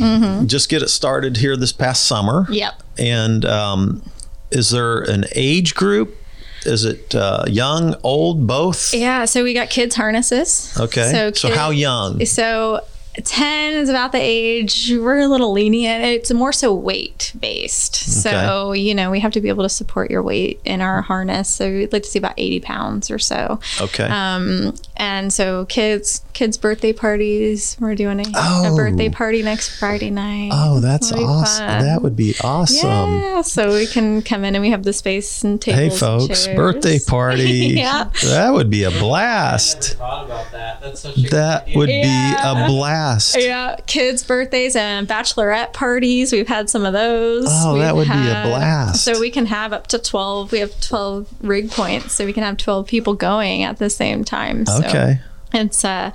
Just 0.48 0.70
get 0.70 0.82
it 0.82 0.88
started 0.90 1.36
here 1.38 1.58
this 1.58 1.74
past 1.74 2.06
summer. 2.08 2.46
yep 2.50 2.76
And 2.98 3.44
um, 3.44 4.02
is 4.52 4.70
there 4.70 5.00
an 5.02 5.26
age 5.36 5.76
group? 5.76 6.16
Is 6.66 6.86
it 6.86 7.14
uh, 7.14 7.44
young, 7.48 7.96
old, 8.02 8.48
both? 8.48 8.94
yeah 8.94 9.26
so 9.26 9.44
we 9.44 9.54
got 9.54 9.70
kids 9.70 9.96
harnesses 9.96 10.74
Okay. 10.80 11.12
So, 11.12 11.32
kid- 11.34 11.58
how 11.58 11.72
young? 11.72 12.24
So 12.26 12.80
10 13.24 13.74
is 13.76 13.90
about 13.90 14.12
the 14.12 14.20
age 14.20 14.92
we're 14.92 15.20
a 15.20 15.28
little 15.28 15.52
lenient. 15.52 16.04
It's 16.04 16.32
more 16.34 16.52
so 16.52 16.74
weight 16.74 17.34
based. 17.40 17.96
So, 17.96 18.72
you 18.74 18.94
know, 18.94 19.12
we 19.12 19.20
have 19.20 19.32
to 19.34 19.42
be 19.42 19.50
able 19.50 19.64
to 19.64 19.70
support 19.70 20.10
your 20.12 20.22
weight 20.24 20.60
in 20.66 20.82
our 20.82 21.02
harness. 21.02 21.50
So 21.50 21.70
we'd 21.72 21.94
like 21.94 22.04
to 22.04 22.10
see 22.10 22.20
about 22.20 22.34
80 22.38 22.60
pounds 22.62 23.10
or 23.12 23.20
so. 23.20 23.60
Okay. 23.82 24.04
Um, 24.06 24.76
and 24.98 25.32
so 25.32 25.66
kids, 25.66 26.22
kids 26.34 26.58
birthday 26.58 26.94
parties, 26.94 27.78
we're 27.80 27.96
doing 27.96 28.20
a, 28.20 28.24
Oh. 28.36 28.74
a 28.74 28.76
birthday 28.76 29.10
party 29.10 29.44
next 29.44 29.78
Friday 29.80 30.10
night. 30.10 30.50
oh, 30.54 30.80
that's 30.80 31.12
awesome. 31.12 31.68
fun. 31.68 31.82
That 31.84 32.02
would 32.02 32.16
be 32.16 32.36
awesome. 32.44 32.90
yeah, 33.22 33.42
so 33.42 33.74
we 33.74 33.88
can 33.88 34.22
come 34.22 34.44
in 34.44 34.56
and 34.56 34.62
we 34.62 34.72
have 34.72 34.84
the 34.84 34.94
space 34.94 35.44
and 35.44 35.62
tables. 35.62 35.80
Hey, 35.94 35.98
folks, 36.00 36.46
chairs. 36.46 36.56
birthday 36.58 37.00
party. 37.08 37.74
Yeah. 37.78 38.10
That 38.26 38.54
would 38.54 38.70
be 38.70 38.84
a 38.84 38.90
Never 38.90 39.00
blast. 39.02 39.94
thought 39.96 40.26
about 40.26 40.52
that. 40.52 40.82
That's 40.82 41.02
such 41.02 41.18
a 41.18 41.22
That 41.30 41.68
would 41.76 41.90
idea. 41.90 42.02
be 42.04 42.08
Yeah. 42.08 42.64
a 42.66 42.68
blast. 42.68 43.05
Yeah, 43.38 43.76
kids' 43.88 44.24
birthdays 44.24 44.76
and 44.76 45.08
bachelorette 45.08 45.74
parties. 45.74 46.32
We've 46.32 46.48
had 46.48 46.70
some 46.70 46.86
of 46.86 46.94
those. 46.94 47.46
Oh, 47.50 47.74
We've 47.74 47.82
that 47.84 47.96
would 47.96 48.08
be 48.08 48.14
a 48.14 48.44
blast. 48.46 49.04
So 49.04 49.20
we 49.20 49.30
can 49.30 49.46
have 49.48 49.74
up 49.74 49.88
to 49.88 50.00
12. 50.00 50.52
We 50.52 50.60
have 50.60 50.80
12 50.82 51.28
rig 51.42 51.72
points. 51.72 52.14
So 52.14 52.26
we 52.26 52.34
can 52.34 52.44
have 52.44 52.58
12 52.58 52.88
people 52.88 53.14
going 53.14 53.64
at 53.64 53.78
the 53.78 53.90
same 53.90 54.24
time. 54.24 54.66
So 54.66 54.78
Okay. 54.86 55.20
it's, 55.54 55.84
uh, 55.86 56.12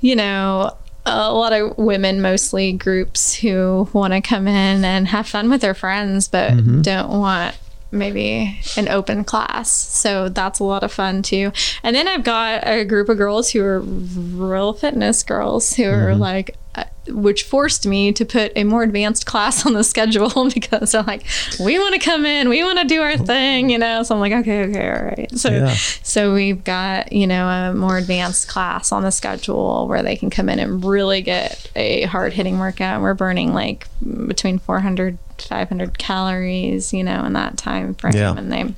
you 0.00 0.16
know, 0.16 0.76
a 1.04 1.32
lot 1.32 1.52
of 1.52 1.76
women, 1.78 2.22
mostly 2.22 2.72
groups 2.72 3.34
who 3.34 3.88
want 3.92 4.12
to 4.12 4.20
come 4.20 4.46
in 4.46 4.84
and 4.84 5.08
have 5.08 5.26
fun 5.28 5.50
with 5.50 5.60
their 5.60 5.74
friends, 5.74 6.28
but 6.28 6.52
Mm-hmm. 6.52 6.82
don't 6.82 7.10
want 7.10 7.56
maybe 7.92 8.58
an 8.76 8.88
open 8.88 9.22
class. 9.24 9.70
So 9.70 10.28
that's 10.28 10.58
a 10.58 10.64
lot 10.64 10.82
of 10.82 10.90
fun 10.92 11.22
too. 11.22 11.52
And 11.82 11.94
then 11.94 12.08
I've 12.08 12.24
got 12.24 12.66
a 12.66 12.84
group 12.84 13.08
of 13.08 13.18
girls 13.18 13.50
who 13.50 13.62
are 13.62 13.80
real 13.80 14.72
fitness 14.72 15.22
girls 15.22 15.74
who 15.74 15.84
are 15.84 16.08
Mm-hmm. 16.08 16.20
like, 16.20 16.56
uh, 16.74 16.84
which 17.08 17.42
forced 17.42 17.86
me 17.86 18.12
to 18.12 18.24
put 18.24 18.50
a 18.56 18.64
more 18.64 18.82
advanced 18.82 19.26
class 19.26 19.66
on 19.66 19.74
the 19.74 19.84
schedule 19.92 20.48
because 20.54 20.92
they're 20.92 21.02
like, 21.02 21.24
we 21.62 21.78
want 21.78 21.92
to 21.94 22.00
come 22.00 22.24
in, 22.24 22.48
we 22.48 22.64
want 22.64 22.78
to 22.78 22.86
do 22.86 23.02
our 23.02 23.18
thing, 23.18 23.68
you 23.68 23.76
know. 23.78 24.02
So 24.02 24.14
I'm 24.14 24.20
like, 24.20 24.32
okay, 24.32 24.62
okay, 24.64 24.90
all 24.90 25.04
right. 25.04 25.38
So, 25.38 25.50
Yeah. 25.50 25.74
so 25.74 26.32
we've 26.32 26.64
got 26.64 27.12
you 27.12 27.26
know 27.26 27.46
a 27.46 27.74
more 27.74 27.98
advanced 27.98 28.48
class 28.48 28.90
on 28.90 29.02
the 29.02 29.10
schedule 29.12 29.86
where 29.86 30.02
they 30.02 30.16
can 30.16 30.30
come 30.30 30.48
in 30.48 30.58
and 30.58 30.82
really 30.82 31.20
get 31.20 31.70
a 31.76 32.04
hard 32.04 32.32
hitting 32.32 32.58
workout. 32.58 33.02
We're 33.02 33.12
burning 33.14 33.52
like 33.52 33.86
between 34.26 34.58
400 34.58 35.18
500 35.48 35.98
calories, 35.98 36.92
you 36.92 37.02
know, 37.04 37.24
in 37.24 37.32
that 37.34 37.56
time 37.56 37.94
frame, 37.94 38.14
Yeah. 38.14 38.34
and 38.36 38.52
they 38.52 38.74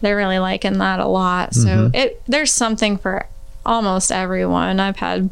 they're 0.00 0.16
really 0.16 0.38
liking 0.38 0.78
that 0.78 1.00
a 1.00 1.06
lot. 1.06 1.54
So 1.54 1.90
it 1.94 2.22
there's 2.26 2.52
something 2.52 2.96
for 2.98 3.26
almost 3.64 4.10
everyone. 4.12 4.80
I've 4.80 4.96
had 4.96 5.30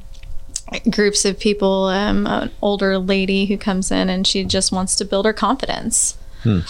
groups 0.90 1.24
of 1.24 1.38
people 1.38 1.86
um, 1.86 2.26
an 2.28 2.50
older 2.62 2.96
lady 2.98 3.46
who 3.46 3.56
comes 3.58 3.90
in 3.90 4.08
and 4.08 4.24
she 4.26 4.44
just 4.44 4.70
wants 4.70 4.94
to 4.96 5.04
build 5.04 5.24
her 5.26 5.32
confidence 5.32 6.16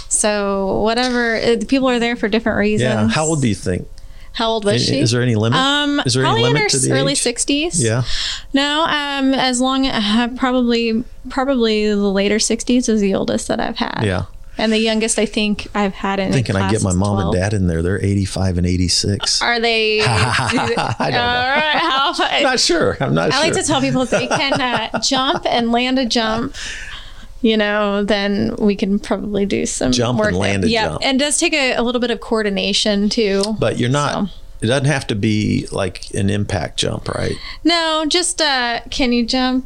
so 0.08 0.80
whatever 0.82 1.34
it, 1.36 1.68
people 1.68 1.88
are 1.88 1.98
there 1.98 2.16
for 2.16 2.28
different 2.28 2.58
reasons 2.58 2.88
Yeah. 2.90 3.08
How 3.08 3.24
old 3.26 3.40
do 3.42 3.48
you 3.48 3.54
think? 3.54 3.86
How 4.32 4.48
old 4.48 4.64
was 4.64 4.84
she 4.84 5.00
Is 5.00 5.10
there 5.10 5.22
any 5.22 5.34
limit? 5.34 5.58
um 5.58 6.00
Is 6.06 6.14
there 6.14 6.24
any 6.24 6.42
probably 6.42 6.50
in 6.50 6.56
her 6.56 6.68
to 6.68 6.78
the 6.78 6.92
early 6.92 7.14
60s 7.14 7.82
Yeah. 7.82 8.02
no 8.52 8.82
um 8.84 9.34
as 9.34 9.60
long 9.60 9.86
uh, 9.86 10.28
probably 10.36 11.04
probably 11.28 11.88
the 11.88 11.96
later 11.96 12.36
60s 12.36 12.88
is 12.88 13.00
the 13.00 13.14
oldest 13.14 13.48
that 13.48 13.60
i've 13.60 13.76
had 13.76 14.02
Yeah. 14.04 14.24
And 14.58 14.72
the 14.72 14.78
youngest, 14.78 15.18
I 15.18 15.24
think 15.24 15.68
I've 15.74 15.94
had 15.94 16.20
in 16.20 16.32
Thinking 16.32 16.54
I 16.54 16.70
get 16.70 16.82
my 16.82 16.92
mom 16.92 17.14
12. 17.16 17.20
and 17.20 17.32
dad 17.42 17.54
in 17.54 17.66
there. 17.66 17.80
They're 17.80 18.04
85 18.04 18.58
and 18.58 18.66
86. 18.66 19.40
Are 19.40 19.58
they? 19.58 20.00
I 20.04 20.50
don't 21.00 21.12
know. 21.12 21.18
All 21.18 21.48
right. 21.48 21.78
How, 21.78 22.12
I'm 22.18 22.42
not 22.42 22.60
sure. 22.60 22.98
I'm 23.00 23.14
not 23.14 23.28
I 23.32 23.36
sure. 23.36 23.40
like 23.44 23.52
to 23.54 23.62
tell 23.66 23.80
people 23.80 24.02
if 24.02 24.10
they 24.10 24.26
can 24.26 24.60
uh, 24.60 24.98
jump 25.00 25.46
and 25.46 25.72
land 25.72 25.98
a 25.98 26.04
jump, 26.04 26.54
you 27.42 27.56
know, 27.56 28.04
then 28.04 28.54
we 28.58 28.74
can 28.76 28.98
probably 28.98 29.46
do 29.46 29.64
some 29.66 29.92
Jump 29.92 30.18
and 30.18 30.18
work. 30.20 30.30
there. 30.32 30.40
land 30.40 30.64
a 30.64 30.68
yeah, 30.68 30.88
jump. 30.88 31.02
and 31.04 31.20
it 31.20 31.24
does 31.24 31.38
take 31.38 31.52
a, 31.54 31.74
a 31.74 31.82
little 31.82 32.00
bit 32.00 32.10
of 32.10 32.20
coordination 32.20 33.08
too. 33.08 33.42
but 33.58 33.78
you're 33.78 33.88
not. 33.90 34.12
So. 34.28 34.34
It 34.62 34.66
doesn't 34.66 34.84
have 34.86 35.06
to 35.06 35.14
be 35.14 35.66
like 35.72 36.12
an 36.14 36.28
impact 36.28 36.78
jump, 36.78 37.08
right? 37.08 37.34
No, 37.64 38.04
just 38.06 38.42
uh, 38.42 38.80
can 38.90 39.12
you 39.12 39.24
jump 39.24 39.64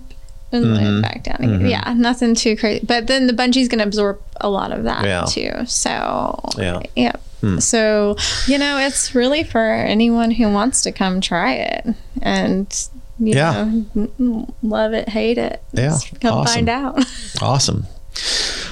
and 0.52 0.64
Mm-hmm. 0.66 0.74
land 0.74 1.02
back 1.02 1.24
down? 1.24 1.36
again? 1.42 1.66
Yeah, 1.68 1.94
nothing 1.96 2.36
too 2.36 2.56
crazy. 2.56 2.84
But 2.86 3.08
then 3.08 3.26
the 3.26 3.32
bungee's 3.32 3.66
going 3.66 3.80
to 3.80 3.84
absorb 3.84 4.20
a 4.40 4.48
lot 4.48 4.70
of 4.70 4.84
that 4.84 5.04
Yeah. 5.04 5.24
too. 5.28 5.66
So 5.66 6.38
Yeah. 6.56 6.80
yeah. 6.94 7.12
Hmm. 7.40 7.58
So 7.58 8.16
you 8.46 8.56
know, 8.56 8.78
it's 8.78 9.16
really 9.16 9.42
for 9.42 9.60
anyone 9.72 10.30
who 10.30 10.48
wants 10.52 10.82
to 10.82 10.92
come 10.92 11.20
try 11.20 11.54
it 11.54 11.86
and. 12.22 12.88
Yeah. 13.18 13.70
know, 13.94 14.54
love 14.62 14.92
it, 14.92 15.08
hate 15.08 15.38
it. 15.38 15.62
Yeah, 15.72 15.90
Just 15.90 16.20
come 16.20 16.34
awesome. 16.34 16.54
find 16.54 16.68
out. 16.68 17.04
Awesome. 17.42 17.86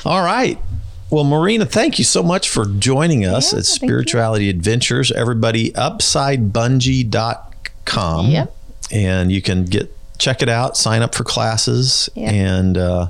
All 0.05 0.22
right. 0.22 0.59
Well, 1.11 1.24
Marina, 1.24 1.66
thank 1.66 1.99
you 1.99 2.05
so 2.05 2.22
much 2.22 2.49
for 2.49 2.64
joining 2.64 3.24
us 3.26 3.53
Yeah, 3.53 3.59
at 3.59 3.64
thank 3.66 3.82
you. 3.82 3.86
Spirituality 3.88 4.49
Adventures. 4.49 5.12
Everybody, 5.12 5.70
upsidebungee.com. 7.12 8.26
Yep. 8.30 8.57
And 8.90 9.32
you 9.32 9.43
can 9.43 9.64
get 9.64 9.95
check 10.18 10.43
it 10.43 10.49
out, 10.49 10.76
sign 10.76 11.03
up 11.03 11.14
for 11.14 11.24
classes, 11.24 12.09
Yeah. 12.14 12.30
and 12.30 12.78
uh, 12.78 13.09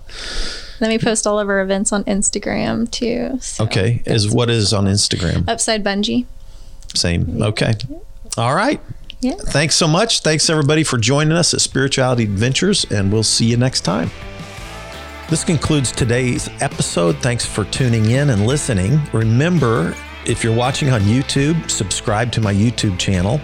Let 0.80 0.88
me 0.88 0.98
post 0.98 1.26
all 1.26 1.38
of 1.38 1.48
our 1.48 1.60
events 1.60 1.92
on 1.92 2.04
Instagram 2.04 2.90
too. 2.90 3.38
So. 3.40 3.64
okay, 3.64 4.02
is 4.06 4.30
what 4.30 4.48
is 4.50 4.72
on 4.72 4.86
Instagram. 4.86 5.48
Upside 5.48 5.84
bungee. 5.84 6.24
Same. 6.94 7.42
Okay. 7.42 7.74
All 8.38 8.54
right. 8.54 8.80
Yeah. 9.22 9.36
Thanks 9.36 9.76
so 9.76 9.86
much. 9.86 10.20
Thanks 10.20 10.50
everybody 10.50 10.82
for 10.82 10.98
joining 10.98 11.32
us 11.32 11.54
at 11.54 11.60
Spirituality 11.60 12.24
Adventures, 12.24 12.84
and 12.90 13.12
we'll 13.12 13.22
see 13.22 13.46
you 13.46 13.56
next 13.56 13.82
time. 13.82 14.10
This 15.30 15.44
concludes 15.44 15.92
today's 15.92 16.50
episode. 16.60 17.16
Thanks 17.18 17.46
for 17.46 17.64
tuning 17.66 18.10
in 18.10 18.30
and 18.30 18.48
listening. 18.48 19.00
Remember, 19.12 19.94
if 20.26 20.42
you're 20.42 20.54
watching 20.54 20.90
on 20.90 21.02
YouTube, 21.02 21.70
subscribe 21.70 22.32
to 22.32 22.40
my 22.40 22.52
YouTube 22.52 22.98
channel. 22.98 23.40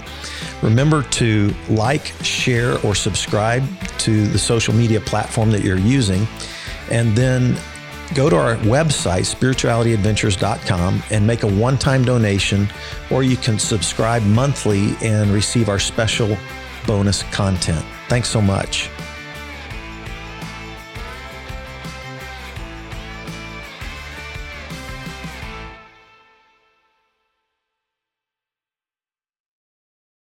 Remember 0.62 1.04
to 1.04 1.54
like, 1.70 2.06
share, 2.24 2.76
or 2.84 2.96
subscribe 2.96 3.62
to 3.98 4.26
the 4.26 4.38
social 4.38 4.74
media 4.74 5.00
platform 5.00 5.52
that 5.52 5.62
you're 5.62 5.78
using. 5.78 6.26
And 6.90 7.14
then 7.16 7.56
go 8.14 8.28
to 8.30 8.36
our 8.36 8.56
website, 8.56 9.26
spiritualityadventures.com, 9.34 11.02
and 11.10 11.26
make 11.26 11.42
a 11.42 11.46
one 11.46 11.78
time 11.78 12.04
donation, 12.04 12.68
or 13.10 13.22
you 13.22 13.36
can 13.36 13.58
subscribe 13.58 14.22
monthly 14.22 14.94
and 15.02 15.30
receive 15.30 15.68
our 15.68 15.78
special 15.78 16.36
bonus 16.86 17.22
content. 17.24 17.84
Thanks 18.08 18.28
so 18.28 18.40
much. 18.40 18.90